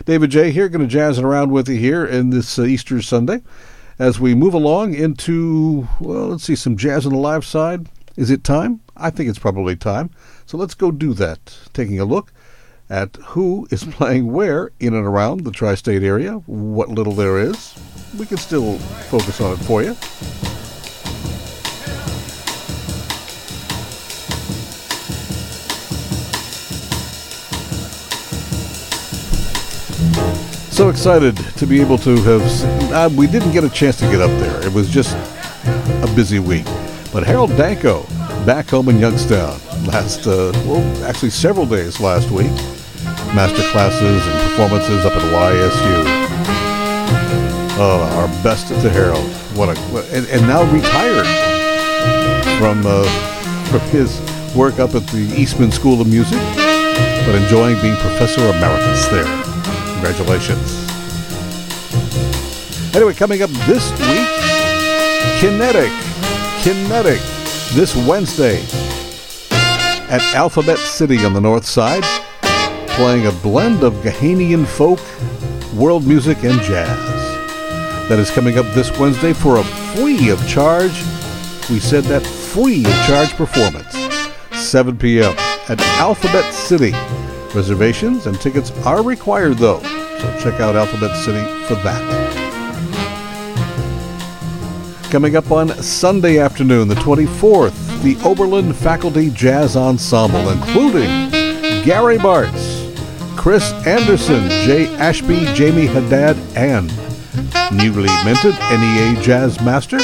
David 0.04 0.30
Jaye 0.30 0.52
here, 0.52 0.68
going 0.68 0.82
to 0.82 0.86
jazz 0.86 1.18
it 1.18 1.24
around 1.24 1.50
with 1.50 1.68
you 1.68 1.76
here 1.76 2.04
in 2.04 2.30
this 2.30 2.58
uh, 2.58 2.62
Easter 2.62 3.02
Sunday 3.02 3.42
as 3.98 4.20
we 4.20 4.34
move 4.34 4.54
along 4.54 4.94
into, 4.94 5.88
well, 6.00 6.28
let's 6.28 6.44
see, 6.44 6.54
some 6.54 6.76
jazz 6.76 7.06
on 7.06 7.12
the 7.12 7.18
live 7.18 7.44
side. 7.44 7.88
Is 8.16 8.30
it 8.30 8.44
time? 8.44 8.80
I 8.96 9.10
think 9.10 9.28
it's 9.28 9.38
probably 9.38 9.76
time. 9.76 10.10
So 10.46 10.56
let's 10.56 10.74
go 10.74 10.90
do 10.90 11.12
that. 11.14 11.58
Taking 11.72 11.98
a 11.98 12.04
look 12.04 12.32
at 12.88 13.16
who 13.16 13.66
is 13.70 13.84
playing 13.90 14.32
where 14.32 14.70
in 14.78 14.94
and 14.94 15.06
around 15.06 15.40
the 15.40 15.50
tri 15.50 15.74
state 15.74 16.02
area, 16.02 16.34
what 16.46 16.88
little 16.88 17.14
there 17.14 17.38
is. 17.38 17.74
We 18.18 18.26
can 18.26 18.38
still 18.38 18.78
focus 19.10 19.40
on 19.40 19.54
it 19.54 19.64
for 19.64 19.82
you. 19.82 19.96
So 30.76 30.90
excited 30.90 31.38
to 31.56 31.66
be 31.66 31.80
able 31.80 31.96
to 31.96 32.16
have. 32.16 32.92
Uh, 32.92 33.08
we 33.16 33.26
didn't 33.26 33.52
get 33.52 33.64
a 33.64 33.70
chance 33.70 33.96
to 33.96 34.04
get 34.10 34.20
up 34.20 34.28
there. 34.38 34.62
It 34.62 34.74
was 34.74 34.90
just 34.90 35.16
a 35.16 36.12
busy 36.14 36.38
week. 36.38 36.66
But 37.14 37.24
Harold 37.24 37.56
Danko 37.56 38.02
back 38.44 38.68
home 38.68 38.90
in 38.90 38.98
Youngstown 38.98 39.58
last, 39.86 40.26
uh, 40.26 40.52
well, 40.66 40.82
actually 41.06 41.30
several 41.30 41.64
days 41.64 41.98
last 41.98 42.30
week. 42.30 42.50
Master 43.34 43.62
classes 43.70 44.26
and 44.26 44.50
performances 44.50 45.06
up 45.06 45.14
at 45.14 45.22
YSU. 45.22 46.04
Oh, 47.78 48.02
our 48.18 48.28
best 48.42 48.70
at 48.70 48.82
the 48.82 48.90
Harold. 48.90 49.24
What 49.56 49.74
a 49.74 49.80
and, 50.14 50.26
and 50.26 50.42
now 50.42 50.62
retired 50.70 51.26
from 52.58 52.82
uh, 52.84 53.08
from 53.70 53.80
his 53.88 54.20
work 54.54 54.78
up 54.78 54.94
at 54.94 55.06
the 55.06 55.32
Eastman 55.38 55.72
School 55.72 56.02
of 56.02 56.06
Music, 56.06 56.38
but 57.24 57.34
enjoying 57.34 57.80
being 57.80 57.96
professor 57.96 58.42
emeritus 58.42 59.06
there. 59.06 59.46
Congratulations. 60.06 60.86
Anyway, 62.94 63.12
coming 63.12 63.42
up 63.42 63.50
this 63.66 63.90
week, 63.90 64.28
Kinetic. 65.40 65.90
Kinetic. 66.62 67.20
This 67.74 67.96
Wednesday 68.06 68.62
at 70.08 70.22
Alphabet 70.32 70.78
City 70.78 71.24
on 71.24 71.32
the 71.32 71.40
north 71.40 71.66
side, 71.66 72.04
playing 72.90 73.26
a 73.26 73.32
blend 73.32 73.82
of 73.82 73.94
Ghanaian 73.94 74.64
folk, 74.64 75.00
world 75.74 76.06
music, 76.06 76.44
and 76.44 76.60
jazz. 76.60 78.08
That 78.08 78.20
is 78.20 78.30
coming 78.30 78.58
up 78.58 78.66
this 78.74 78.96
Wednesday 79.00 79.32
for 79.32 79.56
a 79.56 79.64
free 79.64 80.30
of 80.30 80.38
charge. 80.46 81.02
We 81.68 81.80
said 81.80 82.04
that 82.04 82.24
free 82.24 82.84
of 82.84 82.92
charge 83.08 83.30
performance. 83.30 83.92
7 84.52 84.96
p.m. 84.98 85.34
at 85.68 85.80
Alphabet 85.98 86.54
City. 86.54 86.92
Reservations 87.56 88.26
and 88.26 88.38
tickets 88.38 88.70
are 88.84 89.02
required 89.02 89.56
though, 89.56 89.80
so 89.80 90.38
check 90.38 90.60
out 90.60 90.76
Alphabet 90.76 91.16
City 91.16 91.42
for 91.64 91.74
that. 91.76 92.02
Coming 95.10 95.36
up 95.36 95.50
on 95.50 95.70
Sunday 95.82 96.38
afternoon, 96.38 96.86
the 96.86 96.96
24th, 96.96 98.02
the 98.02 98.16
Oberlin 98.28 98.74
Faculty 98.74 99.30
Jazz 99.30 99.74
Ensemble, 99.74 100.50
including 100.50 101.30
Gary 101.82 102.18
Bartz, 102.18 102.94
Chris 103.38 103.72
Anderson, 103.86 104.50
Jay 104.66 104.94
Ashby, 104.96 105.46
Jamey 105.56 105.88
Haddad, 105.88 106.36
and 106.54 106.92
newly 107.74 108.10
minted 108.22 108.52
NEA 108.52 109.22
Jazz 109.22 109.58
Master, 109.62 109.96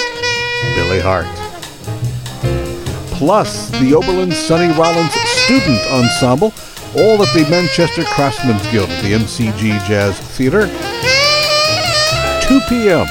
Billy 0.74 1.00
Hart. 1.00 1.26
Plus, 3.18 3.68
the 3.72 3.94
Oberlin 3.94 4.32
Sonny 4.32 4.72
Rollins 4.72 5.12
Student 5.12 5.80
Ensemble, 5.92 6.55
all 6.97 7.22
at 7.22 7.32
the 7.32 7.47
Manchester 7.49 8.05
Craftsmen's 8.05 8.66
Guild 8.70 8.90
at 8.90 9.03
the 9.03 9.12
MCG 9.12 9.84
Jazz 9.86 10.18
Theater, 10.36 10.66
2 12.47 12.61
p.m. 12.68 13.07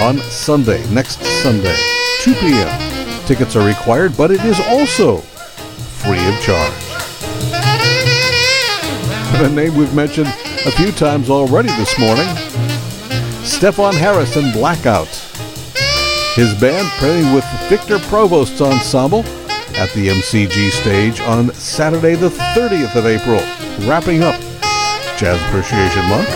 on 0.00 0.18
Sunday, 0.30 0.86
next 0.92 1.20
Sunday, 1.42 1.76
2 2.20 2.34
p.m. 2.34 3.26
Tickets 3.26 3.56
are 3.56 3.66
required, 3.66 4.16
but 4.16 4.30
it 4.30 4.44
is 4.44 4.60
also 4.60 5.18
free 5.18 6.24
of 6.28 6.40
charge. 6.40 6.72
A 9.42 9.48
name 9.48 9.74
we've 9.74 9.94
mentioned 9.94 10.28
a 10.28 10.70
few 10.70 10.92
times 10.92 11.30
already 11.30 11.68
this 11.70 11.98
morning 11.98 12.28
Stefon 13.42 13.94
Harris 13.94 14.36
and 14.36 14.52
Blackout. 14.52 15.08
His 16.36 16.54
band 16.60 16.86
playing 16.98 17.34
with 17.34 17.44
Victor 17.68 17.98
Provost's 17.98 18.60
ensemble 18.60 19.24
at 19.76 19.90
the 19.92 20.08
MCG 20.08 20.70
stage 20.70 21.20
on 21.20 21.52
Saturday, 21.54 22.14
the 22.14 22.28
30th 22.28 22.96
of 22.96 23.06
April, 23.06 23.40
wrapping 23.88 24.22
up 24.22 24.40
Jazz 25.16 25.40
Appreciation 25.48 26.04
Month. 26.08 26.28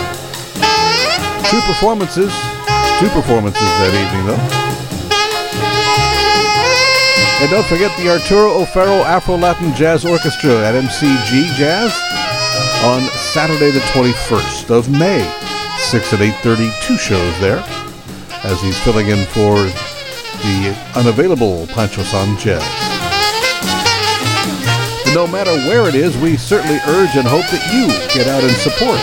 Two 1.50 1.60
performances, 1.62 2.32
two 2.98 3.08
performances 3.10 3.68
that 3.80 3.92
evening, 3.94 4.26
though. 4.26 4.66
And 7.42 7.50
don't 7.50 7.66
forget 7.66 7.96
the 7.98 8.08
Arturo 8.10 8.62
O'Farrill 8.62 9.04
Afro 9.04 9.36
Latin 9.36 9.74
Jazz 9.74 10.04
Orchestra 10.04 10.66
at 10.66 10.74
MCG 10.74 11.54
Jazz 11.56 11.92
on 12.84 13.02
Saturday, 13.32 13.70
the 13.70 13.80
21st 13.92 14.70
of 14.70 14.88
May. 14.90 15.22
6 15.78 16.12
at 16.14 16.20
8.30, 16.20 16.86
two 16.86 16.96
shows 16.96 17.40
there, 17.40 17.62
as 18.44 18.60
he's 18.62 18.78
filling 18.80 19.08
in 19.08 19.24
for 19.26 19.54
the 20.42 20.76
unavailable 20.96 21.66
Poncho 21.68 22.02
Sanchez. 22.02 22.85
No 25.16 25.26
matter 25.26 25.56
where 25.66 25.88
it 25.88 25.94
is, 25.94 26.14
we 26.18 26.36
certainly 26.36 26.76
urge 26.88 27.16
and 27.16 27.26
hope 27.26 27.48
that 27.48 27.64
you 27.72 27.88
get 28.12 28.28
out 28.28 28.44
and 28.44 28.52
support 28.52 29.00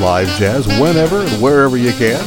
live 0.00 0.26
jazz 0.38 0.66
whenever 0.80 1.20
and 1.20 1.42
wherever 1.42 1.76
you 1.76 1.92
can. 1.92 2.22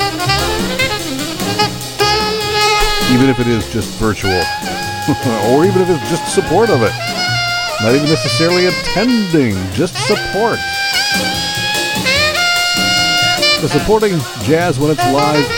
Even 3.09 3.27
if 3.27 3.39
it 3.39 3.47
is 3.47 3.67
just 3.73 3.89
virtual, 3.97 4.29
or 5.49 5.65
even 5.65 5.81
if 5.81 5.89
it's 5.89 6.07
just 6.07 6.35
support 6.35 6.69
of 6.69 6.83
it. 6.83 6.93
Not 7.81 7.95
even 7.95 8.05
necessarily 8.05 8.67
attending, 8.67 9.55
just 9.73 9.97
support. 10.05 10.59
The 13.59 13.69
supporting 13.73 14.19
jazz 14.45 14.77
when 14.77 14.91
it's 14.91 15.03
live 15.09 15.49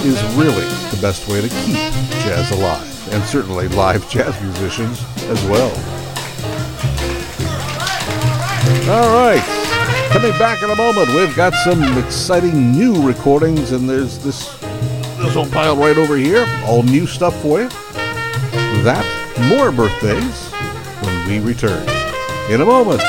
is 0.00 0.16
really 0.32 0.64
the 0.88 0.98
best 1.02 1.28
way 1.28 1.42
to 1.42 1.48
keep 1.60 1.76
jazz 2.24 2.50
alive, 2.52 3.12
and 3.12 3.22
certainly 3.24 3.68
live 3.68 4.08
jazz 4.08 4.40
musicians 4.40 5.04
as 5.28 5.44
well. 5.44 6.01
All 8.88 9.14
right, 9.14 9.40
coming 10.10 10.32
back 10.32 10.60
in 10.60 10.68
a 10.68 10.74
moment, 10.74 11.08
we've 11.14 11.34
got 11.36 11.54
some 11.54 11.80
exciting 11.98 12.72
new 12.72 13.00
recordings, 13.06 13.70
and 13.70 13.88
there's 13.88 14.18
this 14.18 14.58
this 15.18 15.34
whole 15.34 15.46
pile 15.46 15.76
right 15.76 15.96
over 15.96 16.16
here, 16.16 16.44
all 16.66 16.82
new 16.82 17.06
stuff 17.06 17.40
for 17.40 17.60
you. 17.60 17.68
That 18.82 19.06
more 19.48 19.70
birthdays 19.70 20.50
when 21.00 21.28
we 21.28 21.38
return 21.38 21.88
in 22.50 22.60
a 22.60 22.64
moment. 22.64 23.00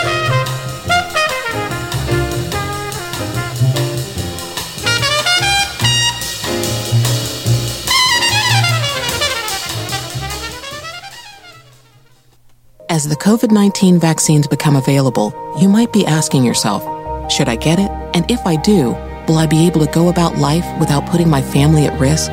As 12.94 13.10
the 13.10 13.16
COVID 13.16 13.52
19 13.52 13.98
vaccines 13.98 14.46
become 14.46 14.76
available, 14.76 15.34
you 15.60 15.68
might 15.68 15.92
be 15.92 16.06
asking 16.06 16.44
yourself, 16.44 16.84
should 17.32 17.50
I 17.50 17.56
get 17.56 17.80
it? 17.80 17.90
And 18.14 18.30
if 18.30 18.46
I 18.46 18.56
do, 18.56 18.92
will 19.28 19.40
I 19.40 19.48
be 19.48 19.66
able 19.66 19.84
to 19.84 19.92
go 19.92 20.10
about 20.10 20.38
life 20.38 20.64
without 20.80 21.08
putting 21.08 21.28
my 21.28 21.42
family 21.42 21.88
at 21.88 22.00
risk? 22.00 22.30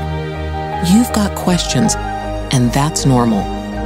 You've 0.92 1.10
got 1.14 1.34
questions, 1.34 1.94
and 2.52 2.70
that's 2.72 3.06
normal. 3.06 3.42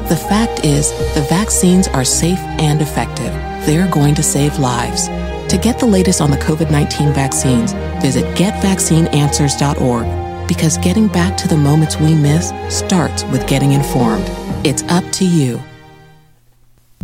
The 0.08 0.16
fact 0.16 0.64
is, 0.64 0.90
the 1.14 1.24
vaccines 1.28 1.86
are 1.86 2.04
safe 2.04 2.40
and 2.58 2.82
effective. 2.82 3.32
They're 3.66 3.88
going 3.88 4.16
to 4.16 4.24
save 4.24 4.58
lives. 4.58 5.06
To 5.52 5.58
get 5.62 5.78
the 5.78 5.86
latest 5.86 6.20
on 6.20 6.32
the 6.32 6.38
COVID 6.38 6.72
19 6.72 7.12
vaccines, 7.12 7.72
visit 8.02 8.24
getvaccineanswers.org 8.34 10.48
because 10.48 10.78
getting 10.78 11.06
back 11.06 11.36
to 11.36 11.46
the 11.46 11.56
moments 11.56 12.00
we 12.00 12.16
miss 12.16 12.52
starts 12.68 13.22
with 13.26 13.46
getting 13.46 13.70
informed. 13.70 14.28
It's 14.66 14.82
up 14.88 15.04
to 15.12 15.24
you. 15.24 15.62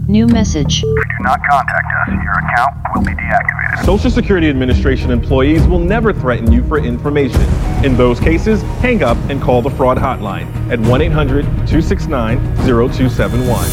New 0.08 0.26
message. 0.26 0.78
If 0.78 0.82
you 0.82 0.94
do 0.94 1.22
not 1.24 1.40
contact 1.48 1.86
us, 2.08 2.14
your 2.24 2.38
account 2.38 2.76
will 2.94 3.02
be 3.02 3.12
deactivated. 3.12 3.84
Social 3.84 4.10
Security 4.10 4.48
Administration 4.48 5.10
employees 5.10 5.66
will 5.66 5.78
never 5.78 6.12
threaten 6.12 6.50
you 6.50 6.64
for 6.64 6.78
information. 6.78 7.42
In 7.84 7.96
those 7.96 8.18
cases, 8.18 8.62
hang 8.80 9.02
up 9.02 9.16
and 9.28 9.40
call 9.40 9.62
the 9.62 9.70
fraud 9.70 9.98
hotline 9.98 10.46
at 10.70 10.80
1 10.80 11.00
800 11.02 11.44
269 11.44 12.38
0271. 12.66 13.68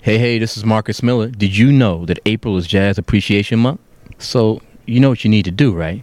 Hey, 0.00 0.18
hey, 0.18 0.38
this 0.38 0.56
is 0.56 0.64
Marcus 0.64 1.02
Miller. 1.02 1.28
Did 1.28 1.56
you 1.56 1.70
know 1.70 2.06
that 2.06 2.18
April 2.26 2.56
is 2.56 2.66
Jazz 2.66 2.98
Appreciation 2.98 3.58
Month? 3.58 3.80
So, 4.18 4.62
you 4.86 5.00
know 5.00 5.10
what 5.10 5.22
you 5.22 5.30
need 5.30 5.44
to 5.44 5.50
do, 5.50 5.72
right? 5.72 6.02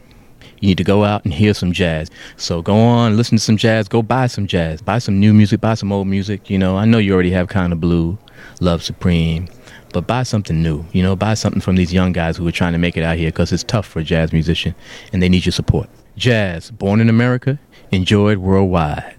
You 0.65 0.69
need 0.69 0.79
to 0.79 0.83
go 0.83 1.03
out 1.03 1.23
and 1.23 1.31
hear 1.31 1.53
some 1.53 1.73
jazz. 1.73 2.09
So 2.37 2.63
go 2.63 2.75
on, 2.75 3.15
listen 3.15 3.37
to 3.37 3.43
some 3.43 3.55
jazz, 3.55 3.87
go 3.87 4.01
buy 4.01 4.25
some 4.25 4.47
jazz, 4.47 4.81
buy 4.81 4.97
some 4.97 5.19
new 5.19 5.31
music, 5.31 5.61
buy 5.61 5.75
some 5.75 5.91
old 5.91 6.07
music. 6.07 6.49
You 6.49 6.57
know, 6.57 6.75
I 6.75 6.85
know 6.85 6.97
you 6.97 7.13
already 7.13 7.29
have 7.29 7.49
kind 7.49 7.71
of 7.71 7.79
blue, 7.79 8.17
love 8.61 8.81
supreme, 8.81 9.47
but 9.93 10.07
buy 10.07 10.23
something 10.23 10.63
new. 10.63 10.83
You 10.91 11.03
know, 11.03 11.15
buy 11.15 11.35
something 11.35 11.61
from 11.61 11.75
these 11.75 11.93
young 11.93 12.13
guys 12.13 12.37
who 12.37 12.47
are 12.47 12.51
trying 12.51 12.73
to 12.73 12.79
make 12.79 12.97
it 12.97 13.03
out 13.03 13.15
here 13.15 13.27
because 13.29 13.53
it's 13.53 13.61
tough 13.61 13.85
for 13.85 13.99
a 13.99 14.03
jazz 14.03 14.33
musician 14.33 14.73
and 15.13 15.21
they 15.21 15.29
need 15.29 15.45
your 15.45 15.53
support. 15.53 15.87
Jazz, 16.17 16.71
born 16.71 16.99
in 16.99 17.09
America, 17.09 17.59
enjoyed 17.91 18.39
worldwide. 18.39 19.17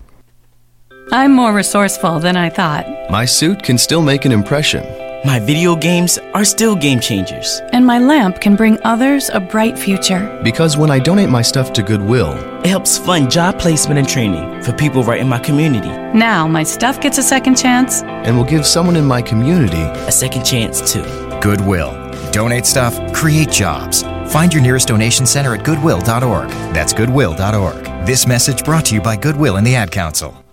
I'm 1.13 1.31
more 1.31 1.53
resourceful 1.53 2.19
than 2.19 2.37
I 2.37 2.51
thought. 2.51 2.89
My 3.09 3.25
suit 3.25 3.63
can 3.63 3.79
still 3.79 4.03
make 4.03 4.25
an 4.25 4.33
impression. 4.33 4.83
My 5.27 5.41
video 5.41 5.75
games 5.75 6.19
are 6.35 6.45
still 6.45 6.77
game 6.77 7.01
changers. 7.01 7.61
And 7.73 7.85
my 7.85 7.99
lamp 7.99 8.41
can 8.41 8.55
bring 8.55 8.79
others 8.85 9.29
a 9.29 9.41
bright 9.41 9.77
future. 9.77 10.41
Because 10.45 10.77
when 10.77 10.89
I 10.89 11.01
donate 11.01 11.29
my 11.29 11.43
stuff 11.43 11.73
to 11.73 11.83
Goodwill, 11.83 12.35
it 12.61 12.69
helps 12.69 12.97
fund 12.97 13.29
job 13.29 13.59
placement 13.59 13.99
and 13.99 14.09
training 14.09 14.63
for 14.63 14.73
people 14.73 15.03
right 15.03 15.21
in 15.21 15.29
my 15.29 15.41
community. 15.41 15.89
Now 16.17 16.47
my 16.47 16.63
stuff 16.63 17.01
gets 17.01 17.19
a 17.19 17.25
second 17.25 17.57
chance. 17.57 18.05
And 18.05 18.37
will 18.37 18.45
give 18.45 18.65
someone 18.65 18.95
in 18.95 19.05
my 19.05 19.21
community 19.21 19.83
a 20.07 20.13
second 20.13 20.45
chance 20.45 20.93
too. 20.93 21.03
Goodwill. 21.41 21.91
Donate 22.31 22.65
stuff, 22.65 22.95
create 23.13 23.51
jobs. 23.51 24.03
Find 24.33 24.55
your 24.55 24.63
nearest 24.63 24.87
donation 24.87 25.27
center 25.27 25.57
at 25.57 25.65
goodwill.org. 25.65 26.51
That's 26.73 26.93
goodwill.org. 26.93 27.85
This 28.07 28.29
message 28.29 28.65
brought 28.65 28.85
to 28.87 28.95
you 28.95 29.01
by 29.01 29.17
Goodwill 29.17 29.57
and 29.57 29.67
the 29.67 29.75
Ad 29.75 29.91
Council. 29.91 30.46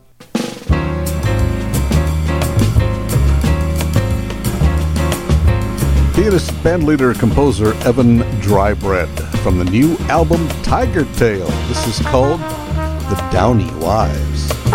Pianist, 6.14 6.51
bandleader, 6.61 7.18
composer 7.20 7.74
Evan 7.88 8.20
Drybread 8.39 9.09
from 9.39 9.57
the 9.57 9.66
new 9.66 9.97
album 10.09 10.47
Tiger 10.61 11.05
Tail. 11.16 11.47
This 11.68 11.88
is 11.88 12.05
called 12.05 12.39
The 12.39 13.30
Downy 13.32 13.74
Wives. 13.84 14.72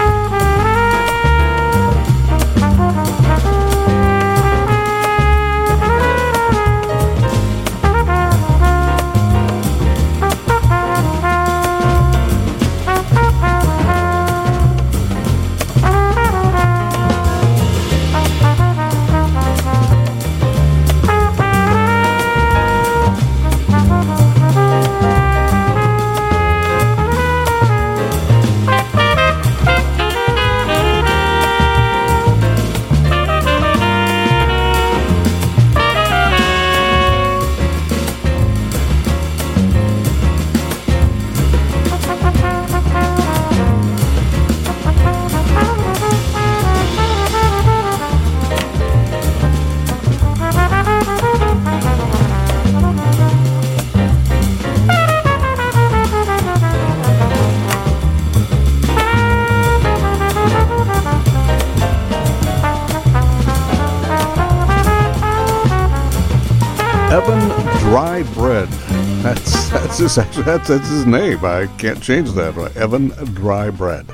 That's 70.16 70.36
that's 70.36 70.36
his 70.36 70.44
that's, 70.68 70.88
his 70.88 71.04
name. 71.04 71.44
I 71.44 71.66
can't 71.76 72.02
change 72.02 72.30
that. 72.30 72.56
Evan 72.76 73.11
Drybread. 73.11 74.09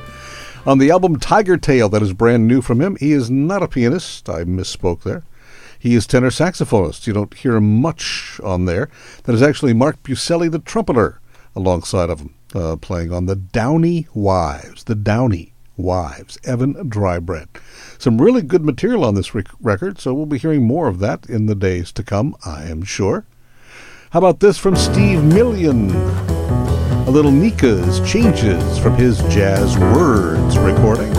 On 0.67 0.79
the 0.79 0.91
album 0.91 1.21
Tiger 1.21 1.57
Tail, 1.57 1.89
that 1.89 2.03
is 2.03 2.13
brand 2.13 2.49
new 2.49 2.61
from 2.63 2.83
him. 2.83 2.97
He 2.97 3.13
is 3.13 3.31
not 3.31 3.63
a 3.63 3.69
pianist. 3.69 4.29
I 4.29 4.43
misspoke 4.43 5.05
there. 5.05 5.23
He 5.79 5.95
is 5.95 6.09
tenor 6.09 6.31
saxophonist. 6.31 7.07
You 7.07 7.13
don't 7.13 7.33
hear 7.33 7.61
much 7.61 8.41
on 8.43 8.65
there. 8.65 8.91
That 9.23 9.37
is 9.37 9.43
actually 9.43 9.73
Mark 9.73 10.03
Buselli, 10.03 10.51
the 10.51 10.59
trumpeter, 10.59 11.21
alongside 11.55 12.11
of 12.11 12.19
him, 12.19 12.35
uh, 12.57 12.75
playing 12.75 13.13
on 13.13 13.27
the 13.27 13.37
Downey 13.37 14.09
Wives. 14.15 14.83
The 14.83 14.97
Downey 14.97 15.53
Wives. 15.77 16.39
Evan 16.43 16.75
Drybread. 16.91 17.47
Some 18.01 18.21
really 18.21 18.43
good 18.43 18.65
material 18.65 19.05
on 19.05 19.15
this 19.15 19.33
rec- 19.33 19.47
record, 19.61 20.01
so 20.01 20.13
we'll 20.13 20.27
be 20.27 20.39
hearing 20.39 20.65
more 20.65 20.89
of 20.89 20.99
that 20.99 21.31
in 21.31 21.47
the 21.47 21.55
days 21.55 21.93
to 21.93 22.03
come, 22.03 22.35
I 22.45 22.65
am 22.65 22.83
sure. 22.83 23.27
How 24.15 24.19
about 24.19 24.39
this 24.39 24.57
from 24.57 24.77
Steve 24.77 25.25
Million? 25.25 25.91
A 25.91 27.11
little 27.11 27.33
Nika's 27.33 27.99
Changes 28.09 28.79
from 28.79 28.95
his 28.95 29.19
Jazz 29.23 29.77
Words 29.77 30.57
recording. 30.57 31.13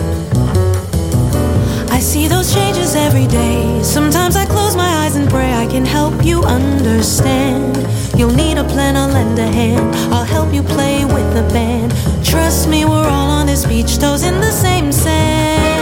I 1.91 1.99
see 1.99 2.29
those 2.29 2.53
changes 2.53 2.95
every 2.95 3.27
day. 3.27 3.83
Sometimes 3.83 4.37
I 4.37 4.45
close 4.45 4.77
my 4.77 4.87
eyes 5.03 5.17
and 5.17 5.29
pray 5.29 5.51
I 5.51 5.65
can 5.65 5.83
help 5.83 6.23
you 6.23 6.41
understand. 6.43 7.75
You'll 8.17 8.33
need 8.33 8.57
a 8.57 8.63
plan, 8.63 8.95
I'll 8.95 9.09
lend 9.09 9.37
a 9.39 9.45
hand. 9.45 9.93
I'll 10.13 10.23
help 10.23 10.53
you 10.53 10.63
play 10.63 11.03
with 11.03 11.33
the 11.33 11.43
band. 11.51 11.91
Trust 12.25 12.69
me, 12.69 12.85
we're 12.85 13.09
all 13.09 13.29
on 13.29 13.47
this 13.47 13.65
beach, 13.65 13.97
toes 13.97 14.23
in 14.23 14.35
the 14.35 14.51
same 14.51 14.93
sand. 14.93 15.74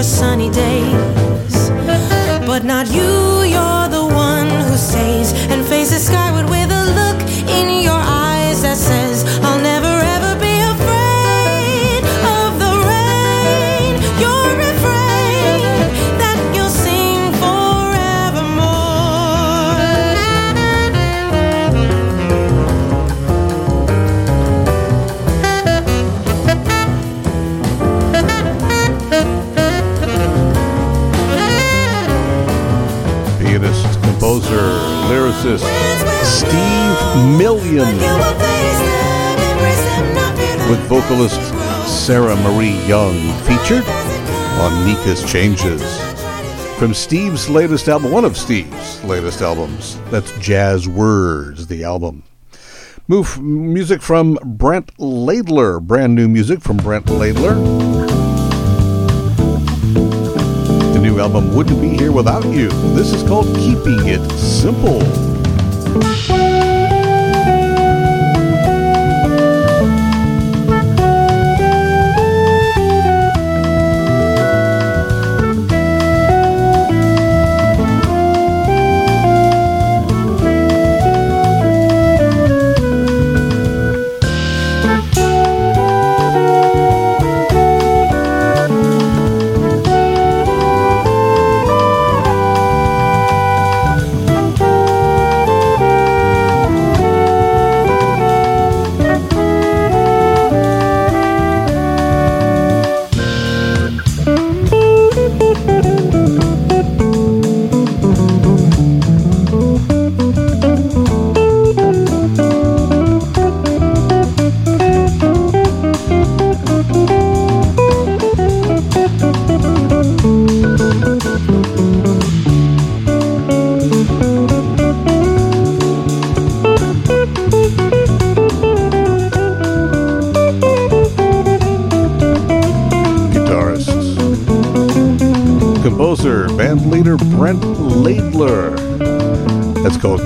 For 0.00 0.04
sunny 0.04 0.48
days. 0.50 1.70
But 2.46 2.64
not 2.64 2.90
you, 2.90 3.29
lyricist 35.10 35.66
Steve 36.22 37.36
Million. 37.36 37.96
With 40.70 40.78
vocalist 40.86 41.40
Sarah 41.84 42.36
Marie 42.36 42.78
Young 42.86 43.16
featured 43.42 43.84
on 44.60 44.86
Nika's 44.86 45.24
Changes. 45.24 45.82
From 46.78 46.94
Steve's 46.94 47.50
latest 47.50 47.88
album, 47.88 48.12
one 48.12 48.24
of 48.24 48.36
Steve's 48.36 49.02
latest 49.02 49.42
albums. 49.42 49.98
That's 50.12 50.30
Jazz 50.38 50.86
Words, 50.86 51.66
the 51.66 51.82
album. 51.82 52.22
Move 53.08 53.42
music 53.42 54.02
from 54.02 54.38
Brent 54.44 54.96
Laidler, 54.98 55.82
brand 55.82 56.14
new 56.14 56.28
music 56.28 56.60
from 56.60 56.76
Brent 56.76 57.06
Laidler. 57.06 58.19
Album 61.20 61.54
Wouldn't 61.54 61.82
Be 61.82 61.90
Here 61.90 62.12
Without 62.12 62.46
You. 62.46 62.70
This 62.94 63.12
is 63.12 63.22
called 63.22 63.46
Keeping 63.56 64.06
It 64.06 64.26
Simple. 64.38 65.00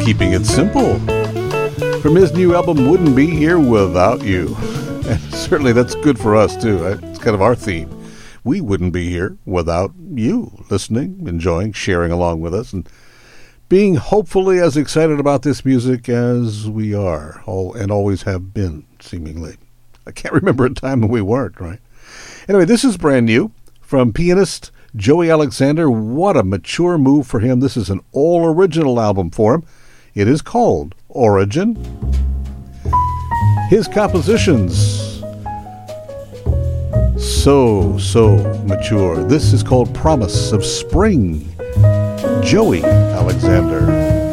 Keeping 0.05 0.35
It 0.35 0.45
Simple. 0.45 0.99
From 2.01 2.15
his 2.15 2.35
new 2.35 2.55
album, 2.55 2.91
Wouldn't 2.91 3.17
Be 3.17 3.27
Here 3.27 3.59
Without 3.59 4.23
You. 4.23 4.55
And 5.09 5.19
certainly 5.33 5.73
that's 5.73 5.95
good 5.95 6.19
for 6.19 6.37
us, 6.37 6.63
too. 6.63 6.77
right? 6.77 7.03
It's 7.05 7.19
kind 7.19 7.35
of 7.35 7.41
our 7.41 7.55
theme. 7.55 7.89
We 8.45 8.61
wouldn't 8.61 8.93
be 8.93 9.09
here 9.09 9.39
without 9.47 9.93
you 10.13 10.63
listening, 10.69 11.27
enjoying, 11.27 11.73
sharing 11.73 12.13
along 12.13 12.43
with 12.43 12.53
us, 12.53 12.75
and 12.75 12.87
being 13.71 13.95
hopefully 13.95 14.59
as 14.59 14.77
excited 14.77 15.19
about 15.19 15.41
this 15.41 15.65
music 15.65 16.07
as 16.11 16.69
we 16.69 16.95
are, 16.95 17.43
all, 17.47 17.73
and 17.73 17.91
always 17.91 18.25
have 18.25 18.53
been, 18.53 18.85
seemingly. 19.01 19.57
I 20.07 20.11
can't 20.11 20.35
remember 20.35 20.67
a 20.67 20.75
time 20.75 21.01
when 21.01 21.11
we 21.11 21.23
weren't, 21.23 21.59
right? 21.59 21.81
Anyway, 22.47 22.67
this 22.67 22.85
is 22.85 22.99
brand 22.99 23.25
new 23.25 23.53
from 23.81 24.13
pianist 24.13 24.71
Joey 24.95 25.31
Alexander. 25.31 25.91
What 25.91 26.37
a 26.37 26.43
mature 26.43 26.99
move 26.99 27.27
for 27.27 27.41
him. 27.41 27.61
This 27.61 27.79
is 27.79 27.89
an 27.89 28.03
all 28.13 28.45
original 28.47 29.01
album 29.01 29.31
for 29.31 29.55
him. 29.55 29.65
It 30.15 30.29
is 30.29 30.43
called 30.43 30.95
Origin. 31.09 31.75
His 33.69 33.89
compositions, 33.89 35.21
so, 37.19 37.99
so 37.99 38.37
mature. 38.65 39.25
This 39.25 39.53
is 39.53 39.65
called 39.65 39.93
Promise 39.93 40.53
of 40.53 40.65
Spring. 40.65 41.53
Joey 42.45 42.85
Alexander. 42.85 44.24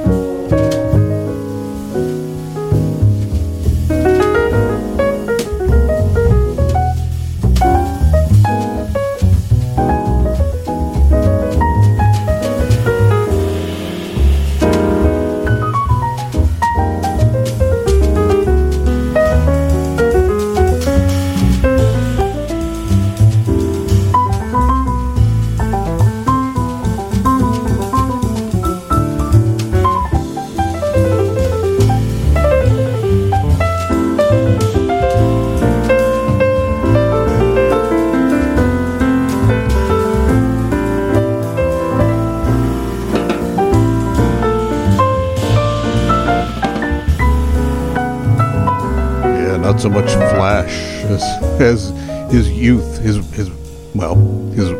Much 49.91 50.11
flash 50.11 50.71
as, 51.05 51.21
as 51.61 52.31
his 52.31 52.49
youth, 52.49 52.97
his 52.99 53.17
his 53.31 53.49
well, 53.93 54.15
his 54.51 54.71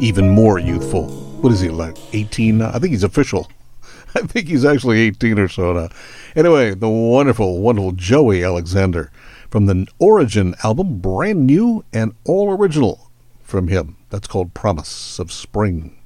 even 0.00 0.28
more 0.28 0.58
youthful. 0.58 1.08
What 1.40 1.52
is 1.52 1.60
he 1.60 1.68
like? 1.68 1.96
Eighteen? 2.14 2.62
I 2.62 2.78
think 2.78 2.92
he's 2.92 3.04
official. 3.04 3.50
I 4.14 4.20
think 4.20 4.48
he's 4.48 4.64
actually 4.64 5.00
eighteen 5.00 5.38
or 5.38 5.48
so 5.48 5.72
now. 5.72 5.88
Anyway, 6.34 6.74
the 6.74 6.88
wonderful, 6.88 7.60
wonderful 7.60 7.92
Joey 7.92 8.42
Alexander 8.42 9.12
from 9.50 9.66
the 9.66 9.86
Origin 9.98 10.54
album, 10.64 10.98
brand 10.98 11.46
new 11.46 11.84
and 11.92 12.14
all 12.24 12.50
original 12.50 13.10
from 13.42 13.68
him. 13.68 13.96
That's 14.08 14.26
called 14.26 14.54
Promise 14.54 15.18
of 15.18 15.30
Spring. 15.30 15.96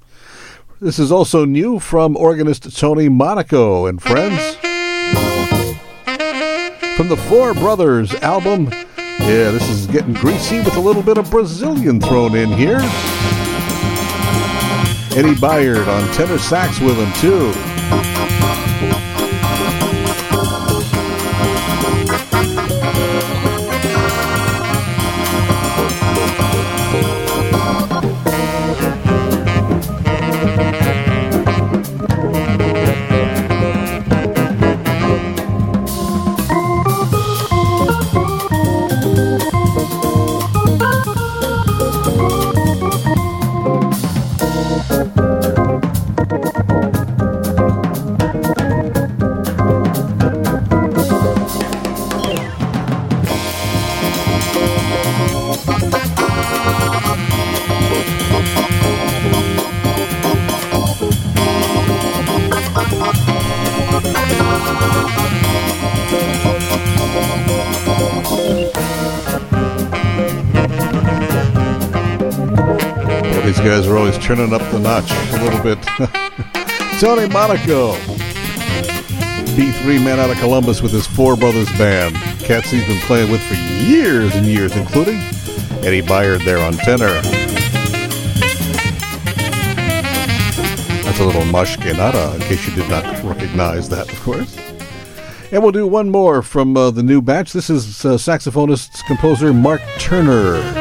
This 0.80 0.98
is 0.98 1.11
also 1.11 1.44
new 1.44 1.78
from 1.78 2.16
organist 2.16 2.76
Tony 2.76 3.09
Monaco 3.09 3.86
and 3.86 4.02
friends. 4.02 4.56
From 6.99 7.09
the 7.09 7.16
Four 7.16 7.55
Brothers 7.55 8.12
album. 8.22 8.70
Yeah, 9.20 9.53
this 9.53 9.68
is 9.68 9.86
getting 9.86 10.14
greasy 10.14 10.59
with 10.59 10.74
a 10.74 10.80
little 10.80 11.01
bit 11.01 11.16
of 11.16 11.30
Brazilian 11.30 12.01
thrown 12.01 12.34
in 12.34 12.49
here. 12.49 12.80
Eddie 15.16 15.40
Bayard 15.40 15.86
on 15.86 16.12
tenor 16.14 16.38
sax 16.38 16.80
with 16.80 16.96
him, 16.96 17.12
too. 17.20 17.67
Turning 74.28 74.52
up 74.52 74.60
the 74.70 74.78
notch 74.78 75.10
a 75.10 75.42
little 75.42 75.62
bit. 75.62 75.82
Tony 77.00 77.26
Monaco, 77.32 77.94
B3 79.56 80.04
man 80.04 80.20
out 80.20 80.28
of 80.28 80.36
Columbus 80.36 80.82
with 80.82 80.92
his 80.92 81.06
Four 81.06 81.34
Brothers 81.34 81.70
band. 81.78 82.14
Cats 82.40 82.70
he's 82.70 82.86
been 82.86 83.00
playing 83.06 83.32
with 83.32 83.40
for 83.44 83.54
years 83.54 84.34
and 84.36 84.44
years, 84.44 84.76
including 84.76 85.14
Eddie 85.82 86.02
Bayard 86.02 86.42
there 86.42 86.58
on 86.58 86.74
tenor. 86.74 87.22
That's 91.04 91.20
a 91.20 91.24
little 91.24 91.46
Mas 91.46 91.74
Que 91.76 91.94
Nada, 91.94 92.34
in 92.34 92.42
case 92.42 92.68
you 92.68 92.74
did 92.74 92.90
not 92.90 93.04
recognize 93.24 93.88
that, 93.88 94.12
of 94.12 94.20
course. 94.20 94.58
And 95.52 95.62
we'll 95.62 95.72
do 95.72 95.86
one 95.86 96.10
more 96.10 96.42
from 96.42 96.76
uh, 96.76 96.90
the 96.90 97.02
new 97.02 97.22
batch. 97.22 97.54
This 97.54 97.70
is 97.70 98.04
uh, 98.04 98.16
saxophonist 98.16 99.06
composer 99.06 99.54
Mark 99.54 99.80
Turner. 99.98 100.77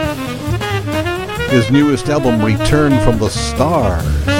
His 1.49 1.71
newest 1.71 2.09
album, 2.09 2.43
Return 2.43 2.99
from 3.05 3.19
the 3.19 3.29
Stars. 3.29 4.36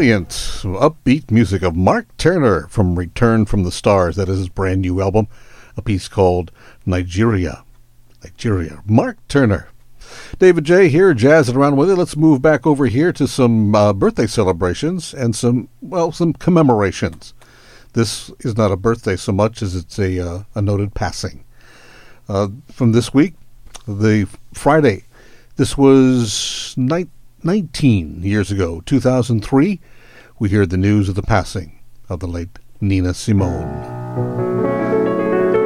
Buoyant, 0.00 0.30
upbeat 0.64 1.30
music 1.30 1.60
of 1.60 1.76
Mark 1.76 2.06
Turner 2.16 2.66
from 2.68 2.98
Return 2.98 3.44
from 3.44 3.64
the 3.64 3.70
Stars. 3.70 4.16
That 4.16 4.30
is 4.30 4.38
his 4.38 4.48
brand 4.48 4.80
new 4.80 5.02
album, 5.02 5.28
a 5.76 5.82
piece 5.82 6.08
called 6.08 6.50
Nigeria. 6.86 7.64
Nigeria. 8.24 8.82
Mark 8.86 9.18
Turner. 9.28 9.68
David 10.38 10.64
Jaye 10.64 10.88
here, 10.88 11.12
jazzing 11.12 11.54
around 11.54 11.76
with 11.76 11.90
it. 11.90 11.96
Let's 11.96 12.16
move 12.16 12.40
back 12.40 12.66
over 12.66 12.86
here 12.86 13.12
to 13.12 13.28
some 13.28 13.74
uh, 13.74 13.92
birthday 13.92 14.26
celebrations 14.26 15.12
and 15.12 15.36
some, 15.36 15.68
well, 15.82 16.12
some 16.12 16.32
commemorations. 16.32 17.34
This 17.92 18.30
is 18.40 18.56
not 18.56 18.72
a 18.72 18.78
birthday 18.78 19.16
so 19.16 19.32
much 19.32 19.60
as 19.60 19.76
it's 19.76 19.98
a, 19.98 20.18
uh, 20.18 20.42
a 20.54 20.62
noted 20.62 20.94
passing. 20.94 21.44
Uh, 22.26 22.48
from 22.72 22.92
this 22.92 23.12
week, 23.12 23.34
the 23.86 24.26
Friday, 24.54 25.04
this 25.56 25.76
was 25.76 26.72
night. 26.78 27.10
19 27.42 28.22
years 28.22 28.50
ago, 28.50 28.82
2003, 28.84 29.80
we 30.38 30.48
hear 30.50 30.66
the 30.66 30.76
news 30.76 31.08
of 31.08 31.14
the 31.14 31.22
passing 31.22 31.78
of 32.08 32.20
the 32.20 32.26
late 32.26 32.58
Nina 32.82 33.14
Simone. 33.14 33.80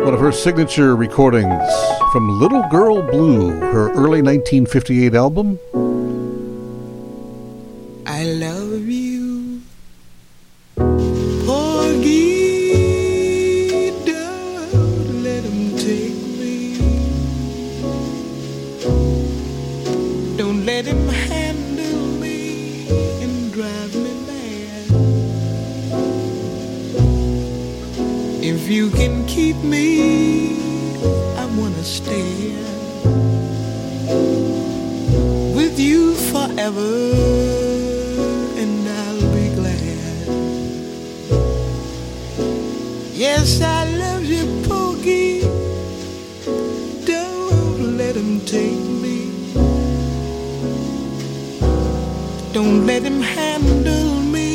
One 0.05 0.15
of 0.15 0.21
her 0.21 0.31
signature 0.31 0.95
recordings 0.95 1.65
from 2.13 2.39
Little 2.39 2.63
Girl 2.69 3.03
Blue, 3.03 3.51
her 3.59 3.91
early 3.91 4.23
1958 4.23 5.15
album. 5.15 5.59
I 8.07 8.23
love 8.25 8.54
you 28.75 28.91
can 28.91 29.25
keep 29.27 29.57
me, 29.59 30.57
I 31.39 31.47
wanna 31.59 31.85
stay 31.85 32.57
with 35.55 35.79
you 35.79 36.15
forever, 36.33 36.93
and 38.61 38.75
I'll 39.03 39.27
be 39.39 39.47
glad. 39.61 40.27
Yes, 43.15 43.63
I 43.63 43.81
love 44.05 44.25
you, 44.25 44.45
Porgy. 44.67 45.43
Don't 47.13 47.97
let 47.97 48.17
him 48.17 48.41
take 48.41 48.85
me. 49.05 49.19
Don't 52.53 52.87
let 52.91 53.03
him 53.05 53.21
handle 53.21 54.15
me 54.37 54.49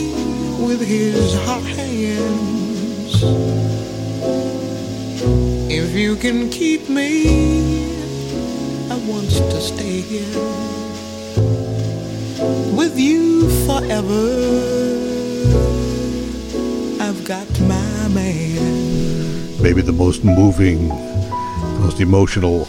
with 0.67 0.81
his 0.81 1.33
hot 1.45 1.63
hands. 1.63 3.78
If 5.81 5.95
you 5.95 6.17
can 6.17 6.49
keep 6.49 6.89
me, 6.89 7.85
I 8.91 8.97
want 9.07 9.29
to 9.29 9.61
stay 9.61 10.01
here 10.01 10.37
with 12.75 12.99
you 12.99 13.49
forever. 13.65 14.25
I've 17.01 17.23
got 17.23 17.47
my 17.61 18.07
man. 18.09 19.61
Maybe 19.63 19.81
the 19.81 19.93
most 19.93 20.25
moving, 20.25 20.89
most 21.79 22.01
emotional 22.01 22.67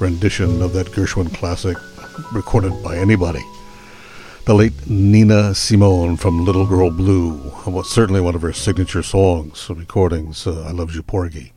rendition 0.00 0.62
of 0.62 0.72
that 0.72 0.86
Gershwin 0.86 1.32
classic 1.34 1.76
recorded 2.32 2.82
by 2.82 2.96
anybody. 2.96 3.44
The 4.46 4.54
late 4.54 4.88
Nina 4.88 5.54
Simone 5.54 6.16
from 6.16 6.46
Little 6.46 6.66
Girl 6.66 6.90
Blue, 6.90 7.52
certainly 7.84 8.22
one 8.22 8.34
of 8.34 8.40
her 8.40 8.54
signature 8.54 9.02
songs, 9.02 9.68
recordings, 9.68 10.46
uh, 10.46 10.64
I 10.66 10.70
Love 10.70 10.94
You 10.94 11.02
Porgy. 11.02 11.52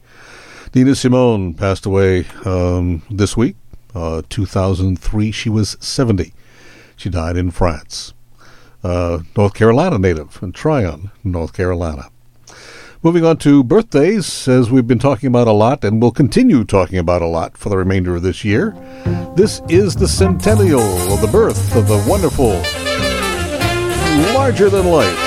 Nina 0.73 0.93
Simone 0.93 1.55
passed 1.55 1.85
away 1.87 2.25
um, 2.45 3.01
this 3.09 3.35
week, 3.35 3.55
uh, 3.95 4.21
2003. 4.29 5.31
She 5.31 5.49
was 5.49 5.75
70. 5.79 6.31
She 6.95 7.09
died 7.09 7.37
in 7.37 7.49
France. 7.49 8.13
Uh, 8.83 9.19
North 9.35 9.55
Carolina 9.55 9.97
native, 9.97 10.37
in 10.43 10.51
Tryon, 10.51 11.11
North 11.23 11.53
Carolina. 11.53 12.09
Moving 13.01 13.25
on 13.25 13.37
to 13.37 13.63
birthdays, 13.63 14.47
as 14.47 14.69
we've 14.69 14.85
been 14.85 14.99
talking 14.99 15.27
about 15.27 15.47
a 15.47 15.53
lot 15.53 15.83
and 15.83 16.01
will 16.01 16.11
continue 16.11 16.63
talking 16.63 16.99
about 16.99 17.21
a 17.21 17.27
lot 17.27 17.57
for 17.57 17.69
the 17.69 17.77
remainder 17.77 18.15
of 18.15 18.21
this 18.21 18.45
year. 18.45 18.75
This 19.35 19.61
is 19.69 19.95
the 19.95 20.07
centennial 20.07 20.81
of 21.11 21.21
the 21.21 21.27
birth 21.27 21.75
of 21.75 21.87
the 21.87 21.97
wonderful, 22.07 22.51
larger 24.33 24.69
than 24.69 24.85
life, 24.85 25.17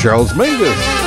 Charles 0.00 0.32
Mingus. 0.32 0.99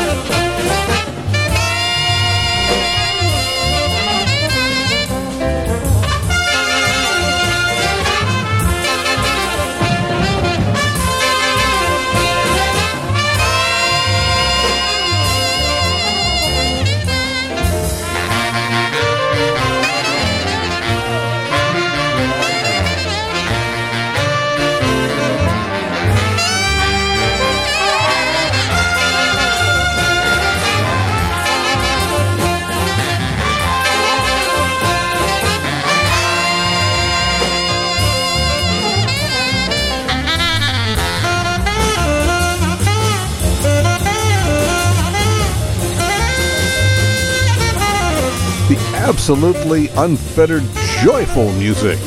Absolutely 49.04 49.90
unfettered, 49.90 50.64
joyful 51.04 51.52
music 51.56 52.00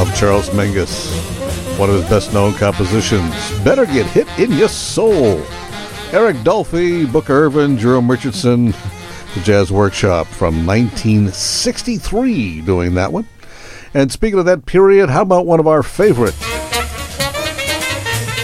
of 0.00 0.10
Charles 0.16 0.48
Mingus. 0.48 1.12
One 1.78 1.90
of 1.90 1.96
his 1.96 2.08
best 2.08 2.32
known 2.32 2.54
compositions, 2.54 3.34
Better 3.62 3.84
Git 3.84 4.16
It 4.16 4.38
in 4.38 4.52
Your 4.52 4.70
Soul. 4.70 5.42
Eric 6.10 6.38
Dolphy, 6.38 7.04
Booker 7.12 7.44
Ervin, 7.44 7.76
Jerome 7.76 8.10
Richardson, 8.10 8.66
the 9.34 9.40
Jazz 9.42 9.70
Workshop 9.70 10.26
from 10.26 10.64
1963 10.66 12.62
doing 12.62 12.94
that 12.94 13.12
one. 13.12 13.28
And 13.92 14.10
speaking 14.10 14.38
of 14.38 14.46
that 14.46 14.64
period, 14.64 15.10
how 15.10 15.20
about 15.20 15.44
one 15.44 15.60
of 15.60 15.66
our 15.66 15.82
favorite 15.82 16.34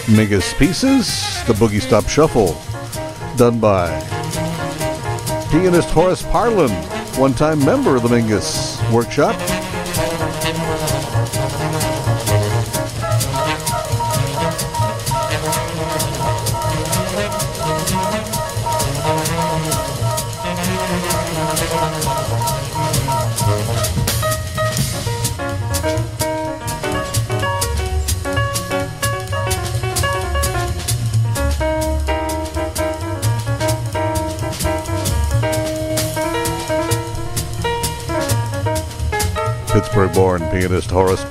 Mingus 0.06 0.52
pieces, 0.58 1.06
the 1.46 1.54
Boogie 1.54 1.80
Stop 1.80 2.06
Shuffle, 2.06 2.54
done 3.38 3.60
by 3.60 3.88
pianist 5.50 5.88
Horace 5.88 6.22
Parlan 6.24 6.93
one 7.18 7.32
time 7.34 7.58
member 7.64 7.96
of 7.96 8.02
the 8.02 8.08
Mingus 8.08 8.78
Workshop. 8.92 9.34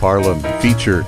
Parlan 0.04 0.41
featured 0.62 1.06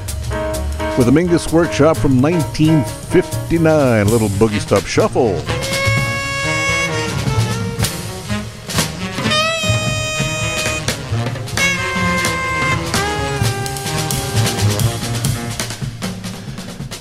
with 0.98 1.10
a 1.10 1.12
Mingus 1.12 1.52
Workshop 1.52 1.98
from 1.98 2.22
1959, 2.22 4.08
Little 4.08 4.30
Boogie 4.30 4.62
Stop 4.62 4.86
Shuffle. 4.86 5.34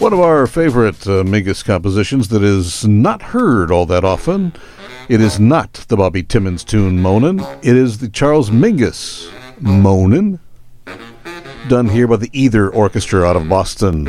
One 0.00 0.12
of 0.12 0.18
our 0.18 0.48
favorite 0.48 1.06
uh, 1.06 1.22
Mingus 1.22 1.64
compositions 1.64 2.26
that 2.30 2.42
is 2.42 2.84
not 2.84 3.22
heard 3.22 3.70
all 3.70 3.86
that 3.86 4.04
often. 4.04 4.52
It 5.08 5.20
is 5.20 5.38
not 5.38 5.84
the 5.86 5.96
Bobby 5.96 6.24
Timmons 6.24 6.64
tune 6.64 6.98
Moanin'. 6.98 7.38
It 7.62 7.76
is 7.76 7.98
the 7.98 8.08
Charles 8.08 8.50
Mingus 8.50 9.30
Moanin', 9.60 10.40
done 11.68 11.88
here 11.88 12.06
by 12.06 12.16
the 12.16 12.30
Either 12.32 12.68
Orchestra 12.68 13.24
out 13.24 13.36
of 13.36 13.48
Boston. 13.48 14.06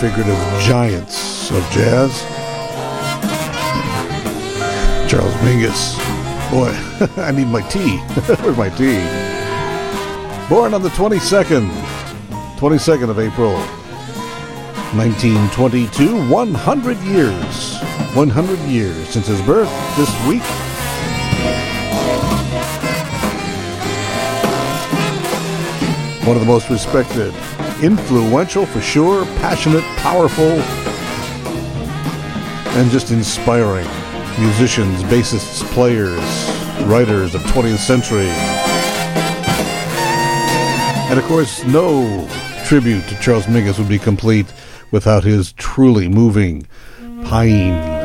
Figurative 0.00 0.38
giants 0.62 1.50
of 1.50 1.62
jazz. 1.70 2.22
Charles 5.10 5.34
Mingus. 5.44 5.94
Boy, 6.50 6.72
I 7.22 7.30
need 7.32 7.48
my 7.48 7.60
tea. 7.68 7.98
Where's 8.40 8.56
my 8.56 8.70
tea? 8.70 9.04
Born 10.48 10.72
on 10.72 10.80
the 10.80 10.88
22nd, 10.88 11.68
22nd 12.56 13.10
of 13.10 13.18
April, 13.18 13.52
1922, 14.96 16.30
100 16.30 16.96
years. 17.00 17.76
100 18.14 18.58
years 18.60 19.06
since 19.10 19.26
his 19.26 19.42
birth 19.42 19.68
this 19.98 20.08
week. 20.26 20.42
One 26.26 26.36
of 26.36 26.40
the 26.40 26.48
most 26.50 26.70
respected 26.70 27.34
influential 27.82 28.66
for 28.66 28.80
sure, 28.80 29.24
passionate, 29.36 29.84
powerful, 29.96 30.60
and 32.78 32.90
just 32.90 33.10
inspiring 33.10 33.88
musicians, 34.38 35.02
bassists, 35.04 35.62
players, 35.72 36.20
writers 36.86 37.34
of 37.34 37.40
20th 37.42 37.78
century. 37.78 38.28
And 41.10 41.18
of 41.18 41.24
course, 41.26 41.64
no 41.64 42.28
tribute 42.64 43.06
to 43.08 43.18
Charles 43.20 43.46
Mingus 43.46 43.78
would 43.78 43.88
be 43.88 43.98
complete 43.98 44.52
without 44.90 45.24
his 45.24 45.52
truly 45.54 46.08
moving 46.08 46.66
Pine 47.24 48.00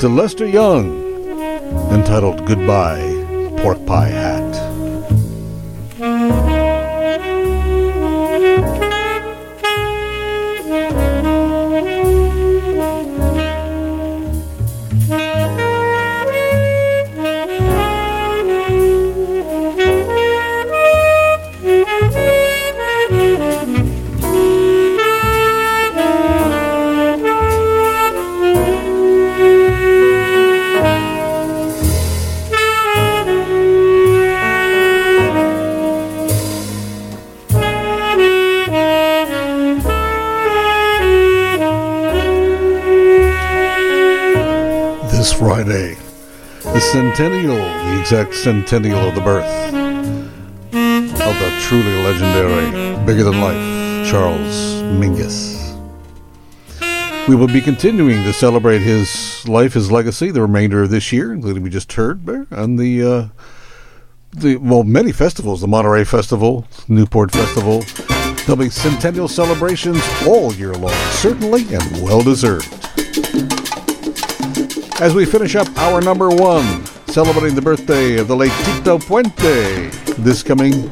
to 0.00 0.08
Lester 0.08 0.46
Young, 0.46 1.02
entitled 1.92 2.44
Goodbye, 2.46 3.02
Pork 3.58 3.84
Pie 3.86 4.08
Hat. 4.08 4.33
Exact 48.04 48.34
centennial 48.34 48.98
of 48.98 49.14
the 49.14 49.20
birth 49.22 49.46
of 49.72 51.38
the 51.38 51.58
truly 51.62 51.96
legendary, 52.04 53.02
bigger 53.06 53.24
than 53.24 53.40
life, 53.40 54.06
Charles 54.10 54.82
Mingus. 55.00 55.54
We 57.26 57.34
will 57.34 57.46
be 57.46 57.62
continuing 57.62 58.22
to 58.24 58.32
celebrate 58.34 58.80
his 58.80 59.48
life, 59.48 59.72
his 59.72 59.90
legacy, 59.90 60.30
the 60.30 60.42
remainder 60.42 60.82
of 60.82 60.90
this 60.90 61.14
year, 61.14 61.32
including 61.32 61.62
we 61.62 61.70
just 61.70 61.90
heard 61.94 62.28
and 62.50 62.78
the 62.78 63.02
uh, 63.02 63.28
the 64.32 64.56
well, 64.56 64.84
many 64.84 65.10
festivals, 65.10 65.62
the 65.62 65.66
Monterey 65.66 66.04
Festival, 66.04 66.68
Newport 66.88 67.32
Festival. 67.32 67.84
There'll 68.44 68.56
be 68.56 68.68
centennial 68.68 69.28
celebrations 69.28 70.02
all 70.26 70.52
year 70.52 70.74
long, 70.74 70.92
certainly, 71.12 71.62
and 71.74 72.02
well 72.02 72.22
deserved. 72.22 72.70
As 75.00 75.14
we 75.14 75.24
finish 75.24 75.56
up 75.56 75.74
our 75.78 76.02
number 76.02 76.28
one, 76.28 76.84
celebrating 77.14 77.54
the 77.54 77.62
birthday 77.62 78.18
of 78.18 78.26
the 78.26 78.34
late 78.34 78.50
Tito 78.64 78.98
Puente, 78.98 79.88
this 80.16 80.42
coming 80.42 80.90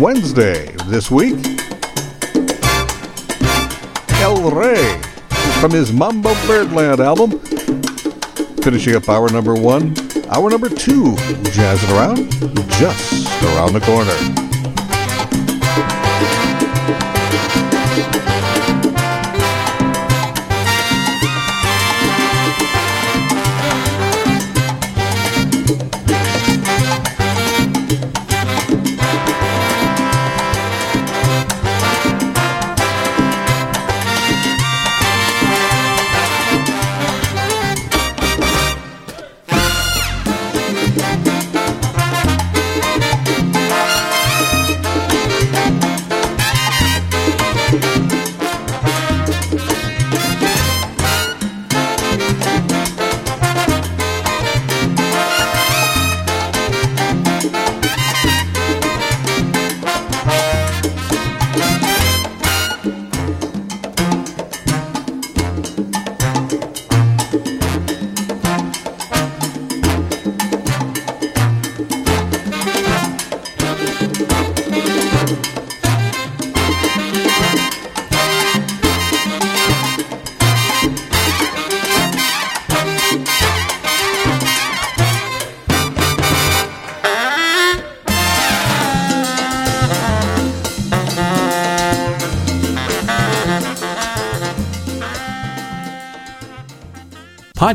Wednesday 0.00 0.66
this 0.86 1.12
week. 1.12 1.36
El 4.20 4.50
Rey 4.50 5.00
from 5.60 5.70
his 5.70 5.92
Mambo 5.92 6.34
Birdland 6.48 6.98
album. 6.98 7.38
Finishing 8.64 8.96
up 8.96 9.08
hour 9.08 9.30
number 9.30 9.54
one, 9.54 9.94
hour 10.28 10.50
number 10.50 10.68
two, 10.68 11.14
jazzing 11.52 11.90
around, 11.90 12.32
just 12.72 13.44
around 13.44 13.74
the 13.74 13.82
corner. 13.84 14.43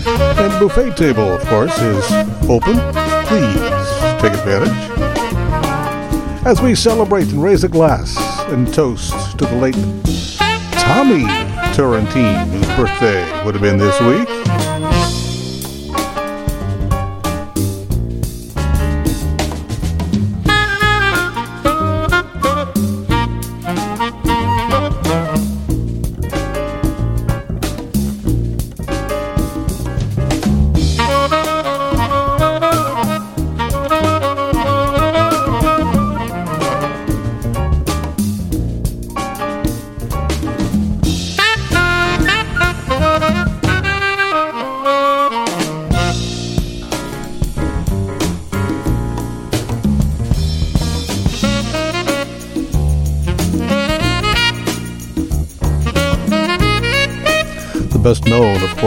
And 0.06 0.60
buffet 0.60 0.96
table, 0.96 1.32
of 1.32 1.44
course, 1.46 1.78
is 1.78 2.04
open. 2.48 2.76
Please 3.26 3.60
take 4.20 4.32
advantage. 4.32 4.90
As 6.44 6.60
we 6.60 6.74
celebrate 6.74 7.28
and 7.28 7.40
raise 7.42 7.62
a 7.62 7.68
glass 7.68 8.16
and 8.50 8.72
toast 8.74 9.38
to 9.38 9.46
the 9.46 9.56
late 9.56 9.76
Tommy 10.72 11.24
Turrentine, 11.74 12.61
birthday 12.76 13.44
would 13.44 13.54
have 13.54 13.62
been 13.62 13.78
this 13.78 14.00
week. 14.00 14.41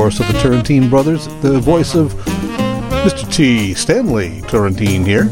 Course, 0.05 0.19
of 0.19 0.27
the 0.27 0.39
Turrentine 0.39 0.87
brothers, 0.87 1.25
the 1.41 1.59
voice 1.59 1.95
of 1.95 2.13
Mr. 3.03 3.33
T. 3.33 3.73
Stanley 3.73 4.39
Turrentine 4.41 5.03
here. 5.03 5.23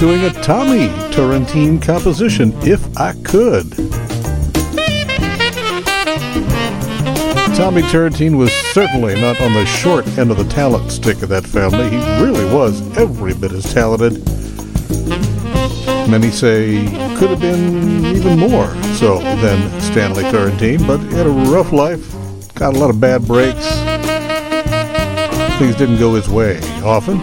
doing 0.00 0.24
a 0.24 0.32
Tommy 0.42 0.88
Turrentine 1.12 1.78
composition, 1.78 2.52
If 2.62 2.84
I 2.98 3.12
Could. 3.22 3.70
Tommy 7.54 7.82
Turrentine 7.82 8.36
was 8.38 8.52
certainly 8.72 9.14
not 9.20 9.40
on 9.40 9.52
the 9.52 9.64
short 9.64 10.04
end 10.18 10.32
of 10.32 10.38
the 10.38 10.52
talent 10.52 10.90
stick 10.90 11.22
of 11.22 11.28
that 11.28 11.46
family. 11.46 11.90
He 11.90 11.98
really 12.20 12.44
was 12.52 12.80
every 12.98 13.34
bit 13.34 13.52
as 13.52 13.72
talented. 13.72 14.14
Many 16.10 16.32
say 16.32 16.86
could 17.16 17.30
have 17.30 17.40
been 17.40 18.04
even 18.16 18.40
more 18.40 18.74
so 18.94 19.18
than 19.18 19.80
Stanley 19.80 20.22
Turrentine, 20.24 20.86
but 20.86 20.98
he 20.98 21.14
had 21.14 21.26
a 21.26 21.30
rough 21.30 21.72
life, 21.72 22.14
got 22.54 22.74
a 22.74 22.78
lot 22.78 22.90
of 22.90 23.00
bad 23.00 23.26
breaks. 23.26 23.66
Things 25.58 25.74
didn't 25.76 25.98
go 25.98 26.14
his 26.14 26.28
way 26.28 26.58
often. 26.82 27.18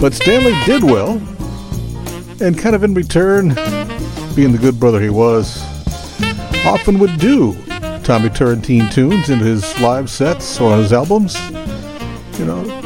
But 0.00 0.14
Stanley 0.14 0.54
did 0.64 0.82
well, 0.82 1.12
and 2.40 2.58
kind 2.58 2.74
of 2.74 2.82
in 2.82 2.94
return, 2.94 3.50
being 4.34 4.50
the 4.50 4.58
good 4.60 4.80
brother 4.80 5.00
he 5.00 5.10
was, 5.10 5.62
often 6.64 6.98
would 6.98 7.18
do 7.18 7.56
Tommy 8.02 8.28
Turrentine 8.28 8.90
tunes 8.90 9.30
into 9.30 9.44
his 9.44 9.80
live 9.80 10.10
sets 10.10 10.60
or 10.60 10.76
his 10.76 10.92
albums. 10.92 11.36
You 12.38 12.46
know, 12.46 12.82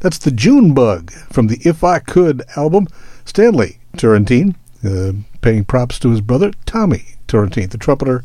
that's 0.00 0.16
the 0.16 0.30
June 0.30 0.72
Bug 0.72 1.12
from 1.30 1.48
the 1.48 1.60
If 1.64 1.84
I 1.84 1.98
Could 1.98 2.42
album. 2.56 2.86
Stanley 3.26 3.78
Turrentine, 3.98 4.56
uh, 4.84 5.12
paying 5.40 5.64
props 5.64 5.98
to 6.00 6.10
his 6.10 6.20
brother 6.20 6.52
Tommy 6.66 7.04
Turrentine, 7.26 7.68
the 7.68 7.78
trumpeter 7.78 8.24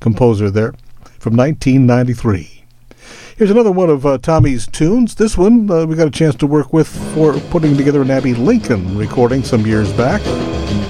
composer 0.00 0.50
there, 0.50 0.72
from 1.18 1.36
1993. 1.36 2.64
Here's 3.36 3.50
another 3.50 3.72
one 3.72 3.90
of 3.90 4.04
uh, 4.04 4.18
Tommy's 4.18 4.66
tunes. 4.66 5.14
This 5.14 5.36
one 5.36 5.70
uh, 5.70 5.86
we 5.86 5.96
got 5.96 6.06
a 6.06 6.10
chance 6.10 6.34
to 6.36 6.46
work 6.46 6.72
with 6.72 6.86
for 7.14 7.38
putting 7.50 7.76
together 7.76 8.02
an 8.02 8.10
Abbey 8.10 8.34
Lincoln 8.34 8.96
recording 8.96 9.42
some 9.42 9.66
years 9.66 9.92
back. 9.94 10.20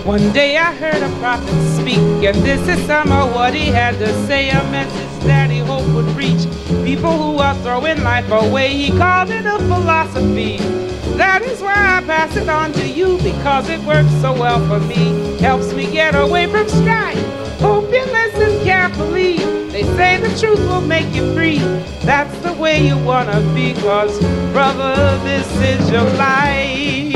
One 0.05 0.33
day 0.33 0.57
I 0.57 0.75
heard 0.75 1.03
a 1.03 1.09
prophet 1.19 1.81
speak, 1.81 1.99
and 1.99 2.37
this 2.45 2.61
is 2.69 2.85
some 2.87 3.11
of 3.13 3.33
what 3.35 3.55
he 3.55 3.67
had 3.67 3.99
to 3.99 4.27
say. 4.27 4.51
A 4.51 4.63
message 4.71 5.25
that 5.25 5.51
he 5.51 5.61
hoped 5.61 5.89
would 5.95 6.07
reach 6.17 6.43
people 6.85 7.13
who 7.13 7.39
are 7.39 7.55
throwing 7.63 8.03
life 8.03 8.31
away. 8.31 8.75
He 8.75 8.91
called 8.91 9.31
it 9.31 9.47
a 9.47 9.59
philosophy. 9.59 10.92
That 11.17 11.43
is 11.43 11.61
why 11.61 11.75
I 11.75 12.03
pass 12.07 12.37
it 12.37 12.49
on 12.49 12.73
to 12.73 12.89
you 12.89 13.19
because 13.19 13.69
it 13.69 13.81
works 13.81 14.11
so 14.21 14.33
well 14.33 14.67
for 14.67 14.81
me. 14.87 15.37
Helps 15.39 15.73
me 15.73 15.91
get 15.91 16.15
away 16.15 16.47
from 16.47 16.69
strife. 16.69 17.19
Hope 17.61 17.93
you 17.93 18.05
listen 18.07 18.65
carefully. 18.65 19.37
They 19.69 19.85
say 19.97 20.19
the 20.19 20.29
truth 20.39 20.61
will 20.69 20.81
make 20.81 21.15
you 21.15 21.33
free. 21.35 21.59
That's 22.05 22.37
the 22.39 22.53
way 22.53 22.87
you 22.87 22.99
wanna 22.99 23.41
be, 23.55 23.75
cause 23.75 24.19
brother, 24.53 25.19
this 25.25 25.49
is 25.61 25.91
your 25.91 26.09
life. 26.15 27.13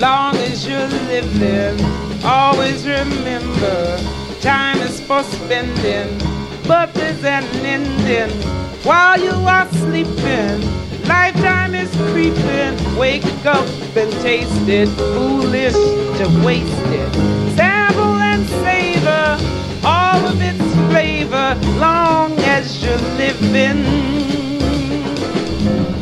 Long 0.00 0.36
as 0.36 0.66
you're 0.66 0.88
living, 1.08 1.84
always 2.24 2.86
remember 2.86 3.98
time 4.40 4.78
is 4.78 5.00
for 5.00 5.22
spending, 5.22 6.18
but 6.66 6.92
there's 6.94 7.24
an 7.24 7.44
ending 7.64 8.61
while 8.84 9.20
you 9.20 9.30
are 9.30 9.68
sleeping. 9.72 10.60
Lifetime 11.06 11.74
is 11.74 11.90
creeping. 12.10 12.96
Wake 12.96 13.24
up 13.44 13.66
and 13.96 14.12
taste 14.22 14.68
it. 14.68 14.88
Foolish 14.88 15.72
to 15.72 16.42
waste 16.44 16.86
it. 16.86 17.12
Sample 17.56 18.16
and 18.16 18.46
savor 18.64 19.38
all 19.84 20.26
of 20.26 20.40
its 20.40 20.62
flavor. 20.90 21.58
Long 21.78 22.38
as 22.40 22.82
you're 22.82 22.96
living. 23.16 23.84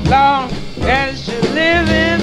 Long 0.05 0.51
as 0.83 1.29
you're 1.29 1.53
living. 1.53 2.21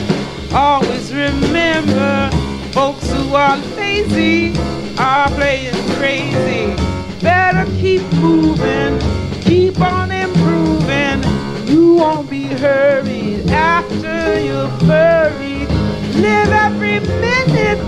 Always 0.53 1.14
remember 1.14 2.30
folks 2.72 3.10
who 3.12 3.36
are 3.36 3.58
lazy 3.76 4.58
are 4.97 5.30
playing 5.32 5.76
crazy. 5.97 6.76
Better 7.22 7.66
keep 7.80 8.01
moving. 8.14 9.16
Keep 9.48 9.80
on 9.80 10.12
improving. 10.12 11.24
You 11.66 11.95
won't 11.95 12.30
be 12.30 12.43
hurried 12.43 13.50
after 13.50 14.41
you're 14.41 14.68
buried. 14.80 15.70
Live 16.16 16.50
every 16.50 17.00
minute, 17.00 17.80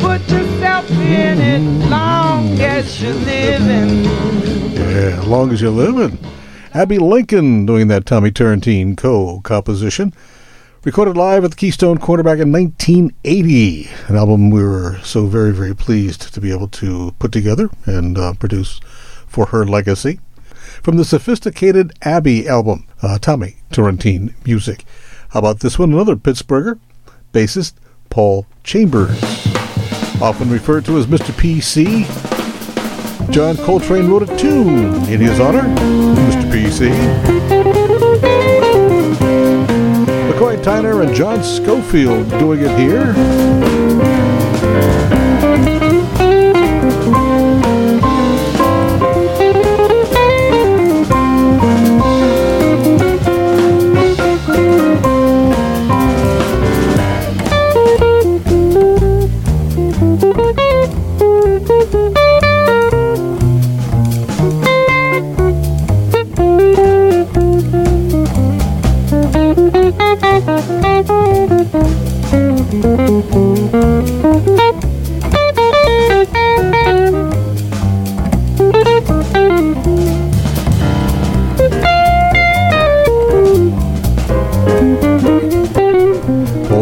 put 0.00 0.20
yourself 0.30 0.90
in 0.90 1.38
it, 1.40 1.88
long 1.88 2.60
as 2.60 3.02
you're 3.02 3.14
living. 3.14 4.04
Yeah, 4.74 5.22
long 5.26 5.50
as 5.50 5.62
you're 5.62 5.70
living. 5.70 6.18
Abbey 6.74 6.98
Lincoln 6.98 7.64
doing 7.64 7.88
that 7.88 8.04
Tommy 8.04 8.30
Turrentine 8.30 8.94
co-composition. 8.94 10.12
Recorded 10.84 11.16
live 11.16 11.42
at 11.42 11.52
the 11.52 11.56
Keystone 11.56 11.96
Korner 11.96 12.22
back 12.22 12.38
in 12.38 12.52
1980, 12.52 13.88
an 14.08 14.16
album 14.16 14.50
we 14.50 14.62
were 14.62 14.98
so 15.02 15.24
very, 15.26 15.52
very 15.52 15.74
pleased 15.74 16.34
to 16.34 16.40
be 16.40 16.50
able 16.52 16.68
to 16.68 17.14
put 17.18 17.32
together 17.32 17.70
and 17.86 18.18
uh, 18.18 18.34
produce 18.34 18.78
for 19.26 19.46
her 19.46 19.64
legacy. 19.64 20.20
From 20.82 20.96
the 20.96 21.04
Sophisticated 21.04 21.92
Abbey 22.02 22.48
album, 22.48 22.86
uh, 23.02 23.18
Tommy 23.18 23.56
Turrentine 23.70 24.34
music. 24.44 24.84
How 25.30 25.40
about 25.40 25.60
this 25.60 25.78
one? 25.78 25.92
Another 25.92 26.16
Pittsburgher, 26.16 26.78
bassist 27.32 27.74
Paul 28.10 28.46
Chambers. 28.64 29.18
Often 30.22 30.50
referred 30.50 30.84
to 30.86 30.96
as 30.96 31.06
Mr. 31.06 31.32
PC, 31.32 32.06
John 33.30 33.56
Coltrane 33.58 34.08
wrote 34.08 34.28
a 34.28 34.36
tune 34.38 34.94
in 35.08 35.20
his 35.20 35.38
honor, 35.38 35.62
Mr. 35.62 36.50
PC. 36.50 36.90
McCoy 40.30 40.62
Tyner 40.62 41.06
and 41.06 41.14
John 41.14 41.42
Scofield 41.44 42.28
doing 42.30 42.60
it 42.60 42.78
here. 42.78 44.17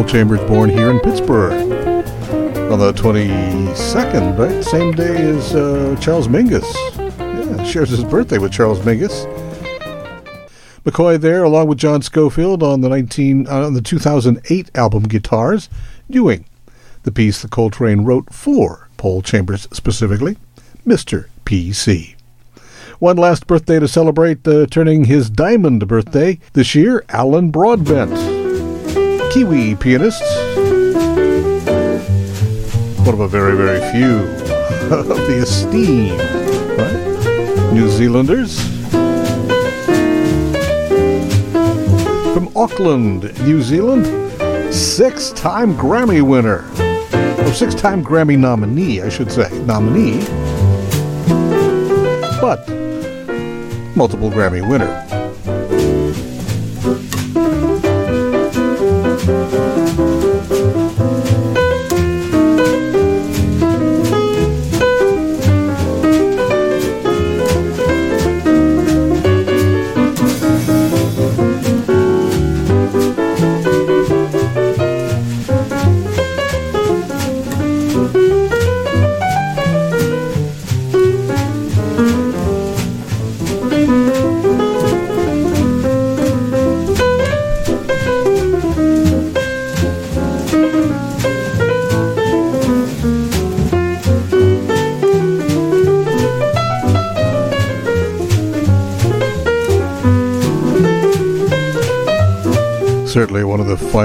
Chambers 0.07 0.41
born 0.49 0.71
here 0.71 0.91
in 0.91 1.01
Pittsburgh 1.01 1.53
on 2.71 2.79
the 2.79 2.93
22nd, 2.93 4.39
right? 4.39 4.65
Same 4.65 4.93
day 4.93 5.17
as 5.17 5.55
uh, 5.55 5.97
Charles 6.01 6.29
Mingus. 6.29 6.65
Yeah, 7.19 7.65
shares 7.65 7.91
his 7.91 8.05
birthday 8.05 8.39
with 8.39 8.53
Charles 8.53 8.79
Mingus. 8.81 9.25
McCoy 10.85 11.21
there, 11.21 11.43
along 11.43 11.67
with 11.67 11.79
John 11.79 12.03
Scofield 12.03 12.63
on 12.63 12.83
the 12.83 12.89
19 12.89 13.49
uh, 13.49 13.67
on 13.67 13.75
the 13.75 13.83
2008 13.83 14.71
album 14.77 15.03
Guitars, 15.03 15.69
doing 16.09 16.45
the 17.03 17.11
piece 17.11 17.43
that 17.43 17.51
Coltrane 17.51 18.05
wrote 18.05 18.33
for 18.33 18.89
Paul 18.97 19.23
Chambers 19.23 19.67
specifically, 19.73 20.37
Mr. 20.87 21.27
PC. 21.45 22.15
One 23.01 23.17
last 23.17 23.47
birthday 23.49 23.81
to 23.81 23.89
celebrate, 23.89 24.47
uh, 24.47 24.67
turning 24.67 25.07
his 25.07 25.29
diamond 25.29 25.87
birthday 25.89 26.39
this 26.53 26.77
year, 26.77 27.05
Alan 27.09 27.51
Broadbent. 27.51 28.36
Kiwi 29.37 29.75
pianists. 29.75 30.35
One 33.05 33.13
of 33.13 33.21
a 33.21 33.29
very, 33.29 33.55
very 33.55 33.81
few 33.93 34.21
of 34.97 35.09
the 35.09 35.41
esteemed 35.43 36.19
right? 36.79 37.73
New 37.75 37.87
Zealanders. 37.91 38.59
From 42.33 42.51
Auckland, 42.57 43.39
New 43.43 43.61
Zealand, 43.61 44.07
six 44.75 45.33
time 45.33 45.77
Grammy 45.77 46.23
winner. 46.23 46.65
Or 47.47 47.53
six 47.53 47.75
time 47.75 48.03
Grammy 48.03 48.39
nominee, 48.39 49.03
I 49.03 49.11
should 49.11 49.31
say. 49.31 49.51
Nominee. 49.67 50.25
But 52.41 52.67
multiple 53.95 54.31
Grammy 54.31 54.67
winner. 54.67 55.16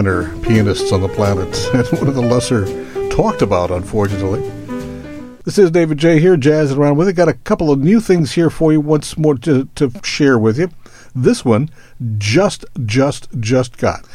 Pianists 0.02 0.92
on 0.92 1.02
the 1.02 1.08
planet, 1.08 1.48
and 1.76 1.88
one 2.00 2.08
of 2.08 2.16
the 2.16 2.22
lesser 2.22 2.66
talked 3.12 3.44
about, 3.44 3.70
unfortunately. 3.70 4.42
This 5.46 5.60
is 5.60 5.70
David 5.70 6.00
Jaye. 6.00 6.20
here, 6.20 6.36
jazzing 6.38 6.80
around 6.80 6.98
with 6.98 7.08
it. 7.08 7.14
Got 7.14 7.30
a 7.30 7.34
couple 7.34 7.72
of 7.72 7.78
new 7.78 8.00
things 8.00 8.32
here 8.32 8.50
for 8.50 8.72
you 8.72 8.82
once 8.82 9.16
more 9.16 9.36
to, 9.36 9.66
to 9.76 9.92
share 10.04 10.40
with 10.40 10.58
you. 10.58 10.72
This 11.14 11.46
one 11.46 11.70
just, 12.18 12.66
just, 12.84 13.28
just 13.40 13.78
got. 13.78 14.08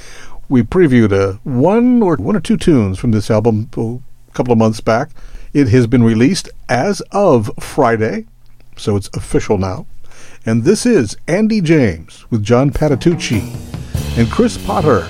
We 0.48 0.62
previewed 0.62 1.12
a 1.12 1.38
one 1.44 2.02
or 2.02 2.16
one 2.16 2.34
or 2.34 2.40
two 2.40 2.56
tunes 2.56 2.98
from 2.98 3.12
this 3.12 3.30
album 3.30 3.70
a 3.76 4.32
couple 4.32 4.50
of 4.50 4.58
months 4.58 4.80
back. 4.80 5.10
It 5.52 5.68
has 5.68 5.86
been 5.86 6.02
released 6.02 6.48
as 6.68 7.00
of 7.12 7.48
Friday, 7.60 8.26
so 8.76 8.96
it's 8.96 9.10
official 9.14 9.56
now. 9.56 9.86
And 10.44 10.64
this 10.64 10.84
is 10.84 11.16
Andy 11.28 11.60
James 11.60 12.28
with 12.28 12.42
John 12.42 12.70
Patitucci 12.70 13.54
and 14.18 14.28
Chris 14.28 14.58
Potter 14.58 15.08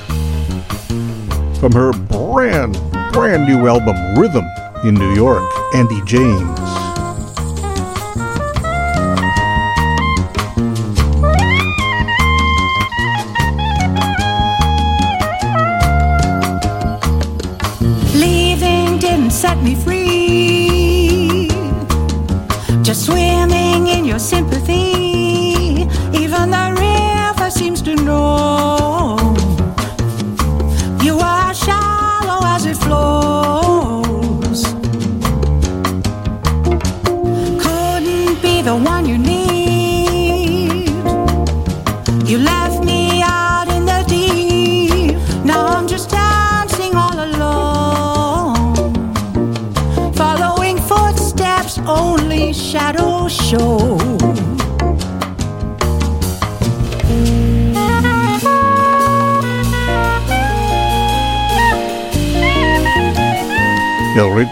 from 1.59 1.73
her 1.73 1.93
brand, 1.93 2.75
brand 3.13 3.47
new 3.47 3.67
album, 3.67 3.97
Rhythm 4.19 4.45
in 4.85 4.95
New 4.95 5.15
York, 5.15 5.43
Andy 5.75 6.01
James. 6.05 6.59
Leaving 18.15 18.99
didn't 18.99 19.31
set 19.31 19.63
me 19.63 19.75
free. 19.75 19.96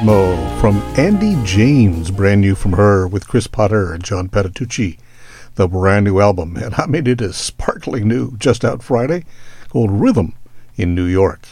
Ritmo 0.05 0.61
from 0.61 0.77
Andy 0.99 1.35
James, 1.45 2.11
brand 2.11 2.43
new 2.43 2.55
from 2.55 2.73
her 2.73 3.09
with 3.09 3.27
Chris 3.27 3.47
Potter 3.47 3.95
and 3.95 4.05
John 4.05 4.29
Patitucci, 4.29 4.99
the 5.55 5.67
brand 5.67 6.05
new 6.05 6.21
album. 6.21 6.59
And 6.59 6.75
I 6.75 6.85
made 6.85 7.09
it 7.09 7.23
as 7.23 7.39
sparkling 7.39 8.07
new 8.07 8.37
just 8.37 8.67
out 8.67 8.83
Friday 8.83 9.25
called 9.71 9.91
Rhythm 9.91 10.35
in 10.77 10.95
New 10.95 11.07
York. 11.07 11.47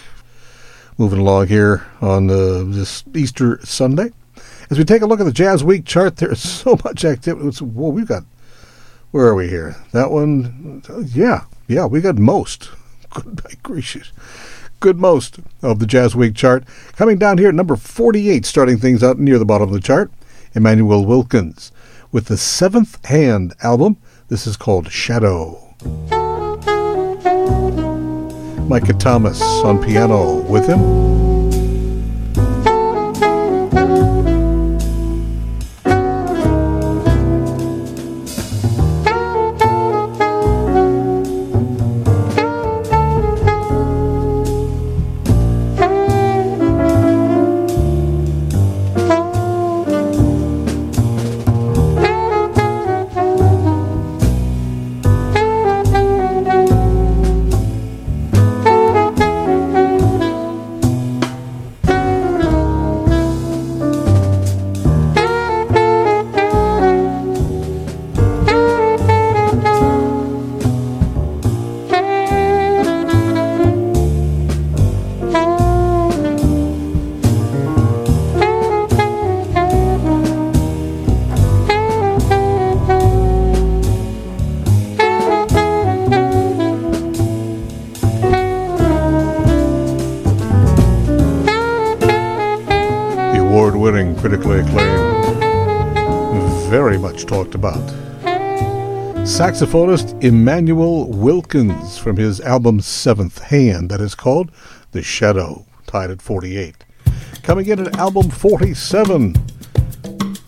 Moving 0.99 1.21
along 1.21 1.47
here 1.47 1.87
on 2.03 2.29
uh, 2.29 2.65
this 2.67 3.03
Easter 3.15 3.59
Sunday. 3.65 4.11
As 4.71 4.77
we 4.77 4.85
take 4.85 5.01
a 5.01 5.07
look 5.07 5.21
at 5.21 5.25
the 5.25 5.33
JazzWeek 5.33 5.87
chart, 5.87 6.17
there's 6.17 6.41
so 6.43 6.79
much 6.85 7.07
activity. 7.07 7.49
It's, 7.49 7.63
well, 7.63 7.91
we've 7.91 8.07
got, 8.07 8.25
where 9.13 9.29
are 9.29 9.35
we 9.35 9.49
here? 9.49 9.77
That 9.93 10.11
one, 10.11 10.83
yeah, 11.15 11.45
yeah, 11.69 11.87
we 11.87 12.03
got 12.03 12.19
most. 12.19 12.69
Good 13.15 13.63
gracious 13.63 14.13
good 14.83 14.99
most 14.99 15.39
of 15.63 15.79
the 15.79 15.87
JazzWeek 15.87 16.35
chart. 16.35 16.65
Coming 16.97 17.17
down 17.17 17.39
here 17.39 17.49
at 17.49 17.55
number 17.55 17.77
48, 17.77 18.45
starting 18.45 18.77
things 18.77 19.03
out 19.03 19.19
near 19.19 19.39
the 19.39 19.45
bottom 19.47 19.69
of 19.69 19.73
the 19.73 19.81
chart, 19.81 20.11
Immanuel 20.55 21.07
Wilkins 21.07 21.73
with 22.11 22.27
the 22.27 22.37
Seventh 22.37 23.03
Hand 23.07 23.55
album. 23.63 23.97
This 24.29 24.47
is 24.47 24.57
called 24.57 24.91
Shadow. 24.91 25.75
Micah 28.69 28.93
Thomas 28.95 29.41
on 29.41 29.83
piano 29.83 30.43
with 30.43 30.67
him. 30.67 31.22
About. 97.63 97.87
Saxophonist 99.23 100.21
Immanuel 100.25 101.09
Wilkins 101.13 101.97
from 101.97 102.17
his 102.17 102.41
album 102.41 102.81
Seventh 102.81 103.39
Hand, 103.39 103.89
that 103.91 104.01
is 104.01 104.17
called 104.17 104.51
The 104.91 105.01
Shadow, 105.01 105.65
tied 105.87 106.11
at 106.11 106.21
48. 106.21 106.85
Coming 107.45 107.69
in 107.69 107.87
at 107.87 107.97
album 107.99 108.31
47. 108.31 109.37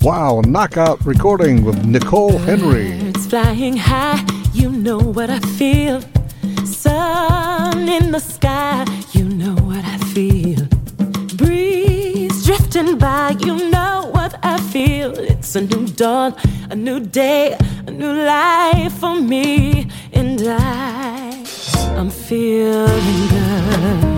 Wow, 0.00 0.40
knockout 0.40 1.06
recording 1.06 1.64
with 1.64 1.84
Nicole 1.84 2.36
Henry. 2.38 2.98
Birds 2.98 3.26
flying 3.28 3.76
high, 3.76 4.26
you 4.52 4.68
know 4.68 4.98
what 4.98 5.30
I 5.30 5.38
feel. 5.38 6.00
Sun 6.64 7.88
in 7.88 8.10
the 8.10 8.18
sky, 8.18 8.84
you 9.12 9.22
know 9.22 9.54
what 9.62 9.84
I 9.84 9.98
feel. 10.12 10.66
Breeze 11.36 12.44
drifting 12.44 12.98
by, 12.98 13.36
you 13.38 13.70
know 13.70 13.73
I 14.46 14.58
feel. 14.60 15.12
It's 15.18 15.56
a 15.56 15.62
new 15.62 15.86
dawn, 15.86 16.34
a 16.70 16.76
new 16.76 17.00
day, 17.00 17.56
a 17.86 17.90
new 17.90 18.12
life 18.12 18.92
for 18.92 19.18
me, 19.18 19.88
and 20.12 20.38
I, 20.42 21.46
I'm 21.96 22.10
feeling 22.10 23.28
good. 23.32 24.14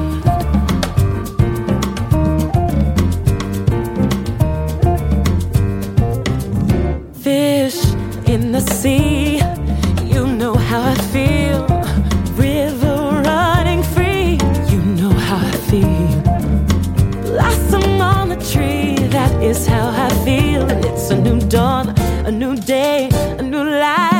Fish 7.22 7.78
in 8.26 8.50
the 8.50 8.60
sea, 8.60 9.40
you 10.04 10.26
know 10.26 10.54
how 10.54 10.82
I 10.90 10.94
feel. 11.12 11.75
Is 19.46 19.66
how 19.66 19.90
I 19.90 20.08
feel. 20.24 20.62
And 20.68 20.84
it's 20.84 21.10
a 21.10 21.16
new 21.16 21.38
dawn, 21.48 21.94
a 22.26 22.30
new 22.30 22.56
day, 22.56 23.08
a 23.38 23.42
new 23.42 23.62
life 23.62 24.15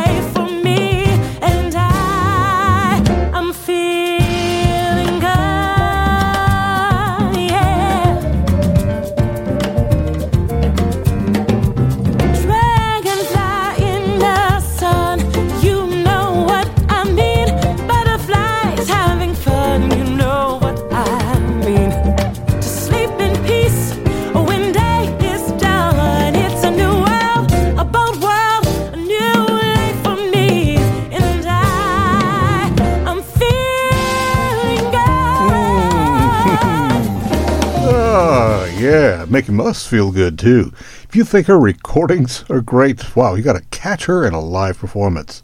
making 39.31 39.61
us 39.61 39.87
feel 39.87 40.13
good 40.13 40.39
too. 40.39 40.73
If 41.09 41.15
you 41.15 41.25
think 41.25 41.47
her 41.47 41.59
recordings 41.59 42.45
are 42.49 42.61
great, 42.61 43.17
wow, 43.17 43.35
you 43.35 43.43
got 43.43 43.55
to 43.55 43.65
catch 43.71 44.07
her 44.07 44.27
in 44.27 44.35
a 44.35 44.41
live 44.41 44.79
performance. 44.79 45.43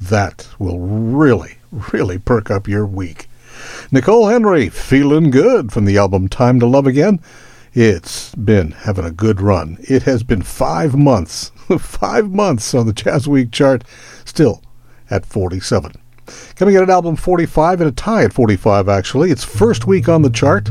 That 0.00 0.48
will 0.58 0.80
really, 0.80 1.58
really 1.70 2.18
perk 2.18 2.50
up 2.50 2.68
your 2.68 2.86
week. 2.86 3.28
Nicole 3.90 4.28
Henry, 4.28 4.68
feeling 4.68 5.30
good 5.30 5.72
from 5.72 5.84
the 5.84 5.98
album 5.98 6.28
Time 6.28 6.58
to 6.60 6.66
Love 6.66 6.86
Again. 6.86 7.20
It's 7.74 8.34
been 8.34 8.72
having 8.72 9.04
a 9.04 9.10
good 9.10 9.40
run. 9.40 9.78
It 9.80 10.02
has 10.02 10.22
been 10.22 10.42
five 10.42 10.94
months, 10.94 11.50
five 11.78 12.30
months 12.30 12.74
on 12.74 12.86
the 12.86 12.92
JazzWeek 12.92 13.52
chart, 13.52 13.84
still 14.24 14.62
at 15.10 15.24
47. 15.24 15.92
Coming 16.56 16.74
in 16.74 16.82
at 16.82 16.90
album 16.90 17.16
45 17.16 17.80
and 17.80 17.88
a 17.90 17.92
tie 17.92 18.24
at 18.24 18.32
45, 18.32 18.88
actually. 18.88 19.30
It's 19.30 19.44
first 19.44 19.86
week 19.86 20.08
on 20.08 20.22
the 20.22 20.30
chart. 20.30 20.70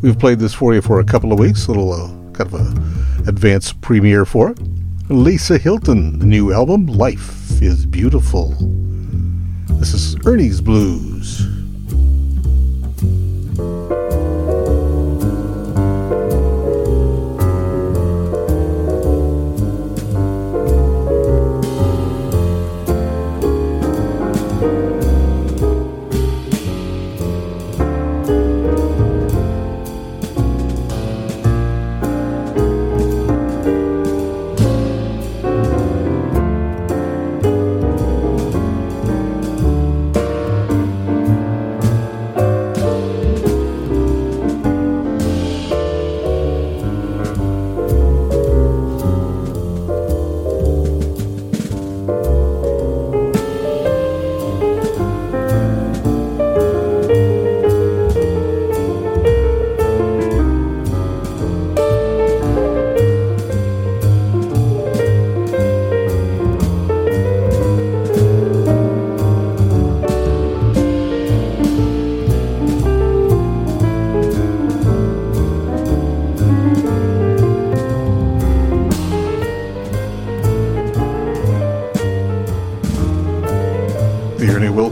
We've 0.00 0.18
played 0.18 0.38
this 0.38 0.54
for 0.54 0.74
you 0.74 0.80
for 0.80 1.00
a 1.00 1.04
couple 1.04 1.32
of 1.32 1.40
weeks, 1.40 1.66
a 1.66 1.72
little 1.72 1.92
uh, 1.92 2.06
kind 2.32 2.54
of 2.54 2.54
a 2.54 3.28
advanced 3.28 3.80
premiere 3.80 4.24
for 4.24 4.50
it. 4.50 4.60
Lisa 5.08 5.58
Hilton, 5.58 6.20
the 6.20 6.26
new 6.26 6.52
album, 6.52 6.86
Life 6.86 7.60
is 7.60 7.84
Beautiful. 7.84 8.54
This 9.70 9.94
is 9.94 10.16
Ernie's 10.24 10.60
Blues. 10.60 11.47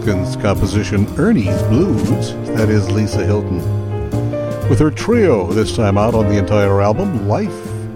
Composition 0.07 1.05
Ernie's 1.19 1.61
Blues, 1.65 2.33
that 2.57 2.69
is 2.69 2.89
Lisa 2.93 3.27
Hilton. 3.27 3.59
With 4.69 4.78
her 4.78 4.89
trio 4.89 5.49
this 5.49 5.74
time 5.74 5.99
out 5.99 6.15
on 6.15 6.28
the 6.28 6.39
entire 6.39 6.81
album, 6.81 7.27
Life 7.27 7.51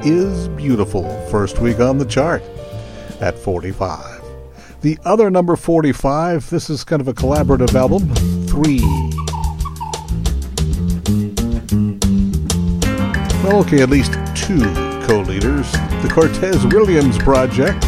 is 0.04 0.48
Beautiful, 0.48 1.04
first 1.30 1.60
week 1.60 1.78
on 1.78 1.98
the 1.98 2.04
chart 2.04 2.42
at 3.20 3.38
45. 3.38 4.24
The 4.80 4.98
other 5.04 5.30
number 5.30 5.54
45, 5.54 6.50
this 6.50 6.68
is 6.68 6.82
kind 6.82 7.00
of 7.00 7.06
a 7.06 7.14
collaborative 7.14 7.76
album, 7.76 8.12
Three. 8.46 8.80
Well, 13.44 13.60
okay, 13.60 13.82
at 13.82 13.88
least 13.88 14.14
two 14.34 14.64
co 15.06 15.20
leaders. 15.20 15.70
The 16.02 16.10
Cortez 16.12 16.66
Williams 16.66 17.18
Project. 17.18 17.80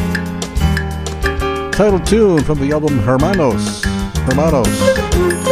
Title 1.74 1.99
tune 1.99 2.44
from 2.44 2.61
the 2.61 2.70
album 2.70 3.01
Hermanos. 3.01 3.91
Hermanos. 4.27 4.69
Uh, 4.69 5.52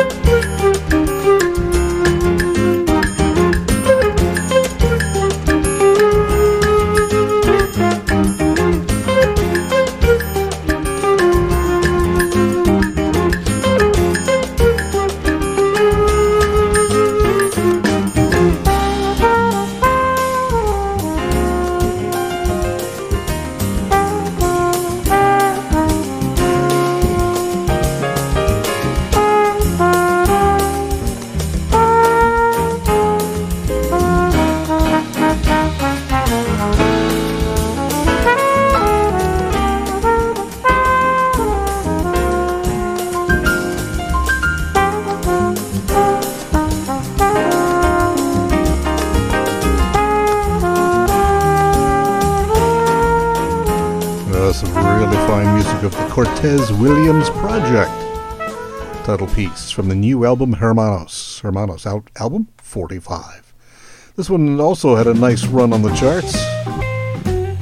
Piece 59.26 59.70
from 59.70 59.88
the 59.88 59.94
new 59.94 60.24
album 60.24 60.54
Hermanos. 60.54 61.40
Hermanos 61.40 61.86
out 61.86 62.10
album 62.16 62.48
45. 62.58 63.52
This 64.16 64.30
one 64.30 64.60
also 64.60 64.96
had 64.96 65.06
a 65.06 65.14
nice 65.14 65.46
run 65.46 65.72
on 65.72 65.82
the 65.82 65.94
charts. 65.94 66.34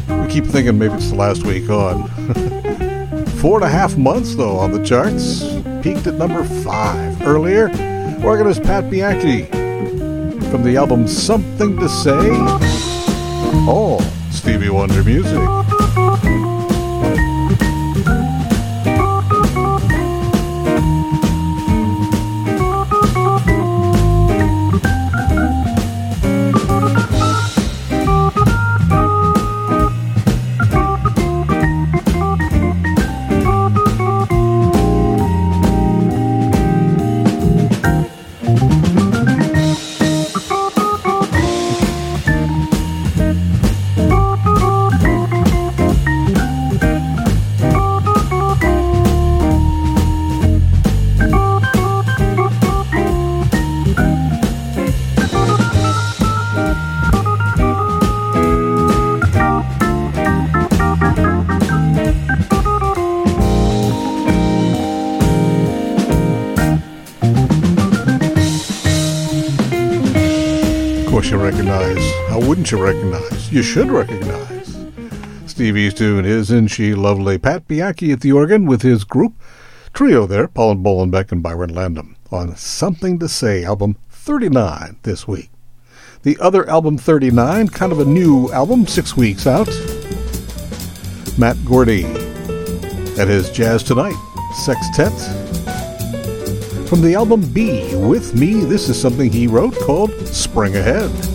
We 0.08 0.32
keep 0.32 0.44
thinking 0.44 0.78
maybe 0.78 0.94
it's 0.94 1.10
the 1.10 1.16
last 1.16 1.44
week 1.44 1.68
on. 1.68 2.08
Four 3.40 3.56
and 3.56 3.64
a 3.64 3.68
half 3.68 3.96
months 3.96 4.34
though 4.34 4.56
on 4.56 4.72
the 4.72 4.84
charts. 4.84 5.42
Peaked 5.82 6.06
at 6.06 6.14
number 6.14 6.44
five. 6.64 7.20
Earlier, 7.22 7.66
organist 8.24 8.62
Pat 8.62 8.90
Bianchi 8.90 9.44
from 10.50 10.62
the 10.62 10.76
album 10.76 11.06
Something 11.06 11.76
to 11.78 11.88
Say. 11.88 12.30
All 13.68 14.00
Stevie 14.30 14.70
Wonder 14.70 15.04
music. 15.04 15.67
Wouldn't 72.70 72.82
you 72.82 73.10
recognize? 73.10 73.50
You 73.50 73.62
should 73.62 73.90
recognize. 73.90 74.76
Stevie's 75.46 75.94
tune 75.94 76.26
is 76.26 76.50
Isn't 76.50 76.68
She 76.68 76.94
Lovely? 76.94 77.38
Pat 77.38 77.66
Bianchi 77.66 78.12
at 78.12 78.20
the 78.20 78.32
organ 78.32 78.66
with 78.66 78.82
his 78.82 79.04
group. 79.04 79.32
Trio 79.94 80.26
there, 80.26 80.46
Paul 80.48 80.72
and 80.72 80.84
Bollenback 80.84 81.32
and 81.32 81.42
Byron 81.42 81.70
Landham 81.70 82.16
on 82.30 82.54
Something 82.56 83.18
to 83.20 83.28
Say, 83.28 83.64
album 83.64 83.96
39 84.10 84.98
this 85.02 85.26
week. 85.26 85.48
The 86.24 86.36
other 86.40 86.68
album 86.68 86.98
39, 86.98 87.68
kind 87.68 87.90
of 87.90 88.00
a 88.00 88.04
new 88.04 88.52
album, 88.52 88.86
six 88.86 89.16
weeks 89.16 89.46
out. 89.46 89.68
Matt 91.38 91.56
Gordy 91.64 92.04
at 93.18 93.28
his 93.28 93.50
Jazz 93.50 93.82
Tonight 93.82 94.16
Sextet. 94.52 95.14
From 96.86 97.00
the 97.00 97.14
album 97.14 97.50
B, 97.50 97.96
With 97.96 98.34
Me, 98.34 98.60
this 98.64 98.90
is 98.90 99.00
something 99.00 99.32
he 99.32 99.46
wrote 99.46 99.74
called 99.76 100.12
Spring 100.26 100.76
Ahead. 100.76 101.27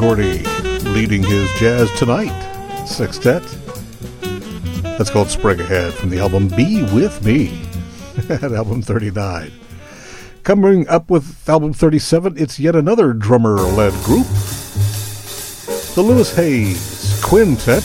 Gordy 0.00 0.38
leading 0.94 1.22
his 1.22 1.52
Jazz 1.58 1.90
Tonight 1.98 2.32
sextet. 2.86 3.42
That's 4.96 5.10
called 5.10 5.28
Spring 5.28 5.60
Ahead 5.60 5.92
from 5.92 6.08
the 6.08 6.18
album 6.18 6.48
Be 6.48 6.82
With 6.84 7.22
Me 7.22 7.62
at 8.30 8.44
album 8.44 8.80
39. 8.80 9.52
Coming 10.42 10.88
up 10.88 11.10
with 11.10 11.46
album 11.46 11.74
37, 11.74 12.38
it's 12.38 12.58
yet 12.58 12.74
another 12.74 13.12
drummer 13.12 13.56
led 13.56 13.92
group. 14.02 14.26
The 15.94 16.02
Louis 16.02 16.34
Hayes 16.34 17.20
Quintet, 17.22 17.82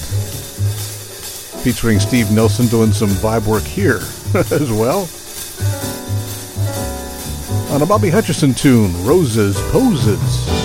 featuring 1.64 2.00
Steve 2.00 2.32
Nelson 2.32 2.68
doing 2.68 2.94
some 2.94 3.10
vibe 3.10 3.46
work 3.46 3.64
here 3.64 3.98
as 4.54 4.72
well. 4.72 5.10
On 7.76 7.82
a 7.82 7.86
Bobby 7.86 8.10
Hutcherson 8.10 8.58
tune, 8.58 8.94
Roses 9.06 9.60
Poses. 9.70 10.56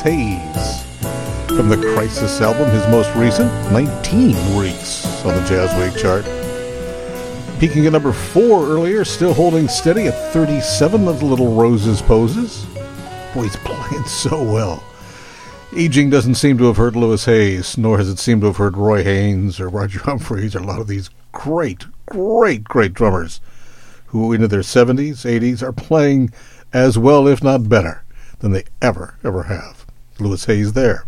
Hayes 0.00 0.84
from 1.48 1.68
the 1.68 1.92
Crisis 1.94 2.40
album, 2.40 2.70
his 2.70 2.86
most 2.88 3.14
recent, 3.16 3.50
19 3.72 4.56
weeks 4.56 5.24
on 5.24 5.34
the 5.34 5.40
JazzWeek 5.42 5.98
chart. 5.98 6.24
Peaking 7.58 7.86
at 7.86 7.92
number 7.92 8.12
four 8.12 8.64
earlier, 8.68 9.04
still 9.04 9.34
holding 9.34 9.66
steady 9.66 10.06
at 10.06 10.32
37 10.32 11.08
of 11.08 11.18
the 11.18 11.24
Little 11.24 11.54
Roses 11.54 12.00
poses. 12.00 12.64
Boy, 13.34 13.42
he's 13.42 13.56
playing 13.64 14.04
so 14.04 14.42
well. 14.42 14.84
Aging 15.74 16.10
doesn't 16.10 16.36
seem 16.36 16.56
to 16.58 16.64
have 16.64 16.76
hurt 16.76 16.94
Louis 16.94 17.24
Hayes, 17.24 17.76
nor 17.76 17.98
has 17.98 18.08
it 18.08 18.18
seemed 18.18 18.42
to 18.42 18.46
have 18.46 18.58
hurt 18.58 18.76
Roy 18.76 19.02
Haynes 19.02 19.58
or 19.58 19.68
Roger 19.68 19.98
Humphries 20.04 20.54
or 20.54 20.60
a 20.60 20.66
lot 20.66 20.80
of 20.80 20.86
these 20.86 21.10
great, 21.32 21.86
great, 22.06 22.64
great 22.64 22.94
drummers 22.94 23.40
who 24.06 24.32
into 24.32 24.48
their 24.48 24.60
70s, 24.60 25.24
80s 25.24 25.62
are 25.62 25.72
playing 25.72 26.30
as 26.72 26.96
well, 26.96 27.26
if 27.26 27.42
not 27.42 27.68
better, 27.68 28.04
than 28.38 28.52
they 28.52 28.64
ever, 28.80 29.18
ever 29.24 29.44
have. 29.44 29.77
Louis 30.20 30.44
Hayes 30.46 30.72
there. 30.72 31.04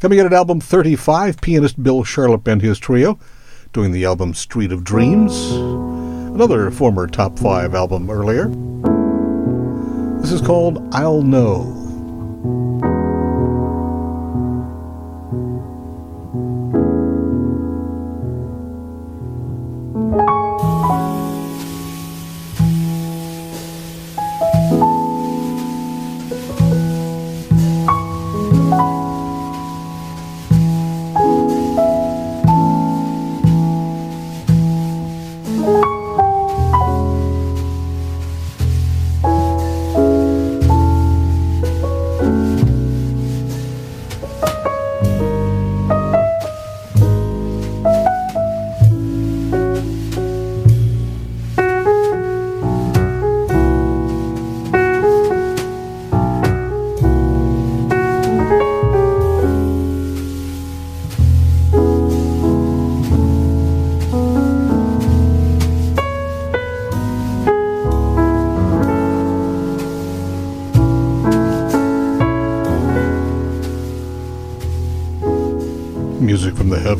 Coming 0.00 0.18
in 0.18 0.26
at 0.26 0.32
album 0.32 0.60
35, 0.60 1.40
pianist 1.40 1.82
Bill 1.82 2.04
Charlap 2.04 2.46
and 2.46 2.60
his 2.60 2.78
trio, 2.78 3.18
doing 3.72 3.92
the 3.92 4.04
album 4.04 4.34
Street 4.34 4.72
of 4.72 4.84
Dreams, 4.84 5.52
another 5.52 6.70
former 6.70 7.06
top 7.06 7.38
five 7.38 7.74
album 7.74 8.10
earlier. 8.10 8.48
This 10.20 10.32
is 10.32 10.40
called 10.40 10.94
I'll 10.94 11.22
Know. 11.22 11.83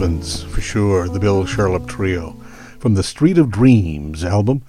Heavens, 0.04 0.42
for 0.42 0.60
sure. 0.60 1.08
The 1.08 1.18
Bill 1.18 1.44
Charlap 1.44 1.88
Trio 1.88 2.32
from 2.78 2.92
the 2.92 3.02
Street 3.02 3.38
of 3.38 3.50
Dreams 3.50 4.22
album. 4.22 4.62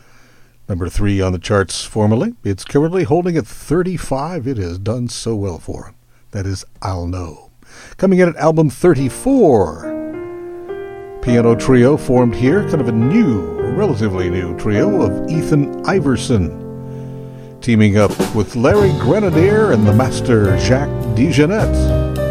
Number 0.69 0.87
three 0.87 1.19
on 1.19 1.33
the 1.33 1.39
charts 1.39 1.83
formally. 1.83 2.35
It's 2.45 2.63
currently 2.63 3.03
holding 3.03 3.35
at 3.35 3.45
35. 3.45 4.47
It 4.47 4.55
has 4.55 4.79
done 4.79 5.09
so 5.09 5.35
well 5.35 5.59
for 5.59 5.87
him. 5.87 5.95
That 6.31 6.45
is 6.45 6.63
I'll 6.81 7.05
Know. 7.05 7.51
Coming 7.97 8.19
in 8.19 8.29
at 8.29 8.37
album 8.37 8.69
34. 8.69 11.19
piano 11.21 11.53
trio 11.53 11.97
formed 11.97 12.35
here, 12.35 12.61
kind 12.69 12.79
of 12.79 12.87
a 12.87 12.93
new, 12.93 13.41
relatively 13.75 14.29
new 14.29 14.57
trio 14.57 15.01
of 15.01 15.29
Ethan 15.29 15.85
Iverson, 15.85 17.59
teaming 17.59 17.97
up 17.97 18.17
with 18.33 18.55
Larry 18.55 18.97
Grenadier 18.99 19.73
and 19.73 19.85
the 19.85 19.93
master 19.93 20.57
Jack 20.59 20.87
DeJohnette. 21.17 22.24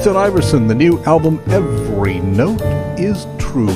Ethan 0.00 0.16
Iverson, 0.16 0.66
the 0.66 0.74
new 0.74 0.98
album 1.04 1.42
Every 1.48 2.20
Note 2.20 2.62
is 2.98 3.26
True. 3.38 3.68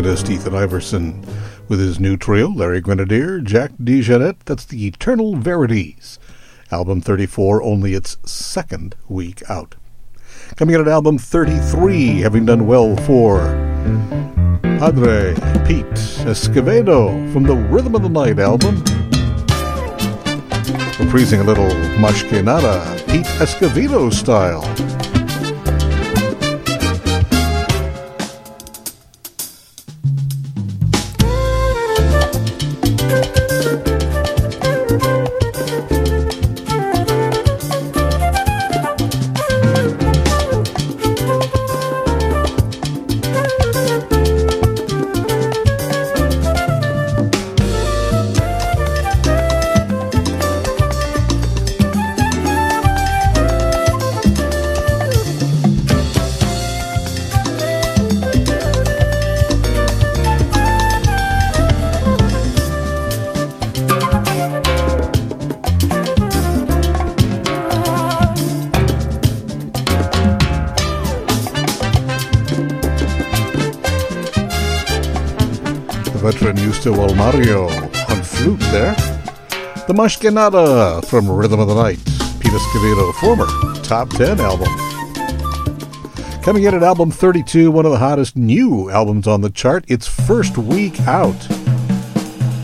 Pianist 0.00 0.30
Ethan 0.30 0.54
Iverson 0.54 1.26
with 1.68 1.78
his 1.78 2.00
new 2.00 2.16
trio, 2.16 2.48
Larry 2.48 2.80
Grenadier, 2.80 3.38
Jack 3.38 3.72
DeJohnette. 3.72 4.38
That's 4.46 4.64
the 4.64 4.86
Eternal 4.86 5.36
Verities. 5.36 6.18
Album 6.70 7.02
34, 7.02 7.62
only 7.62 7.92
its 7.92 8.16
second 8.24 8.96
week 9.10 9.42
out. 9.50 9.74
Coming 10.56 10.74
in 10.76 10.80
at 10.80 10.88
album 10.88 11.18
33, 11.18 12.22
having 12.22 12.46
done 12.46 12.66
well 12.66 12.96
for 12.96 13.40
Padre 14.62 15.34
Pete 15.66 15.84
Escovedo 16.24 17.30
from 17.34 17.42
the 17.42 17.54
Rhythm 17.54 17.94
of 17.94 18.00
the 18.00 18.08
Night 18.08 18.38
album. 18.38 18.76
Reprising 20.96 21.40
a 21.40 21.44
little 21.44 21.68
Más 21.98 22.26
Que 22.26 22.42
Nada, 22.42 22.96
Pete 23.06 23.26
Escovedo 23.38 24.10
style. 24.10 24.62
The 80.00 80.06
Más 80.06 80.18
Que 80.18 80.30
Nada 80.30 81.02
from 81.02 81.30
Rhythm 81.30 81.60
of 81.60 81.68
the 81.68 81.74
Night, 81.74 81.98
Pete 82.40 82.52
Escovedo, 82.52 83.12
former 83.20 83.44
top 83.82 84.08
10 84.08 84.40
album. 84.40 84.68
Coming 86.42 86.64
in 86.64 86.74
at 86.74 86.82
album 86.82 87.10
32, 87.10 87.70
one 87.70 87.84
of 87.84 87.92
the 87.92 87.98
hottest 87.98 88.34
new 88.34 88.88
albums 88.88 89.26
on 89.26 89.42
the 89.42 89.50
chart, 89.50 89.84
its 89.88 90.06
first 90.06 90.56
week 90.56 90.98
out. 91.00 91.36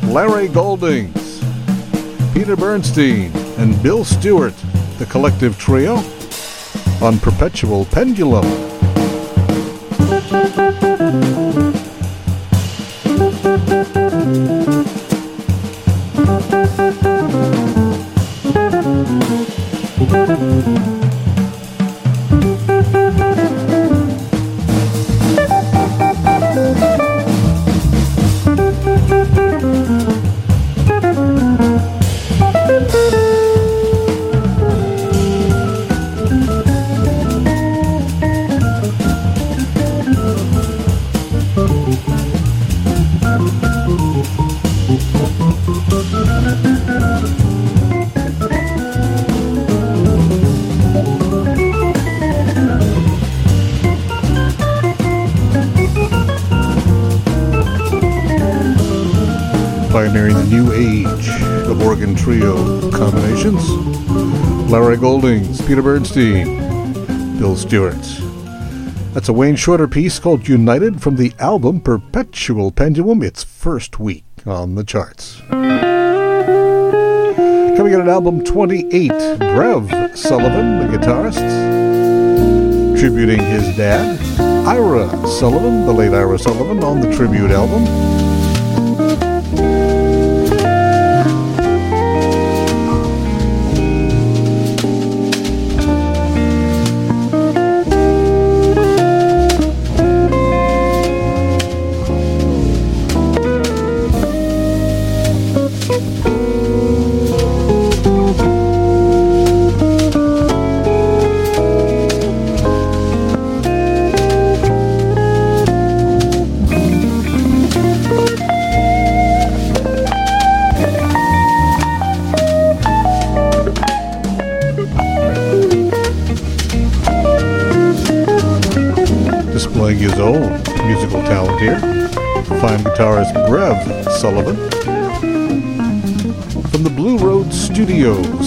Larry 0.04 0.48
Goldings, 0.48 1.44
Peter 2.32 2.56
Bernstein, 2.56 3.30
and 3.58 3.82
Bill 3.82 4.02
Stewart, 4.02 4.54
the 4.98 5.04
collective 5.04 5.58
trio, 5.58 5.96
on 7.02 7.18
Perpetual 7.18 7.84
Pendulum. 7.84 8.65
Peter 65.66 65.82
Bernstein, 65.82 66.92
Bill 67.38 67.56
Stewart. 67.56 67.96
That's 69.12 69.28
a 69.28 69.32
Wayne 69.32 69.56
Shorter 69.56 69.88
piece 69.88 70.20
called 70.20 70.46
United 70.46 71.02
from 71.02 71.16
the 71.16 71.32
album 71.40 71.80
Perpetual 71.80 72.70
Pendulum, 72.70 73.20
its 73.20 73.42
first 73.42 73.98
week 73.98 74.24
on 74.46 74.76
the 74.76 74.84
charts. 74.84 75.40
Coming 77.76 77.94
in 77.94 78.00
at 78.00 78.06
album 78.06 78.44
28, 78.44 79.10
Brev 79.10 80.16
Sullivan, 80.16 80.78
the 80.78 80.86
guitarist, 80.96 81.40
tributing 83.00 83.40
his 83.40 83.76
dad, 83.76 84.20
Ira 84.68 85.08
Sullivan, 85.26 85.84
the 85.84 85.92
late 85.92 86.12
Ira 86.12 86.38
Sullivan, 86.38 86.84
on 86.84 87.00
the 87.00 87.12
tribute 87.12 87.50
album. 87.50 87.84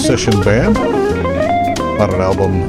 Session 0.10 0.42
Band 0.42 0.76
on 0.76 2.12
an 2.12 2.20
album 2.20 2.64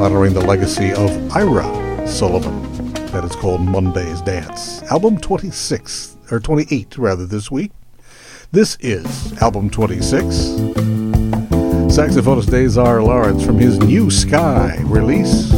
honoring 0.00 0.34
the 0.34 0.40
legacy 0.40 0.90
of 0.94 1.30
Ira 1.30 1.62
Sullivan 2.08 2.92
that 3.12 3.22
is 3.22 3.36
called 3.36 3.60
Monday's 3.60 4.20
Dance. 4.22 4.82
Album 4.90 5.16
26, 5.16 6.16
or 6.32 6.40
28 6.40 6.98
rather, 6.98 7.24
this 7.24 7.52
week. 7.52 7.70
This 8.50 8.76
is 8.80 9.32
album 9.40 9.70
26. 9.70 10.24
Saxophonist 11.94 12.52
Azar 12.52 13.00
Lawrence 13.00 13.44
from 13.44 13.60
his 13.60 13.78
New 13.78 14.10
Sky 14.10 14.76
release. 14.86 15.55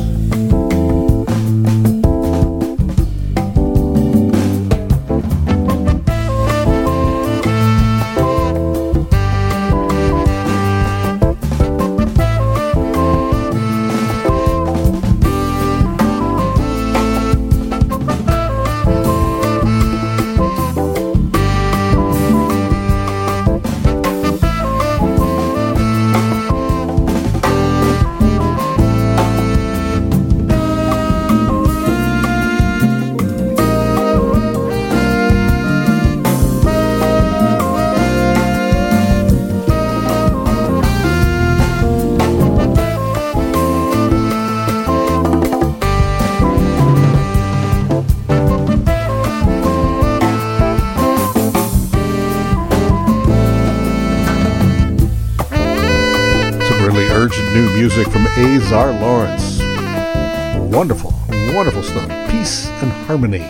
Harmony 63.08 63.42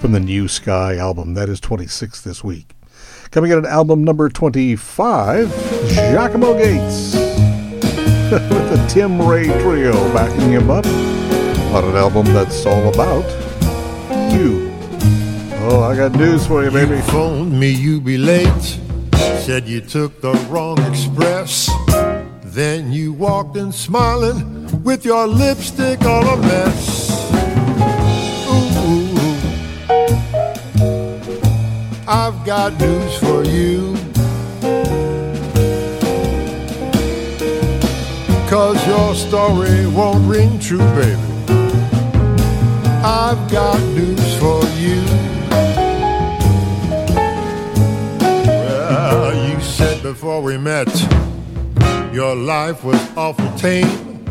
from 0.00 0.12
the 0.12 0.20
New 0.20 0.48
Sky 0.48 0.98
album. 0.98 1.32
That 1.32 1.48
is 1.48 1.60
26 1.60 2.20
this 2.20 2.44
week. 2.44 2.74
Coming 3.30 3.50
in 3.50 3.56
at 3.56 3.64
album 3.64 4.04
number 4.04 4.28
25, 4.28 5.48
Giacomo 5.94 6.52
Gates. 6.58 7.14
With 8.30 8.68
the 8.68 8.86
Tim 8.90 9.26
Ray 9.26 9.46
Trio 9.62 9.94
backing 10.12 10.50
him 10.50 10.70
up 10.70 10.84
on 11.74 11.84
an 11.84 11.96
album 11.96 12.26
that's 12.34 12.66
all 12.66 12.92
about 12.92 13.24
you. 14.30 14.70
Oh, 15.62 15.82
I 15.90 15.96
got 15.96 16.12
news 16.12 16.46
for 16.46 16.62
you, 16.62 16.70
baby. 16.70 16.96
You 16.96 17.02
phoned 17.04 17.58
me, 17.58 17.70
you 17.70 17.98
be 17.98 18.18
late. 18.18 18.78
Said 19.40 19.66
you 19.66 19.80
took 19.80 20.20
the 20.20 20.34
wrong 20.50 20.78
express. 20.82 21.70
Then 22.44 22.92
you 22.92 23.14
walked 23.14 23.56
in 23.56 23.72
smiling 23.72 24.84
with 24.84 25.06
your 25.06 25.26
lipstick 25.26 26.02
all 26.02 26.28
a 26.28 26.36
mess. 26.42 27.01
Got 32.54 32.78
news 32.78 33.16
for 33.16 33.44
you. 33.44 33.96
Cause 38.46 38.86
your 38.86 39.14
story 39.14 39.86
won't 39.86 40.28
ring 40.28 40.58
true, 40.60 40.86
baby. 41.00 41.18
I've 43.02 43.50
got 43.50 43.80
news 43.96 44.36
for 44.36 44.62
you. 44.84 45.00
Well, 48.46 49.48
you 49.48 49.58
said 49.62 50.02
before 50.02 50.42
we 50.42 50.58
met, 50.58 50.92
your 52.12 52.36
life 52.36 52.84
was 52.84 53.00
awful 53.16 53.50
tame. 53.56 54.26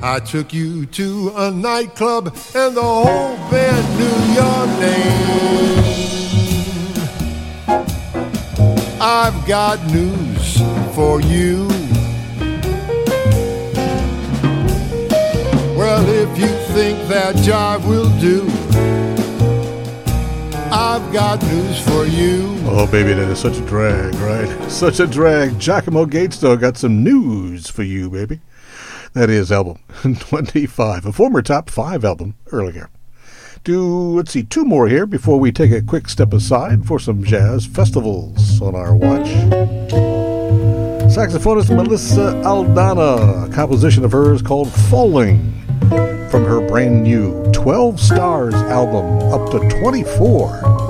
I 0.00 0.20
took 0.24 0.54
you 0.54 0.86
to 0.86 1.32
a 1.34 1.50
nightclub 1.50 2.28
and 2.54 2.76
the 2.76 2.82
whole 2.82 3.36
band 3.50 3.84
knew 3.98 4.16
your 4.38 4.66
name. 4.80 5.87
I've 9.00 9.46
got 9.46 9.84
news 9.92 10.56
for 10.94 11.20
you. 11.20 11.68
Well, 15.76 16.04
if 16.08 16.38
you 16.38 16.48
think 16.74 16.98
that 17.08 17.36
jive 17.36 17.86
will 17.88 18.10
do, 18.18 18.42
I've 20.72 21.12
got 21.12 21.40
news 21.44 21.80
for 21.80 22.04
you. 22.06 22.56
Oh, 22.64 22.88
baby, 22.90 23.12
that 23.12 23.28
is 23.28 23.38
such 23.38 23.56
a 23.58 23.66
drag, 23.66 24.14
right? 24.16 24.48
Such 24.70 25.00
a 25.00 25.06
drag. 25.06 25.58
Giacomo 25.58 26.04
Gates, 26.04 26.38
though, 26.38 26.56
got 26.56 26.76
some 26.76 27.02
news 27.02 27.70
for 27.70 27.84
you, 27.84 28.10
baby. 28.10 28.40
That 29.14 29.30
is 29.30 29.50
album 29.50 29.78
25, 30.18 31.06
a 31.06 31.12
former 31.12 31.40
top 31.40 31.70
five 31.70 32.04
album 32.04 32.34
earlier. 32.52 32.90
Do, 33.64 34.16
let's 34.16 34.32
see, 34.32 34.42
two 34.42 34.64
more 34.64 34.88
here 34.88 35.06
before 35.06 35.38
we 35.38 35.52
take 35.52 35.72
a 35.72 35.82
quick 35.82 36.08
step 36.08 36.32
aside 36.32 36.86
for 36.86 36.98
some 36.98 37.22
jazz 37.22 37.66
festivals 37.66 38.62
on 38.62 38.74
our 38.74 38.94
watch. 38.94 39.28
Saxophonist 41.12 41.74
Melissa 41.74 42.34
Aldana, 42.44 43.48
a 43.48 43.52
composition 43.52 44.04
of 44.04 44.12
hers 44.12 44.40
called 44.42 44.70
Falling 44.72 45.52
from 46.30 46.44
her 46.44 46.66
brand 46.66 47.02
new 47.02 47.50
12 47.52 48.00
Stars 48.00 48.54
album, 48.54 49.32
up 49.32 49.50
to 49.50 49.58
24. 49.80 50.87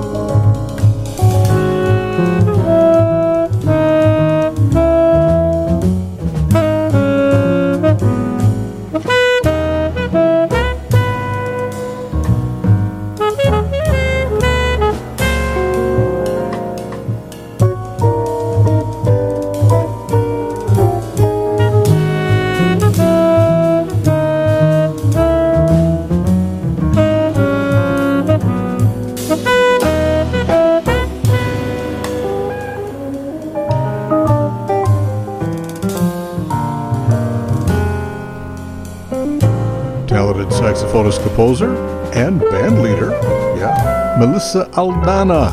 Composer, 41.07 41.77
and 42.13 42.41
band 42.41 42.81
leader. 42.81 43.11
Yeah, 43.57 44.17
Melissa 44.19 44.65
Aldana. 44.73 45.49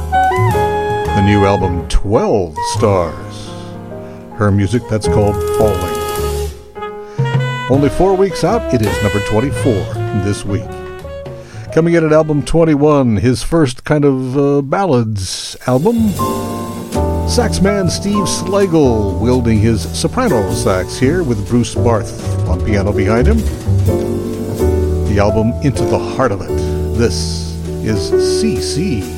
The 1.15 1.23
new 1.23 1.45
album, 1.45 1.89
12 1.89 2.57
Stars. 2.75 3.47
Her 4.37 4.51
music 4.51 4.83
that's 4.91 5.07
called 5.07 5.37
Falling. 5.57 6.51
Only 7.71 7.89
four 7.91 8.17
weeks 8.17 8.43
out, 8.43 8.75
it 8.75 8.83
is 8.83 9.03
number 9.05 9.21
24 9.21 9.73
this 10.25 10.45
week. 10.45 10.69
Coming 11.73 11.95
in 11.95 12.05
at 12.05 12.13
album 12.13 12.43
21, 12.43 13.19
his 13.19 13.45
first 13.45 13.85
kind 13.85 14.05
of 14.05 14.37
uh, 14.37 14.63
ballads 14.63 15.57
album. 15.69 16.11
Saxman 17.29 17.89
Steve 17.89 18.25
Slagle 18.25 19.21
wielding 19.21 19.61
his 19.61 19.83
soprano 19.97 20.53
sax 20.53 20.99
here 20.99 21.23
with 21.23 21.49
Bruce 21.49 21.75
Barth 21.77 22.49
on 22.49 22.65
piano 22.65 22.93
behind 22.93 23.29
him 23.29 23.66
the 25.17 25.23
album 25.23 25.51
Into 25.63 25.83
the 25.83 25.99
Heart 25.99 26.33
of 26.33 26.43
It. 26.43 26.49
This 26.99 27.57
is 27.83 28.13
CC. 28.13 29.16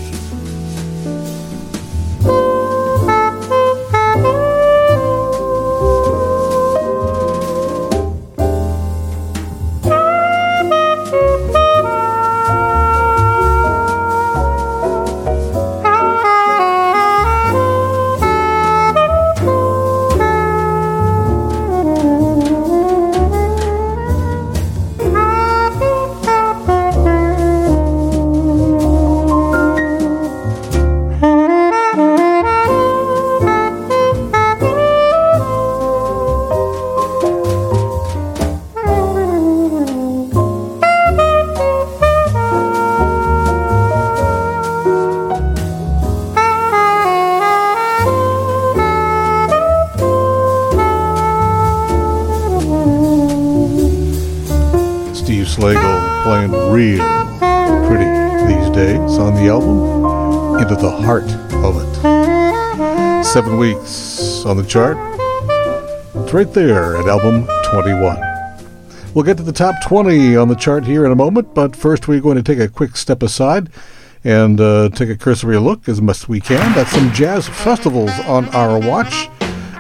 Playing 55.59 56.52
real 56.70 57.05
pretty 57.89 58.05
these 58.47 58.70
days 58.70 59.18
on 59.18 59.35
the 59.35 59.48
album 59.48 60.56
Into 60.60 60.76
the 60.76 60.89
Heart 60.89 61.24
of 61.52 61.82
It. 61.82 63.24
Seven 63.24 63.59
weeks 63.59 64.44
on 64.44 64.56
the 64.56 64.64
chart. 64.64 64.97
It's 66.14 66.32
right 66.32 66.52
there 66.52 66.97
at 66.97 67.09
album 67.09 67.48
21. 67.64 68.20
We'll 69.14 69.24
get 69.24 69.36
to 69.39 69.43
the 69.43 69.52
top 69.52 69.74
20 69.85 70.36
on 70.36 70.47
the 70.47 70.55
chart 70.55 70.85
here 70.85 71.05
in 71.05 71.10
a 71.10 71.16
moment, 71.16 71.55
but 71.55 71.74
first 71.74 72.06
we're 72.06 72.20
going 72.20 72.36
to 72.36 72.43
take 72.44 72.60
a 72.60 72.68
quick 72.68 72.97
step 72.97 73.20
aside 73.20 73.68
and 74.22 74.60
uh, 74.60 74.90
take 74.90 75.09
a 75.09 75.16
cursory 75.16 75.59
look 75.59 75.89
as 75.89 76.01
best 76.01 76.28
we 76.28 76.40
can 76.40 76.78
at 76.78 76.86
some 76.86 77.12
jazz 77.12 77.48
festivals 77.48 78.12
on 78.26 78.48
our 78.51 78.78
watch 78.78 79.28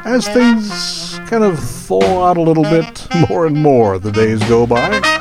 as 0.04 0.26
things 0.26 1.20
kind 1.28 1.44
of 1.44 1.56
thaw 1.60 2.24
out 2.24 2.36
a 2.36 2.42
little 2.42 2.64
bit 2.64 3.06
more 3.28 3.46
and 3.46 3.56
more 3.56 4.00
the 4.00 4.10
days 4.10 4.40
go 4.48 4.66
by. 4.66 5.17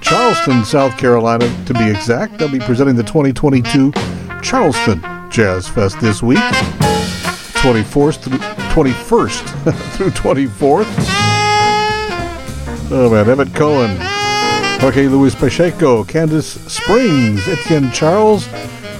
Charleston, 0.00 0.64
South 0.64 0.98
Carolina, 0.98 1.48
to 1.66 1.74
be 1.74 1.88
exact. 1.88 2.36
They'll 2.36 2.50
be 2.50 2.58
presenting 2.58 2.96
the 2.96 3.04
2022 3.04 3.92
Charleston 4.42 5.00
Jazz 5.30 5.68
Fest 5.68 6.00
this 6.00 6.20
week, 6.20 6.38
24th 7.62 8.18
through 8.18 8.38
21st 8.38 9.72
through 9.94 10.10
24th. 10.10 11.29
Oh 12.92 13.08
man, 13.08 13.30
Emmet 13.30 13.54
Cohen, 13.54 13.96
Jorge 14.80 15.06
Luis 15.06 15.32
Pacheco, 15.32 16.02
Candace 16.02 16.54
Springs, 16.66 17.46
Etienne 17.46 17.92
Charles, 17.92 18.48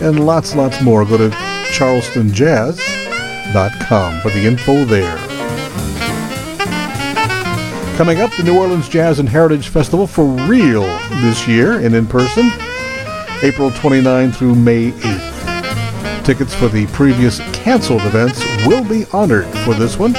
and 0.00 0.24
lots, 0.24 0.54
lots 0.54 0.80
more. 0.80 1.04
Go 1.04 1.16
to 1.16 1.30
charlestonjazz.com 1.72 4.20
for 4.20 4.30
the 4.30 4.46
info 4.46 4.84
there. 4.84 5.16
Coming 7.96 8.20
up, 8.20 8.30
the 8.36 8.44
New 8.44 8.56
Orleans 8.56 8.88
Jazz 8.88 9.18
and 9.18 9.28
Heritage 9.28 9.70
Festival 9.70 10.06
for 10.06 10.24
real 10.24 10.84
this 11.20 11.48
year 11.48 11.80
and 11.80 11.92
in 11.92 12.06
person, 12.06 12.48
April 13.42 13.72
29 13.72 14.30
through 14.30 14.54
May 14.54 14.92
8th. 14.92 16.24
Tickets 16.24 16.54
for 16.54 16.68
the 16.68 16.86
previous 16.88 17.40
canceled 17.52 18.02
events 18.02 18.40
will 18.68 18.84
be 18.84 19.04
honored 19.12 19.46
for 19.64 19.74
this 19.74 19.98
one. 19.98 20.14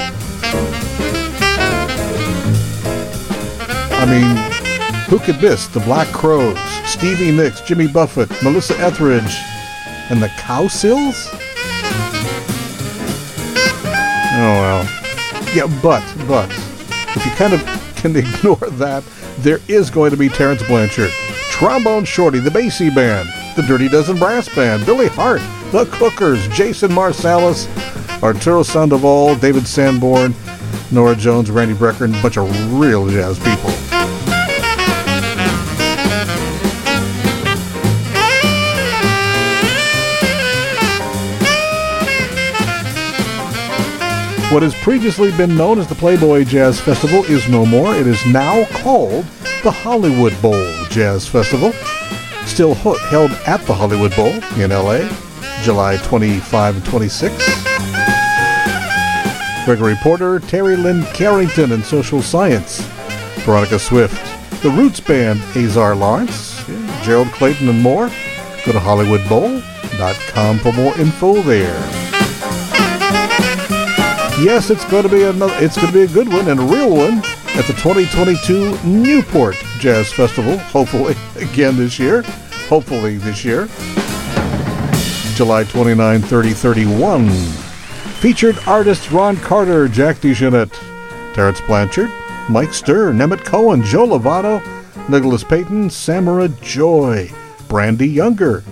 I 4.02 4.04
mean, 4.04 4.36
who 5.08 5.20
could 5.20 5.40
miss 5.40 5.68
the 5.68 5.78
Black 5.78 6.08
Crowes, 6.08 6.58
Stevie 6.84 7.30
Nicks, 7.30 7.60
Jimmy 7.60 7.86
Buffett, 7.86 8.28
Melissa 8.42 8.76
Etheridge, 8.80 9.38
and 10.10 10.20
the 10.20 10.26
Cowsills? 10.26 11.28
Oh 14.34 14.58
well. 14.58 14.84
Yeah, 15.54 15.68
but, 15.80 16.02
but, 16.26 16.50
if 17.14 17.24
you 17.24 17.30
kind 17.36 17.52
of 17.52 17.62
can 17.94 18.16
ignore 18.16 18.70
that, 18.70 19.04
there 19.38 19.60
is 19.68 19.88
going 19.88 20.10
to 20.10 20.16
be 20.16 20.28
Terence 20.28 20.64
Blanchard, 20.64 21.12
Trombone 21.50 22.04
Shorty, 22.04 22.40
the 22.40 22.50
Basie 22.50 22.92
Band, 22.92 23.28
the 23.54 23.62
Dirty 23.62 23.88
Dozen 23.88 24.18
Brass 24.18 24.52
Band, 24.52 24.84
Billy 24.84 25.06
Hart, 25.06 25.42
the 25.70 25.84
Cookers, 25.92 26.48
Jason 26.48 26.90
Marsalis, 26.90 27.68
Arturo 28.20 28.64
Sandoval, 28.64 29.36
David 29.36 29.64
Sanborn, 29.64 30.34
Norah 30.90 31.16
Jones, 31.16 31.50
Randy 31.50 31.74
Brecker, 31.74 32.02
and 32.02 32.14
a 32.14 32.20
bunch 32.20 32.36
of 32.36 32.78
real 32.78 33.08
jazz 33.08 33.38
people. 33.38 33.71
What 44.52 44.62
has 44.62 44.74
previously 44.74 45.32
been 45.32 45.56
known 45.56 45.78
as 45.78 45.86
the 45.86 45.94
Playboy 45.94 46.44
Jazz 46.44 46.78
Festival 46.78 47.24
is 47.24 47.48
no 47.48 47.64
more. 47.64 47.94
It 47.94 48.06
is 48.06 48.22
now 48.26 48.66
called 48.66 49.24
the 49.62 49.70
Hollywood 49.70 50.38
Bowl 50.42 50.62
Jazz 50.90 51.26
Festival. 51.26 51.72
Still 52.44 52.74
held 52.74 53.30
at 53.46 53.62
the 53.62 53.72
Hollywood 53.72 54.14
Bowl 54.14 54.28
in 54.60 54.68
LA, 54.68 55.08
July 55.62 55.96
25 56.02 56.76
and 56.76 56.84
26. 56.84 57.34
Gregory 59.64 59.94
Porter, 60.02 60.38
Terri 60.40 60.76
Lyne 60.76 61.04
Carrington, 61.14 61.72
and 61.72 61.82
Social 61.82 62.20
Science. 62.20 62.82
Veronica 63.46 63.78
Swift, 63.78 64.22
the 64.62 64.68
Roots 64.68 65.00
Band, 65.00 65.40
Azar 65.56 65.94
Lawrence, 65.94 66.62
yeah, 66.68 67.02
Gerald 67.02 67.28
Clayton, 67.28 67.70
and 67.70 67.80
more. 67.80 68.08
Go 68.66 68.72
to 68.72 68.78
HollywoodBowl.com 68.78 70.58
for 70.58 70.72
more 70.72 70.94
info 70.98 71.40
there. 71.40 72.01
Yes, 74.42 74.70
it's 74.70 74.84
going 74.86 75.04
to 75.04 75.08
be 75.08 75.22
another. 75.22 75.54
It's 75.64 75.76
going 75.76 75.86
to 75.86 75.92
be 75.92 76.02
a 76.02 76.08
good 76.08 76.26
one 76.26 76.48
and 76.48 76.58
a 76.58 76.64
real 76.64 76.90
one 76.90 77.18
at 77.54 77.64
the 77.64 77.74
2022 77.74 78.76
Newport 78.84 79.54
Jazz 79.78 80.12
Festival. 80.12 80.58
Hopefully, 80.58 81.14
again 81.36 81.76
this 81.76 81.96
year. 81.96 82.22
Hopefully 82.68 83.18
this 83.18 83.44
year. 83.44 83.68
July 85.36 85.62
29, 85.62 86.22
30, 86.22 86.52
31. 86.54 87.28
Featured 88.18 88.58
artists 88.66 89.12
Ron 89.12 89.36
Carter, 89.36 89.86
Jack 89.86 90.16
DeJohnette, 90.16 90.74
Terence 91.34 91.60
Blanchard, 91.60 92.10
Mike 92.48 92.74
Stern, 92.74 93.20
Emmet 93.20 93.44
Cohen, 93.44 93.84
Joe 93.84 94.08
Lovano, 94.08 94.60
Nicholas 95.08 95.44
Payton, 95.44 95.88
Samara 95.88 96.48
Joy, 96.48 97.30
Brandee 97.68 98.06
Younger, 98.06 98.64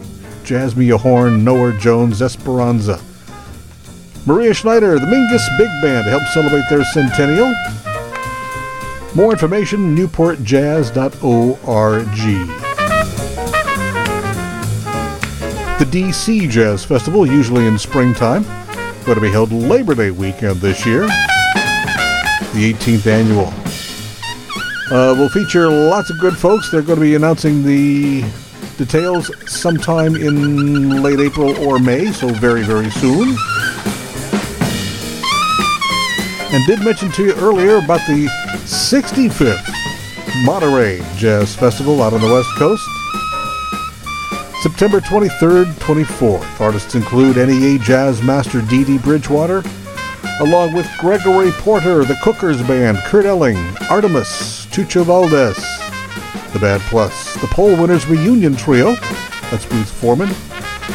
Jazzmeia 0.43 0.99
Horn, 0.99 1.45
Norah 1.45 1.79
Jones, 1.79 2.23
Esperanza. 2.23 3.01
Maria 4.27 4.53
Schneider, 4.53 4.99
the 4.99 5.07
Mingus 5.07 5.47
Big 5.57 5.71
Band 5.81 6.05
to 6.05 6.11
help 6.11 6.23
celebrate 6.35 6.65
their 6.69 6.85
centennial. 6.85 7.55
More 9.15 9.33
information, 9.33 9.97
newportjazz.org. 9.97 10.97
The 15.79 15.87
DC 15.87 16.51
Jazz 16.51 16.85
Festival, 16.85 17.27
usually 17.27 17.67
in 17.67 17.79
springtime, 17.79 18.45
going 19.05 19.15
to 19.15 19.21
be 19.21 19.31
held 19.31 19.51
Labor 19.53 19.95
Day 19.95 20.11
weekend 20.11 20.61
this 20.61 20.85
year, 20.85 21.07
the 22.53 22.75
18th 22.75 23.07
annual. 23.07 23.53
Uh, 24.95 25.15
will 25.15 25.31
feature 25.31 25.71
lots 25.71 26.11
of 26.11 26.19
good 26.19 26.37
folks. 26.37 26.71
They're 26.71 26.83
going 26.83 26.99
to 26.99 27.05
be 27.05 27.15
announcing 27.15 27.63
the 27.63 28.23
details 28.77 29.31
sometime 29.51 30.15
in 30.15 31.03
late 31.03 31.21
April 31.21 31.57
or 31.67 31.79
May, 31.79 32.13
so 32.13 32.29
very, 32.29 32.63
very 32.63 32.91
soon. 32.91 33.37
And 36.53 36.67
did 36.67 36.83
mention 36.83 37.13
to 37.13 37.25
you 37.27 37.35
earlier 37.35 37.77
about 37.77 38.05
the 38.09 38.27
65th 38.65 39.65
Monterey 40.45 41.01
Jazz 41.17 41.55
Festival 41.55 42.03
out 42.03 42.13
on 42.13 42.21
the 42.21 42.27
West 42.27 42.49
Coast. 42.57 42.83
September 44.61 45.01
23rd, 45.01 45.67
24th. 45.75 46.61
Artists 46.61 46.97
include 46.97 47.37
NEA 47.37 47.79
Jazz 47.79 48.21
Master 48.21 48.63
Dee 48.63 48.99
Bridgewater, 48.99 49.63
along 50.41 50.75
with 50.75 50.91
Gregory 50.99 51.53
Porter, 51.53 52.05
the 52.05 52.19
Cookers 52.21 52.61
Band, 52.63 52.99
Kurt 53.05 53.27
Elling, 53.27 53.57
Artemis, 53.89 54.67
Chucho 54.67 55.05
Valdés, 55.05 55.55
the 56.53 56.59
Bad 56.59 56.81
Plus, 56.83 57.41
the 57.41 57.47
Poll 57.47 57.81
Winners 57.81 58.07
Reunion 58.07 58.57
Trio, 58.57 58.97
that's 59.51 59.71
Ruth 59.71 59.91
Foreman, 59.91 60.31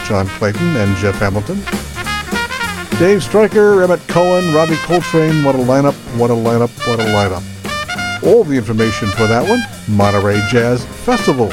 John 0.06 0.28
Clayton, 0.28 0.76
and 0.76 0.98
Jeff 0.98 1.16
Hamilton. 1.16 1.85
Dave 2.98 3.22
Stryker, 3.22 3.84
Emmet 3.84 4.00
Cohen, 4.08 4.54
Ravi 4.54 4.78
Coltrane, 4.78 5.44
what 5.44 5.54
a 5.54 5.58
lineup, 5.58 5.94
what 6.18 6.32
a 6.32 6.34
lineup, 6.34 6.72
what 6.88 6.98
a 6.98 7.04
lineup. 7.04 7.44
All 8.24 8.46
the 8.46 8.56
information 8.56 9.10
for 9.10 9.28
that 9.28 9.46
one, 9.50 9.60
Monterey 9.94 10.40
Jazz 10.50 10.86
Festival.org. 11.04 11.52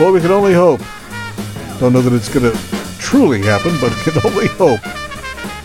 Well, 0.00 0.12
we 0.12 0.20
can 0.20 0.32
only 0.32 0.52
hope. 0.52 0.80
Don't 1.78 1.92
know 1.92 2.02
that 2.02 2.12
it's 2.12 2.28
going 2.28 2.50
to 2.50 2.58
truly 2.98 3.42
happen, 3.42 3.72
but 3.80 3.92
can 4.02 4.20
only 4.32 4.48
hope 4.48 4.82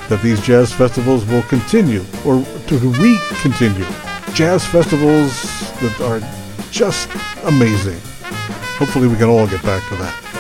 that 0.08 0.20
these 0.22 0.40
jazz 0.42 0.72
festivals 0.72 1.26
will 1.26 1.44
continue 1.44 2.06
or 2.24 2.46
to 2.68 2.78
re-continue. 2.78 3.86
Jazz 4.36 4.64
festivals 4.64 5.42
that 5.82 6.02
are 6.02 6.70
just 6.70 7.10
amazing. 7.46 8.00
Hopefully 8.78 9.08
we 9.08 9.16
can 9.16 9.28
all 9.28 9.48
get 9.48 9.64
back 9.64 9.82
to 9.90 9.96
that. 9.96 10.31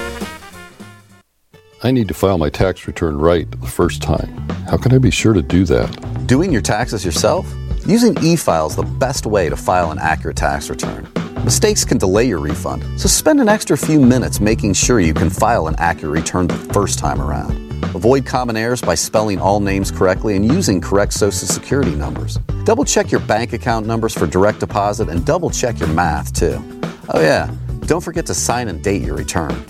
I 1.84 1.90
need 1.90 2.08
to 2.10 2.14
file 2.14 2.38
my 2.38 2.49
tax 2.49 2.86
return 2.86 3.18
right 3.18 3.49
the 3.49 3.66
first 3.66 4.03
time. 4.03 4.30
How 4.70 4.78
can 4.78 4.94
I 4.94 4.99
be 4.99 5.10
sure 5.10 5.34
to 5.34 5.41
do 5.41 5.66
that? 5.66 6.28
Doing 6.28 6.52
your 6.52 6.62
taxes 6.62 7.03
yourself? 7.03 7.52
Using 7.88 8.16
e-file 8.24 8.68
is 8.68 8.76
the 8.76 8.84
best 8.84 9.26
way 9.26 9.49
to 9.49 9.58
file 9.58 9.90
an 9.90 9.98
accurate 9.98 10.38
tax 10.38 10.70
return. 10.70 11.08
Mistakes 11.44 11.84
can 11.84 11.98
delay 11.98 12.26
your 12.26 12.38
refund, 12.38 12.84
so 12.99 13.08
spend 13.08 13.41
an 13.41 13.49
extra 13.49 13.76
few 13.76 13.99
minutes 13.99 14.40
making 14.40 14.74
sure 14.76 14.99
you 14.99 15.16
can 15.16 15.32
file 15.32 15.68
an 15.68 15.74
accurate 15.80 16.14
return 16.14 16.45
the 16.45 16.53
first 16.53 16.99
time 16.99 17.20
around. 17.20 17.52
Avoid 17.95 18.28
common 18.28 18.56
errors 18.56 18.82
by 18.82 18.94
spelling 18.94 19.40
all 19.40 19.60
names 19.60 19.90
correctly 19.90 20.36
and 20.36 20.45
using 20.45 20.82
correct 20.82 21.14
social 21.14 21.48
security 21.48 21.95
numbers. 21.95 22.38
Double 22.64 22.86
check 22.86 23.12
your 23.12 23.22
bank 23.22 23.53
account 23.53 23.88
numbers 23.88 24.14
for 24.14 24.28
direct 24.28 24.60
deposit 24.60 25.10
and 25.10 25.26
double 25.26 25.49
check 25.49 25.80
your 25.80 25.90
math 25.90 26.32
too. 26.32 26.64
Oh, 27.10 27.22
yeah, 27.22 27.49
don't 27.88 28.03
forget 28.03 28.28
to 28.28 28.36
sign 28.36 28.68
and 28.68 28.84
date 28.84 29.02
your 29.02 29.16
return. 29.16 29.66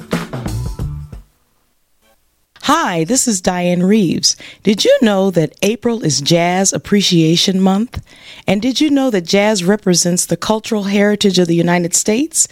Hi, 2.74 3.04
this 3.04 3.28
is 3.28 3.42
Dianne 3.42 3.86
Reeves. 3.86 4.38
Did 4.64 4.86
you 4.86 4.98
know 5.02 5.30
that 5.30 5.58
April 5.62 6.06
is 6.06 6.22
Jazz 6.22 6.72
Appreciation 6.72 7.60
Month? 7.60 8.02
And 8.48 8.62
did 8.62 8.80
you 8.80 8.90
know 8.90 9.10
that 9.10 9.26
jazz 9.26 9.62
represents 9.62 10.26
the 10.26 10.38
cultural 10.38 10.84
heritage 10.84 11.38
of 11.38 11.50
the 11.50 11.54
United 11.54 11.94
States? 11.94 12.48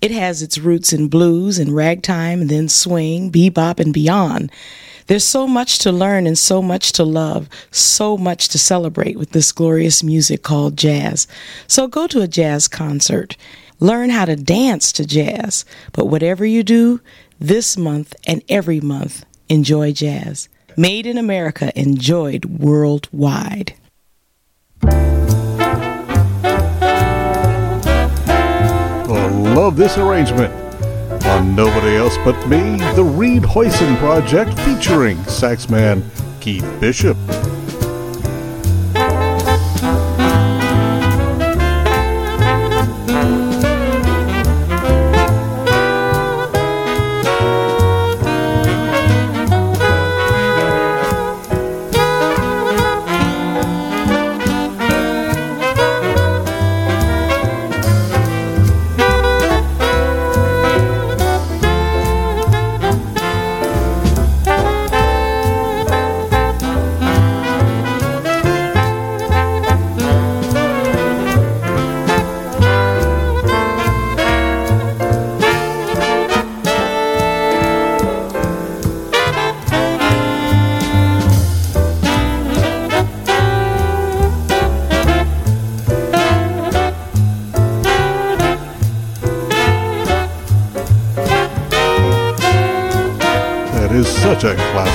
It 0.00 0.10
has 0.10 0.42
its 0.42 0.58
roots 0.58 0.92
in 0.92 1.06
blues 1.06 1.56
and 1.60 1.72
ragtime 1.72 2.40
and 2.40 2.50
then 2.50 2.68
swing, 2.68 3.30
bebop, 3.30 3.78
and 3.78 3.94
beyond. 3.94 4.50
There's 5.06 5.22
so 5.22 5.46
much 5.46 5.78
to 5.78 5.92
learn 5.92 6.26
and 6.26 6.36
so 6.36 6.60
much 6.60 6.90
to 6.94 7.04
love, 7.04 7.48
so 7.70 8.18
much 8.18 8.48
to 8.48 8.58
celebrate 8.58 9.20
with 9.20 9.30
this 9.30 9.52
glorious 9.52 10.02
music 10.02 10.42
called 10.42 10.76
jazz. 10.76 11.28
So 11.68 11.86
go 11.86 12.08
to 12.08 12.22
a 12.22 12.26
jazz 12.26 12.66
concert. 12.66 13.36
Learn 13.78 14.10
how 14.10 14.24
to 14.24 14.34
dance 14.34 14.90
to 14.94 15.06
jazz. 15.06 15.64
But 15.92 16.06
whatever 16.06 16.44
you 16.44 16.64
do, 16.64 17.00
this 17.38 17.76
month 17.76 18.16
and 18.26 18.42
every 18.48 18.80
month, 18.80 19.24
enjoy 19.50 19.92
jazz. 19.92 20.48
Made 20.76 21.06
in 21.06 21.18
America, 21.18 21.78
enjoyed 21.78 22.46
worldwide. 22.46 23.74
Love 29.60 29.76
this 29.76 29.98
arrangement. 29.98 30.54
On 31.26 31.54
Nobody 31.54 31.96
Else 31.96 32.16
But 32.24 32.46
Me, 32.48 32.78
the 32.94 33.04
Reed 33.04 33.42
Hoyson 33.42 33.96
Project 33.98 34.58
featuring 34.60 35.16
saxman 35.18 36.02
Keith 36.40 36.66
Bishop. 36.80 37.16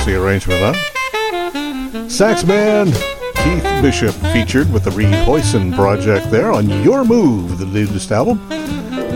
Classy 0.06 0.22
arrangement, 0.22 0.60
huh? 0.60 0.72
Saxman 2.06 2.92
Keith 3.42 3.82
Bishop 3.82 4.14
featured 4.32 4.72
with 4.72 4.84
the 4.84 4.92
Reed 4.92 5.08
Hoyson 5.08 5.74
project 5.74 6.30
there 6.30 6.52
on 6.52 6.68
Your 6.84 7.04
Move, 7.04 7.58
the 7.58 7.66
latest 7.66 8.12
album. 8.12 8.38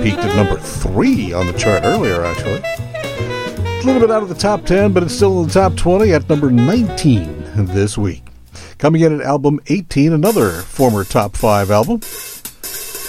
Peaked 0.02 0.18
at 0.18 0.34
number 0.34 0.58
three 0.58 1.32
on 1.32 1.46
the 1.46 1.52
chart 1.52 1.84
earlier, 1.84 2.24
actually. 2.24 2.60
A 2.64 3.82
little 3.84 4.00
bit 4.00 4.10
out 4.10 4.24
of 4.24 4.28
the 4.28 4.34
top 4.34 4.64
10, 4.64 4.92
but 4.92 5.04
it's 5.04 5.14
still 5.14 5.42
in 5.42 5.46
the 5.46 5.52
top 5.52 5.76
20 5.76 6.12
at 6.12 6.28
number 6.28 6.50
19 6.50 7.66
this 7.66 7.96
week. 7.96 8.24
Coming 8.78 9.02
in 9.02 9.20
at 9.20 9.24
album 9.24 9.60
18, 9.68 10.12
another 10.12 10.50
former 10.50 11.04
top 11.04 11.36
5 11.36 11.70
album. 11.70 12.00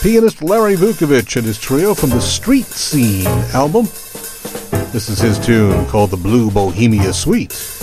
Pianist 0.03 0.43
Larry 0.43 0.75
Vuckovich 0.75 1.35
and 1.35 1.47
his 1.47 1.59
trio 1.59 1.95
from 1.95 2.11
the 2.11 2.21
Street 2.21 2.65
Scene 2.65 3.25
album. 3.55 3.87
This 4.91 5.07
is 5.07 5.19
his 5.19 5.39
tune 5.39 5.85
called 5.85 6.11
the 6.11 6.17
Blue 6.17 6.51
Bohemia 6.51 7.13
Suite. 7.13 7.80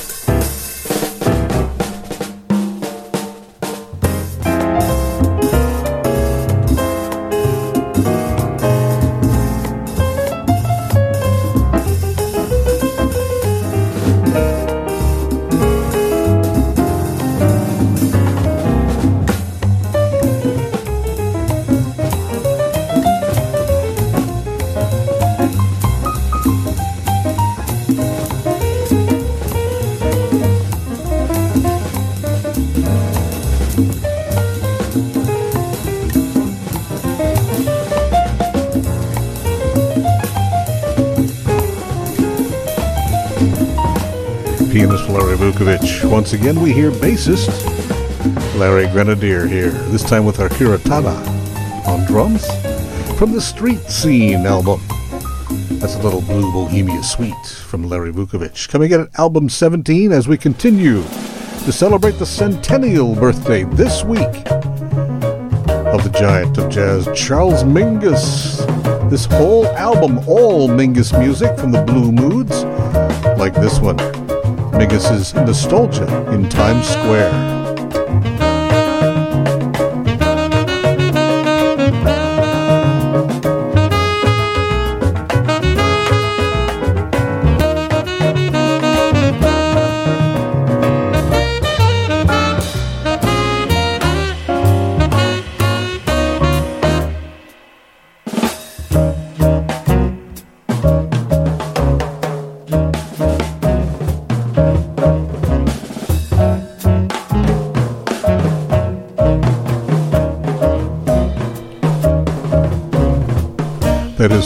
Once 46.19 46.33
again, 46.33 46.61
we 46.61 46.73
hear 46.73 46.91
bassist 46.91 47.49
Larry 48.59 48.89
Grenadier 48.89 49.47
here, 49.47 49.71
this 49.71 50.03
time 50.03 50.25
with 50.25 50.41
Akira 50.41 50.77
Tana 50.79 51.15
on 51.87 52.05
drums 52.07 52.45
from 53.17 53.31
the 53.31 53.41
Street 53.41 53.79
Scene 53.83 54.45
album. 54.45 54.81
That's 55.79 55.95
a 55.95 56.03
little 56.03 56.21
Blue 56.23 56.51
Bohemia 56.51 57.05
Suite 57.05 57.47
from 57.47 57.85
Larry 57.85 58.13
Vuckovich. 58.13 58.69
Coming 58.69 58.91
in 58.91 59.03
at 59.03 59.17
album 59.17 59.49
17 59.49 60.11
as 60.11 60.27
we 60.27 60.37
continue 60.37 61.03
to 61.03 61.71
celebrate 61.71 62.19
the 62.19 62.27
centennial 62.27 63.15
birthday 63.15 63.63
this 63.63 64.03
week 64.03 64.51
of 65.71 66.03
the 66.03 66.11
giant 66.19 66.59
of 66.59 66.69
jazz, 66.69 67.09
Charles 67.15 67.63
Mingus. 67.63 68.59
This 69.09 69.27
whole 69.27 69.69
album, 69.69 70.19
all 70.27 70.69
Mingus 70.69 71.17
music 71.17 71.57
from 71.57 71.71
the 71.71 71.83
Blue 71.83 72.11
Moods, 72.11 72.65
like 73.39 73.55
this 73.55 73.79
one, 73.79 73.99
Mingus's 74.73 75.35
Nostalgia 75.35 76.07
in 76.33 76.49
Times 76.49 76.89
Square. 76.89 77.58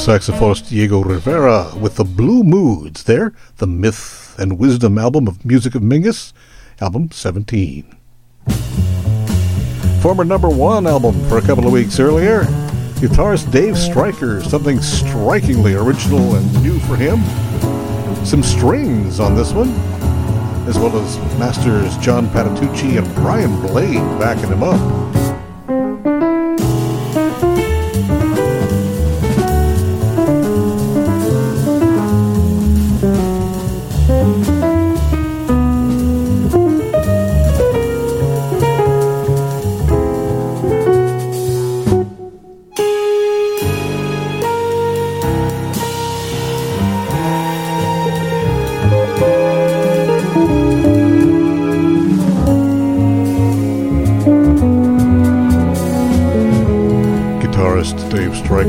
Saxophonist 0.03 0.69
Diego 0.69 1.01
Rivera 1.01 1.73
with 1.79 1.95
the 1.95 2.03
Blue 2.03 2.43
Moods 2.43 3.05
there, 3.05 3.33
the 3.59 3.69
Myth 3.69 4.35
and 4.37 4.59
Wisdom 4.59 4.99
album 4.99 5.29
of 5.29 5.45
Music 5.45 5.77
of 5.77 5.83
Mingus, 5.83 6.33
album 6.81 7.13
17. 7.13 7.97
Former 10.01 10.25
number 10.25 10.49
one 10.49 10.89
album 10.89 11.15
for 11.29 11.39
a 11.39 11.41
couple 11.41 11.69
of 11.69 11.73
weeks 11.73 12.01
earlier, 12.01 12.43
guitarist 12.99 13.53
Dave 13.53 13.79
Stryker, 13.79 14.43
something 14.43 14.83
strikingly 14.83 15.75
original 15.75 16.35
and 16.35 16.63
new 16.65 16.81
for 16.81 16.97
him. 16.97 17.23
Some 18.27 18.43
strings 18.43 19.21
on 19.21 19.37
this 19.37 19.53
one, 19.53 19.71
as 20.69 20.81
well 20.81 20.97
as 20.99 21.17
masters 21.39 21.97
John 21.99 22.27
Patitucci 22.27 22.99
and 22.99 23.15
Brian 23.15 23.61
Blade 23.61 24.03
backing 24.19 24.51
him 24.51 24.65
up. 24.65 25.02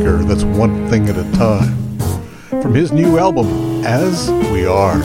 Stryker. 0.04 0.24
That's 0.26 0.44
one 0.44 0.90
thing 0.90 1.08
at 1.08 1.18
a 1.18 1.32
time. 1.38 1.98
From 2.62 2.76
his 2.76 2.92
new 2.92 3.18
album, 3.18 3.48
As 3.86 4.30
We 4.52 4.66
Are. 4.66 5.02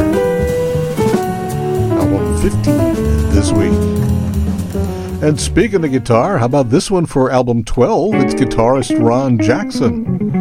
Album 1.93 2.37
15 2.43 2.63
this 3.31 3.53
week. 3.53 3.71
And 5.23 5.39
speaking 5.39 5.85
of 5.85 5.93
guitar, 5.93 6.39
how 6.39 6.47
about 6.47 6.71
this 6.71 6.91
one 6.91 7.07
for 7.07 7.31
album 7.31 7.63
12? 7.63 8.15
It's 8.17 8.35
guitarist 8.35 9.01
Ron 9.01 9.39
Jackson. 9.39 10.33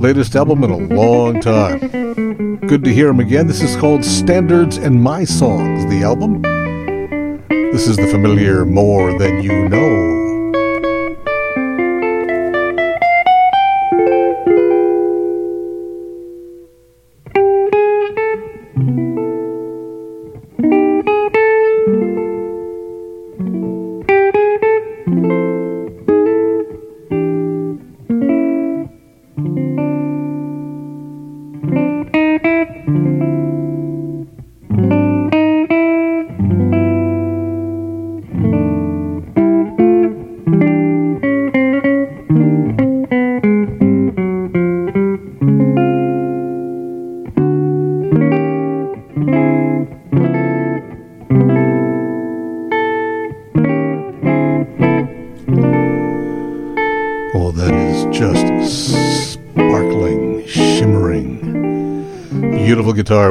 Latest 0.00 0.34
album 0.34 0.64
in 0.64 0.70
a 0.70 0.94
long 0.94 1.40
time. 1.40 2.58
Good 2.66 2.82
to 2.82 2.92
hear 2.92 3.08
him 3.08 3.20
again. 3.20 3.46
This 3.46 3.62
is 3.62 3.76
called 3.76 4.04
Standards 4.04 4.76
and 4.76 5.00
My 5.00 5.22
Songs, 5.22 5.88
the 5.88 6.02
album. 6.02 6.42
This 7.48 7.86
is 7.86 7.96
the 7.96 8.08
familiar 8.08 8.64
More 8.64 9.16
Than 9.16 9.40
You 9.40 9.68
Know. 9.68 10.15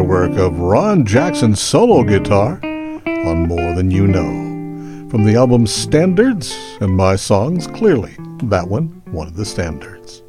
Work 0.05 0.37
of 0.37 0.59
Ron 0.59 1.03
Jackson's 1.03 1.59
solo 1.59 2.03
guitar 2.03 2.59
on 2.63 3.47
More 3.47 3.73
Than 3.73 3.89
You 3.89 4.05
Know. 4.05 5.09
From 5.09 5.25
the 5.25 5.35
album 5.35 5.65
Standards 5.65 6.55
and 6.79 6.95
My 6.95 7.15
Songs, 7.15 7.65
clearly 7.65 8.15
that 8.43 8.67
one, 8.67 9.01
one 9.11 9.27
of 9.27 9.35
the 9.35 9.45
standards. 9.45 10.21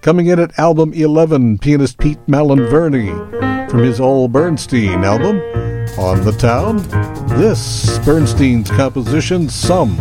Coming 0.00 0.28
in 0.28 0.38
at 0.38 0.58
album 0.58 0.94
11, 0.94 1.58
pianist 1.58 1.98
Pete 1.98 2.24
Malinverni 2.26 3.70
from 3.70 3.80
his 3.80 4.00
All 4.00 4.26
Bernstein 4.26 5.04
album, 5.04 5.36
On 5.98 6.24
the 6.24 6.34
Town. 6.38 6.78
This, 7.38 7.98
Bernstein's 7.98 8.70
composition, 8.70 9.50
Some 9.50 9.98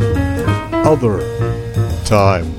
Other 0.86 1.20
Time. 2.06 2.59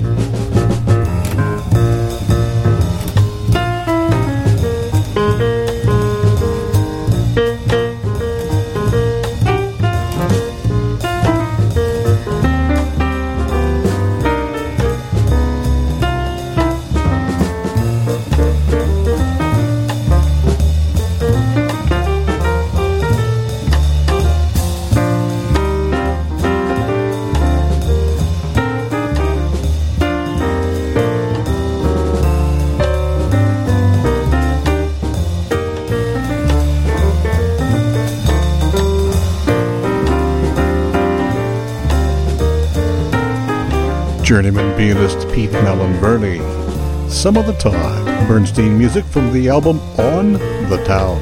Malinverni. 46.01 47.11
Some 47.11 47.37
of 47.37 47.45
the 47.45 47.53
time, 47.53 48.27
Bernstein 48.27 48.75
music 48.77 49.05
from 49.05 49.31
the 49.31 49.49
album 49.49 49.79
On 49.99 50.33
the 50.33 50.83
Town, 50.85 51.21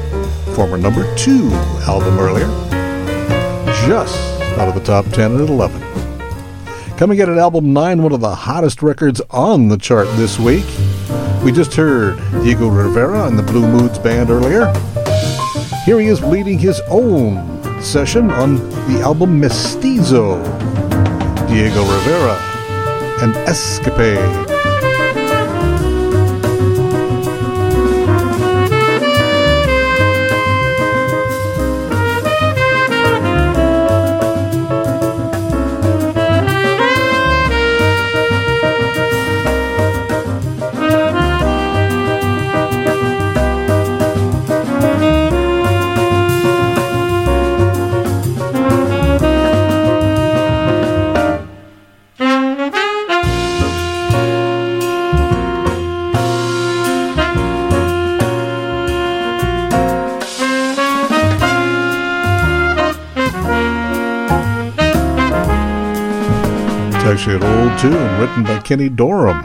former 0.54 0.78
number 0.78 1.02
two 1.16 1.50
album 1.86 2.18
earlier, 2.18 2.46
just 3.86 4.16
out 4.58 4.68
of 4.68 4.74
the 4.74 4.80
top 4.82 5.04
10 5.06 5.34
at 5.34 5.48
11. 5.50 5.82
Coming 6.96 7.18
in 7.18 7.30
at 7.30 7.36
album 7.36 7.74
9, 7.74 8.02
one 8.02 8.12
of 8.12 8.20
the 8.20 8.34
hottest 8.34 8.82
records 8.82 9.20
on 9.30 9.68
the 9.68 9.76
chart 9.76 10.08
this 10.16 10.38
week. 10.38 10.66
We 11.44 11.52
just 11.52 11.74
heard 11.74 12.18
Diego 12.42 12.68
Rivera 12.68 13.26
and 13.26 13.38
the 13.38 13.42
Blue 13.42 13.66
Moods 13.66 13.98
Band 13.98 14.30
earlier. 14.30 14.72
Here 15.84 16.00
he 16.00 16.06
is 16.06 16.22
leading 16.22 16.58
his 16.58 16.80
own 16.88 17.82
session 17.82 18.30
on 18.30 18.56
the 18.92 19.00
album 19.02 19.40
Mestizo. 19.40 20.42
Diego 21.48 21.82
Rivera 21.82 22.38
and 23.22 23.36
Escapade. 23.48 24.49
Tune 67.80 68.20
written 68.20 68.42
by 68.42 68.58
Kenny 68.58 68.90
Dorham 68.90 69.40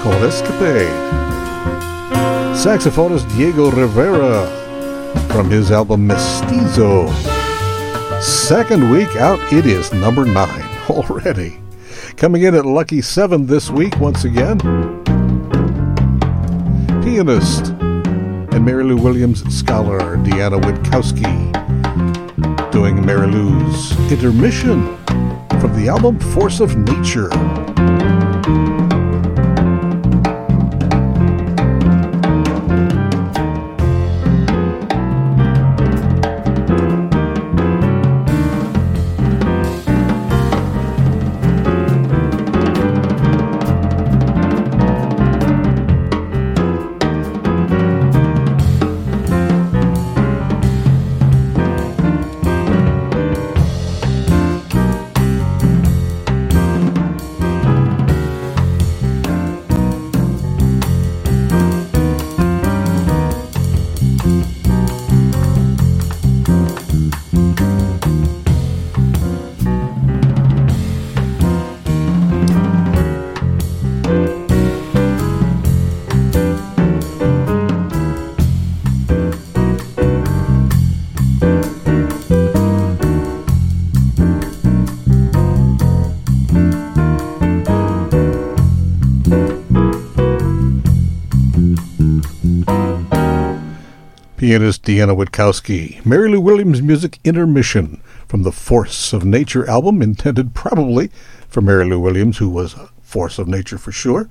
called 0.00 0.22
Escapade. 0.22 0.86
Saxophonist 2.54 3.28
Diego 3.36 3.68
Rivera 3.72 4.46
from 5.28 5.50
his 5.50 5.72
album 5.72 6.06
Mestizo. 6.06 7.10
Second 8.20 8.88
week 8.92 9.08
out, 9.16 9.40
it 9.52 9.66
is 9.66 9.92
number 9.92 10.24
nine 10.24 10.68
already. 10.88 11.58
Coming 12.16 12.42
in 12.42 12.54
at 12.54 12.64
lucky 12.64 13.02
seven 13.02 13.46
this 13.46 13.70
week 13.70 13.98
once 13.98 14.22
again. 14.22 14.58
Pianist 17.02 17.70
and 18.52 18.64
Mary 18.64 18.84
Lou 18.84 18.96
Williams 18.96 19.42
scholar 19.52 20.16
Deanna 20.18 20.60
Witkowski 20.60 21.50
doing 22.70 23.04
Mary 23.04 23.26
Lou's 23.26 23.98
intermission 24.12 24.97
from 25.60 25.74
the 25.74 25.88
album 25.88 26.18
Force 26.18 26.60
of 26.60 26.76
Nature. 26.76 27.28
Pianist 94.48 94.82
Deanna 94.82 95.14
Witkowski. 95.14 96.02
Mary 96.06 96.30
Lou 96.30 96.40
Williams 96.40 96.80
music 96.80 97.18
intermission 97.22 98.00
from 98.26 98.44
the 98.44 98.50
Force 98.50 99.12
of 99.12 99.22
Nature 99.22 99.68
album, 99.68 100.00
intended 100.00 100.54
probably 100.54 101.10
for 101.50 101.60
Mary 101.60 101.84
Lou 101.84 102.00
Williams, 102.00 102.38
who 102.38 102.48
was 102.48 102.72
a 102.72 102.88
force 103.02 103.38
of 103.38 103.46
nature 103.46 103.76
for 103.76 103.92
sure, 103.92 104.30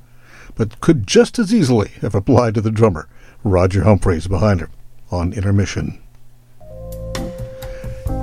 but 0.55 0.81
could 0.81 1.05
just 1.05 1.37
as 1.37 1.53
easily 1.53 1.89
have 2.01 2.15
applied 2.15 2.55
to 2.55 2.61
the 2.61 2.71
drummer, 2.71 3.07
Roger 3.43 3.83
Humphries, 3.83 4.27
behind 4.27 4.59
her 4.59 4.71
on 5.11 5.33
intermission. 5.33 5.99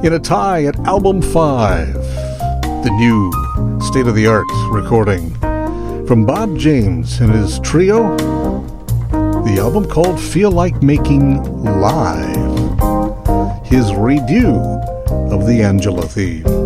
In 0.03 0.13
a 0.13 0.19
tie 0.19 0.65
at 0.65 0.77
album 0.89 1.23
5, 1.23 1.95
the 1.95 2.91
new 2.99 3.81
state 3.81 4.09
of 4.09 4.17
the 4.17 4.27
art 4.27 4.49
recording 4.69 5.33
from 6.09 6.27
Bob 6.27 6.59
James 6.59 7.21
and 7.21 7.33
his 7.33 7.61
trio, 7.61 8.17
the 9.45 9.59
album 9.59 9.87
called 9.87 10.19
Feel 10.19 10.51
Like 10.51 10.83
Making 10.83 11.43
Live, 11.63 12.35
his 13.67 13.91
redo 13.93 14.59
of 15.31 15.47
the 15.47 15.63
Angela 15.63 16.09
theme. 16.09 16.64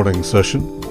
Recording 0.00 0.22
session? 0.22 0.82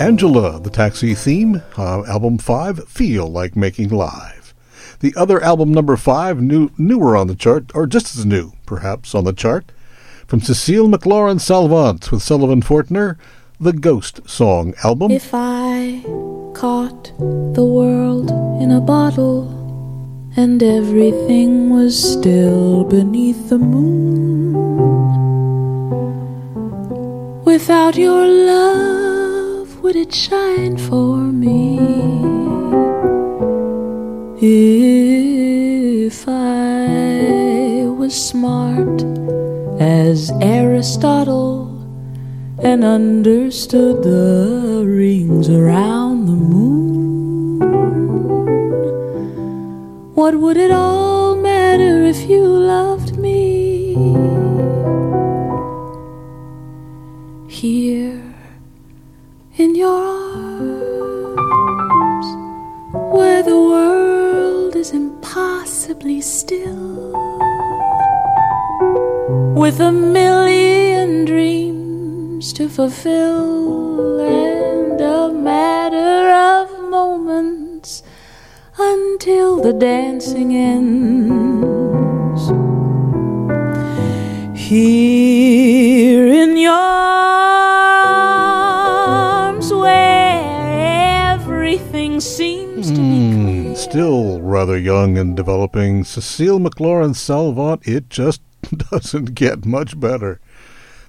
Angela, 0.00 0.58
the 0.58 0.70
Taxi 0.70 1.14
theme, 1.14 1.60
uh, 1.76 2.02
album 2.06 2.38
5, 2.38 2.88
Feel 2.88 3.30
Like 3.30 3.54
Making 3.54 3.90
Live. 3.90 4.54
The 5.00 5.12
other 5.18 5.38
album, 5.42 5.70
number 5.70 5.98
5, 5.98 6.40
new, 6.40 6.70
newer 6.78 7.14
on 7.14 7.26
the 7.26 7.34
chart, 7.34 7.70
or 7.74 7.86
just 7.86 8.16
as 8.16 8.24
new, 8.24 8.52
perhaps, 8.64 9.14
on 9.14 9.24
the 9.24 9.34
chart, 9.34 9.70
from 10.26 10.40
Cécile 10.40 10.90
McLorin 10.90 11.38
Salvant 11.38 12.10
with 12.10 12.22
Sullivan 12.22 12.62
Fortner, 12.62 13.18
the 13.60 13.74
Ghost 13.74 14.26
Song 14.26 14.72
album. 14.82 15.10
If 15.10 15.34
I 15.34 16.00
caught 16.54 17.12
the 17.18 17.66
world 17.66 18.30
in 18.62 18.70
a 18.70 18.80
bottle 18.80 19.52
and 20.38 20.62
everything 20.62 21.68
was 21.68 22.14
still 22.14 22.84
beneath 22.84 23.50
the 23.50 23.58
moon, 23.58 24.87
without 27.48 27.96
your 27.96 28.26
love, 28.26 29.80
would 29.82 29.96
it 29.96 30.12
shine 30.12 30.76
for 30.76 31.16
me? 31.16 31.78
If 34.38 36.28
I 36.28 37.86
was 38.00 38.12
smart 38.30 39.00
as 39.80 40.30
Aristotle 40.42 41.68
and 42.62 42.84
understood 42.84 44.02
the 44.02 44.84
rings 44.84 45.48
around 45.48 46.26
the 46.26 46.38
moon. 46.52 47.60
What 50.14 50.34
would 50.34 50.58
it 50.58 50.70
all 50.70 51.34
matter 51.34 52.02
if 52.02 52.28
you 52.28 52.42
loved 52.44 53.16
me? 53.16 53.77
Here 57.60 58.22
in 59.56 59.74
your 59.74 60.00
arms, 60.36 61.46
where 63.12 63.42
the 63.42 63.58
world 63.58 64.76
is 64.76 64.92
impossibly 64.92 66.20
still, 66.20 67.10
with 69.56 69.80
a 69.80 69.90
million 69.90 71.24
dreams 71.24 72.52
to 72.52 72.68
fulfill 72.68 74.20
and 74.20 75.00
a 75.00 75.28
matter 75.32 76.30
of 76.30 76.70
moments 76.88 78.04
until 78.78 79.60
the 79.60 79.72
dancing 79.72 80.54
ends. 80.54 82.42
Here 84.54 86.28
in 86.28 86.56
your 86.56 87.07
still 93.78 94.40
rather 94.42 94.76
young 94.76 95.16
and 95.16 95.36
developing. 95.36 96.02
Cécile 96.02 96.64
McLorin 96.64 97.14
Salvant, 97.14 97.86
it 97.86 98.10
just 98.10 98.42
doesn't 98.90 99.34
get 99.34 99.64
much 99.64 99.98
better. 99.98 100.40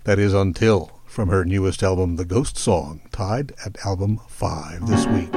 That 0.03 0.19
is 0.19 0.33
Until, 0.33 1.01
from 1.05 1.29
her 1.29 1.43
newest 1.43 1.81
album, 1.81 2.15
The 2.17 2.25
Ghost 2.25 2.57
Song, 2.57 3.01
tied 3.11 3.53
at 3.65 3.83
album 3.85 4.19
5 4.27 4.87
this 4.87 5.07
week. 5.07 5.31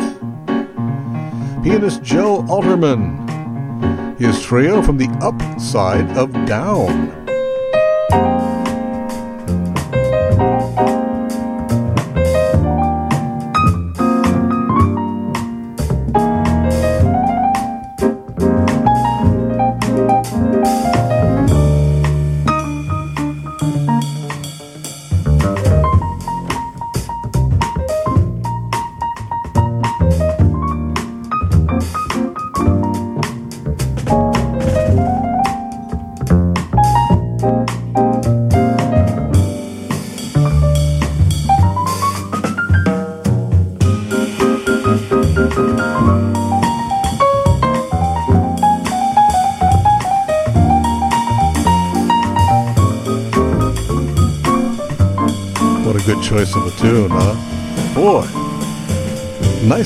Pianist 1.64 2.02
Joe 2.02 2.42
Alterman, 2.42 4.18
his 4.18 4.42
trio 4.42 4.82
from 4.82 4.98
the 4.98 5.08
upside 5.22 6.16
of 6.16 6.32
Down. 6.46 7.31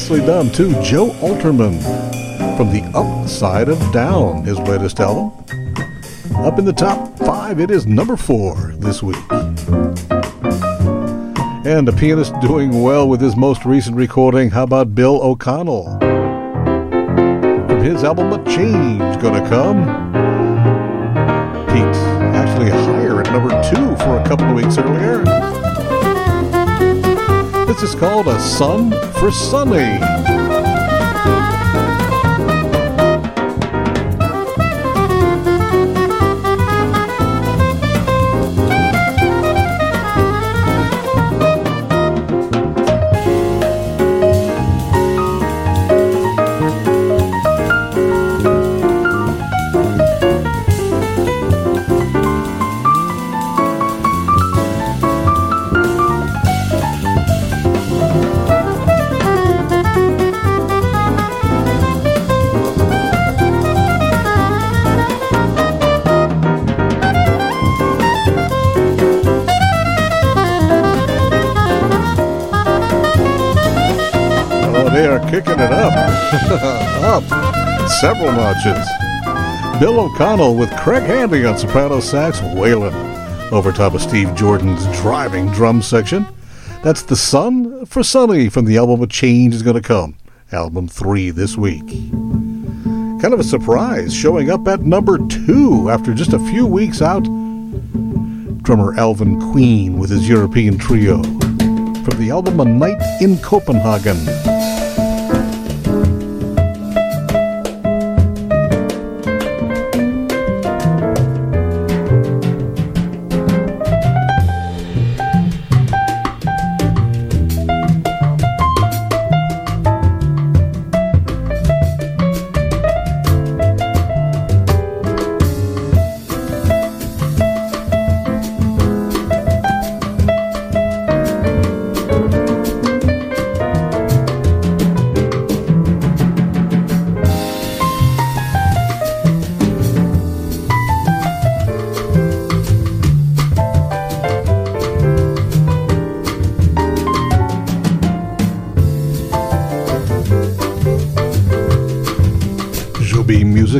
Nicely 0.08 0.24
done, 0.24 0.52
too. 0.52 0.70
Joe 0.84 1.10
Alterman 1.18 1.82
from 2.56 2.70
the 2.70 2.80
Upside 2.94 3.68
of 3.68 3.92
Down, 3.92 4.44
his 4.44 4.56
latest 4.60 5.00
album. 5.00 5.32
Up 6.36 6.60
in 6.60 6.64
the 6.64 6.72
top 6.72 7.18
five, 7.18 7.58
it 7.58 7.72
is 7.72 7.88
number 7.88 8.16
four 8.16 8.72
this 8.76 9.02
week. 9.02 9.16
And 11.66 11.88
a 11.88 11.92
pianist 11.92 12.38
doing 12.38 12.84
well 12.84 13.08
with 13.08 13.20
his 13.20 13.34
most 13.34 13.64
recent 13.64 13.96
recording. 13.96 14.48
How 14.48 14.62
about 14.62 14.94
Bill 14.94 15.20
O'Connell? 15.20 15.98
From 17.66 17.82
his 17.82 18.04
album 18.04 18.32
A 18.32 18.44
Change 18.44 19.20
Gonna 19.20 19.44
Come. 19.48 20.05
This 27.78 27.90
is 27.90 28.00
called 28.00 28.26
A 28.26 28.40
Sun 28.40 28.90
for 29.12 29.30
Sunny. 29.30 30.45
Several 78.00 78.30
notches. 78.30 78.86
Bill 79.80 80.00
O'Connell 80.00 80.54
with 80.54 80.70
Craig 80.76 81.04
Handy 81.04 81.46
on 81.46 81.56
soprano 81.56 82.00
sax, 82.00 82.40
Waylon, 82.40 82.92
over 83.50 83.72
top 83.72 83.94
of 83.94 84.02
Steve 84.02 84.34
Jordan's 84.34 84.84
driving 84.98 85.50
drum 85.52 85.80
section. 85.80 86.26
That's 86.82 87.02
The 87.02 87.16
Sun 87.16 87.86
for 87.86 88.02
Sunny 88.02 88.50
from 88.50 88.66
the 88.66 88.76
album 88.76 89.00
A 89.00 89.06
Change 89.06 89.54
is 89.54 89.62
Gonna 89.62 89.80
Come, 89.80 90.14
album 90.52 90.88
three 90.88 91.30
this 91.30 91.56
week. 91.56 91.86
Kind 91.86 93.32
of 93.32 93.40
a 93.40 93.44
surprise, 93.44 94.14
showing 94.14 94.50
up 94.50 94.68
at 94.68 94.82
number 94.82 95.16
two 95.28 95.88
after 95.88 96.12
just 96.12 96.34
a 96.34 96.38
few 96.38 96.66
weeks 96.66 97.00
out. 97.00 97.24
Drummer 98.62 98.94
Alvin 98.98 99.40
Queen 99.52 99.98
with 99.98 100.10
his 100.10 100.28
European 100.28 100.76
trio 100.76 101.22
from 101.22 102.18
the 102.18 102.28
album 102.30 102.60
A 102.60 102.64
Night 102.66 103.22
in 103.22 103.38
Copenhagen. 103.38 104.18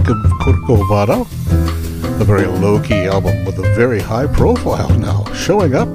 Of 0.08 0.30
Corcovado. 0.38 1.22
A 2.20 2.24
very 2.24 2.46
low 2.46 2.80
key 2.80 3.06
album 3.06 3.44
with 3.44 3.58
a 3.58 3.74
very 3.74 3.98
high 3.98 4.28
profile 4.28 4.88
now, 5.00 5.24
showing 5.32 5.74
up 5.74 5.88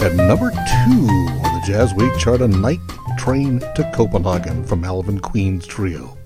at 0.00 0.14
number 0.14 0.50
two 0.50 1.06
on 1.06 1.52
the 1.52 1.62
JazzWeek 1.66 2.18
chart, 2.18 2.40
A 2.40 2.48
Night 2.48 2.80
Train 3.18 3.60
to 3.74 3.90
Copenhagen 3.94 4.64
from 4.64 4.84
Alvin 4.84 5.18
Queen's 5.18 5.66
Trio. 5.66 6.16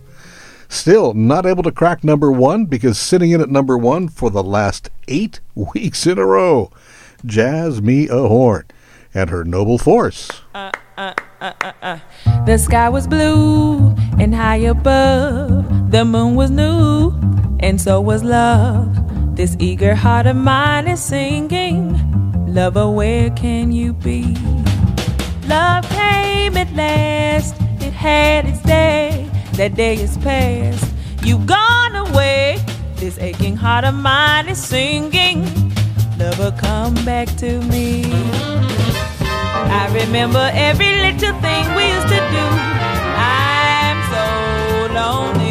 Still 0.69 1.15
not 1.15 1.47
able 1.47 1.65
to 1.65 1.73
crack 1.73 2.05
number 2.05 2.31
one 2.31 2.66
because 2.66 2.97
sitting 2.97 3.33
in 3.33 3.41
at 3.41 3.51
number 3.51 3.77
one 3.77 4.09
for 4.09 4.31
the 4.31 4.45
last 4.45 4.91
eight 5.09 5.41
weeks 5.57 6.07
in 6.07 6.16
a 6.16 6.25
row, 6.25 6.71
Jazzmeia 7.27 8.29
Horn 8.29 8.66
and 9.12 9.31
her 9.31 9.43
Noble 9.43 9.79
Force. 9.79 10.31
Uh, 10.55 10.71
uh, 10.97 11.15
uh, 11.41 11.53
uh, 11.61 11.73
uh. 11.83 11.99
The 12.47 12.57
sky 12.57 12.89
was 12.89 13.09
blue 13.09 13.97
and 14.21 14.33
high 14.33 14.59
above. 14.59 15.84
The 15.95 16.05
moon 16.05 16.35
was 16.35 16.51
new 16.51 17.12
and 17.61 17.81
so 17.81 18.01
was 18.01 18.25
love. 18.25 19.37
This 19.37 19.57
eager 19.61 19.95
heart 19.95 20.27
of 20.27 20.35
mine 20.35 20.89
is 20.89 21.01
singing. 21.01 21.95
Lover, 22.53 22.91
where 22.91 23.31
can 23.31 23.71
you 23.71 23.93
be? 23.93 24.35
Love 25.47 25.89
came 25.91 26.57
at 26.57 26.75
last, 26.75 27.55
it 27.81 27.93
had 27.93 28.45
its 28.45 28.61
day. 28.62 29.31
That 29.53 29.77
day 29.77 29.95
is 29.95 30.19
past, 30.19 30.85
you've 31.23 31.47
gone 31.47 31.95
away. 31.95 32.59
This 32.97 33.16
aching 33.21 33.55
heart 33.55 33.85
of 33.85 33.95
mine 33.95 34.49
is 34.49 34.59
singing. 34.59 35.45
Lover, 36.19 36.53
come 36.59 36.97
back 37.05 37.29
to 37.37 37.61
me. 37.71 38.03
I 39.81 39.89
remember 39.95 40.51
every 40.55 40.93
little 41.07 41.39
thing 41.41 41.65
we 41.77 41.87
used 41.87 42.09
to 42.09 42.21
do. 42.35 42.47
I'm 43.15 43.99
so 44.11 44.93
lonely. 44.93 45.44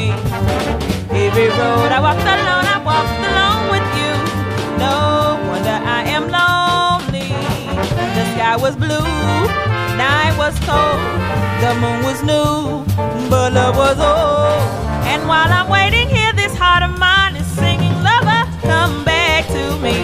Every 1.36 1.48
road 1.48 1.90
I 1.92 2.00
walked 2.00 2.22
alone, 2.22 2.68
I 2.70 2.78
walked 2.86 3.10
alone 3.26 3.66
with 3.74 3.88
you. 3.98 4.14
No 4.78 5.42
wonder 5.50 5.78
I 5.82 6.04
am 6.06 6.30
lonely. 6.30 7.34
The 8.14 8.24
sky 8.36 8.56
was 8.56 8.76
blue, 8.76 9.02
night 9.98 10.38
was 10.38 10.54
cold, 10.62 11.02
the 11.58 11.74
moon 11.82 12.04
was 12.06 12.22
new, 12.22 12.86
but 13.32 13.52
love 13.52 13.76
was 13.78 13.98
old. 13.98 14.62
And 15.10 15.28
while 15.28 15.52
I'm 15.52 15.70
waiting 15.72 16.08
here, 16.08 16.34
this 16.34 16.56
heart 16.56 16.84
of 16.84 17.00
mine 17.00 17.36
is 17.36 17.48
singing, 17.48 17.96
Lover, 18.04 18.46
come 18.62 19.04
back 19.04 19.48
to 19.48 19.80
me. 19.82 19.98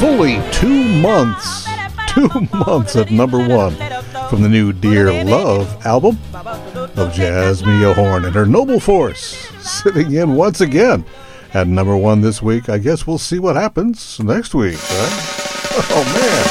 Fully 0.00 0.40
two 0.50 0.82
months, 1.02 1.68
two 2.08 2.48
months 2.64 2.96
at 2.96 3.10
number 3.10 3.46
one 3.46 3.76
from 4.30 4.40
the 4.40 4.48
new 4.48 4.72
Dear 4.72 5.12
Love 5.24 5.84
album 5.84 6.18
of 6.90 7.12
Jazzmeia 7.12 7.94
Horn 7.94 8.24
and 8.24 8.34
her 8.34 8.46
Noble 8.46 8.80
Force 8.80 9.48
sitting 9.60 10.12
in 10.12 10.34
once 10.34 10.60
again 10.60 11.04
at 11.54 11.66
number 11.66 11.96
one 11.96 12.20
this 12.20 12.40
week. 12.42 12.68
I 12.68 12.78
guess 12.78 13.06
we'll 13.06 13.18
see 13.18 13.38
what 13.38 13.56
happens 13.56 14.20
next 14.20 14.54
week, 14.54 14.78
right? 14.90 15.32
Oh 15.78 16.04
man. 16.14 16.44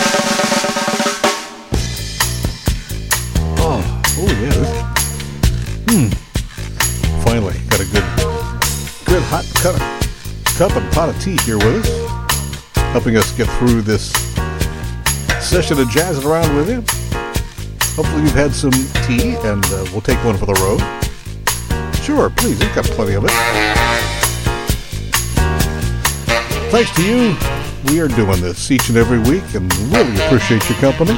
Oh, 3.58 4.04
oh 4.20 4.32
yeah. 4.42 4.94
Hmm. 5.90 6.10
Finally 7.24 7.58
got 7.70 7.80
a 7.80 7.86
good, 7.86 8.04
good 9.06 9.24
hot 9.24 9.46
cup, 9.56 9.76
cup 10.58 10.76
and 10.76 10.94
pot 10.94 11.10
of 11.10 11.20
tea 11.20 11.38
here 11.44 11.58
with 11.58 11.86
us, 11.86 12.78
helping 12.92 13.18
us 13.18 13.36
get 13.36 13.48
through 13.58 13.82
this 13.82 14.12
session 15.42 15.80
of 15.80 15.90
jazzing 15.90 16.26
around 16.26 16.56
with 16.56 16.70
you. 16.70 17.05
Hopefully 17.96 18.24
you've 18.24 18.32
had 18.34 18.54
some 18.54 18.72
tea, 19.08 19.36
and 19.48 19.64
uh, 19.68 19.86
we'll 19.92 20.02
take 20.02 20.22
one 20.26 20.38
for 20.38 20.46
the 20.46 20.54
road. 20.60 20.82
Sure, 22.04 22.30
please. 22.30 22.60
We've 22.60 22.76
got 22.76 22.84
plenty 22.86 23.14
of 23.14 23.24
it. 23.24 23.32
Thanks 26.72 26.94
to 26.98 27.04
you, 27.04 27.38
we 27.86 28.02
are 28.02 28.10
doing 28.10 28.42
this 28.42 28.70
each 28.70 28.90
and 28.90 28.98
every 28.98 29.20
week, 29.20 29.44
and 29.54 29.74
really 29.94 30.14
appreciate 30.26 30.68
your 30.70 30.78
company. 30.80 31.18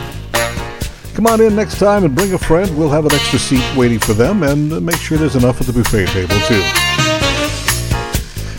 Come 1.16 1.26
on 1.26 1.42
in 1.42 1.56
next 1.56 1.80
time 1.80 2.04
and 2.04 2.14
bring 2.14 2.34
a 2.34 2.38
friend. 2.38 2.78
We'll 2.78 2.92
have 2.92 3.06
an 3.06 3.14
extra 3.14 3.40
seat 3.40 3.66
waiting 3.76 3.98
for 3.98 4.14
them, 4.14 4.44
and 4.44 4.70
make 4.86 4.98
sure 4.98 5.18
there's 5.18 5.36
enough 5.36 5.60
at 5.60 5.66
the 5.66 5.74
buffet 5.74 6.06
table 6.10 6.40
too. 6.46 6.62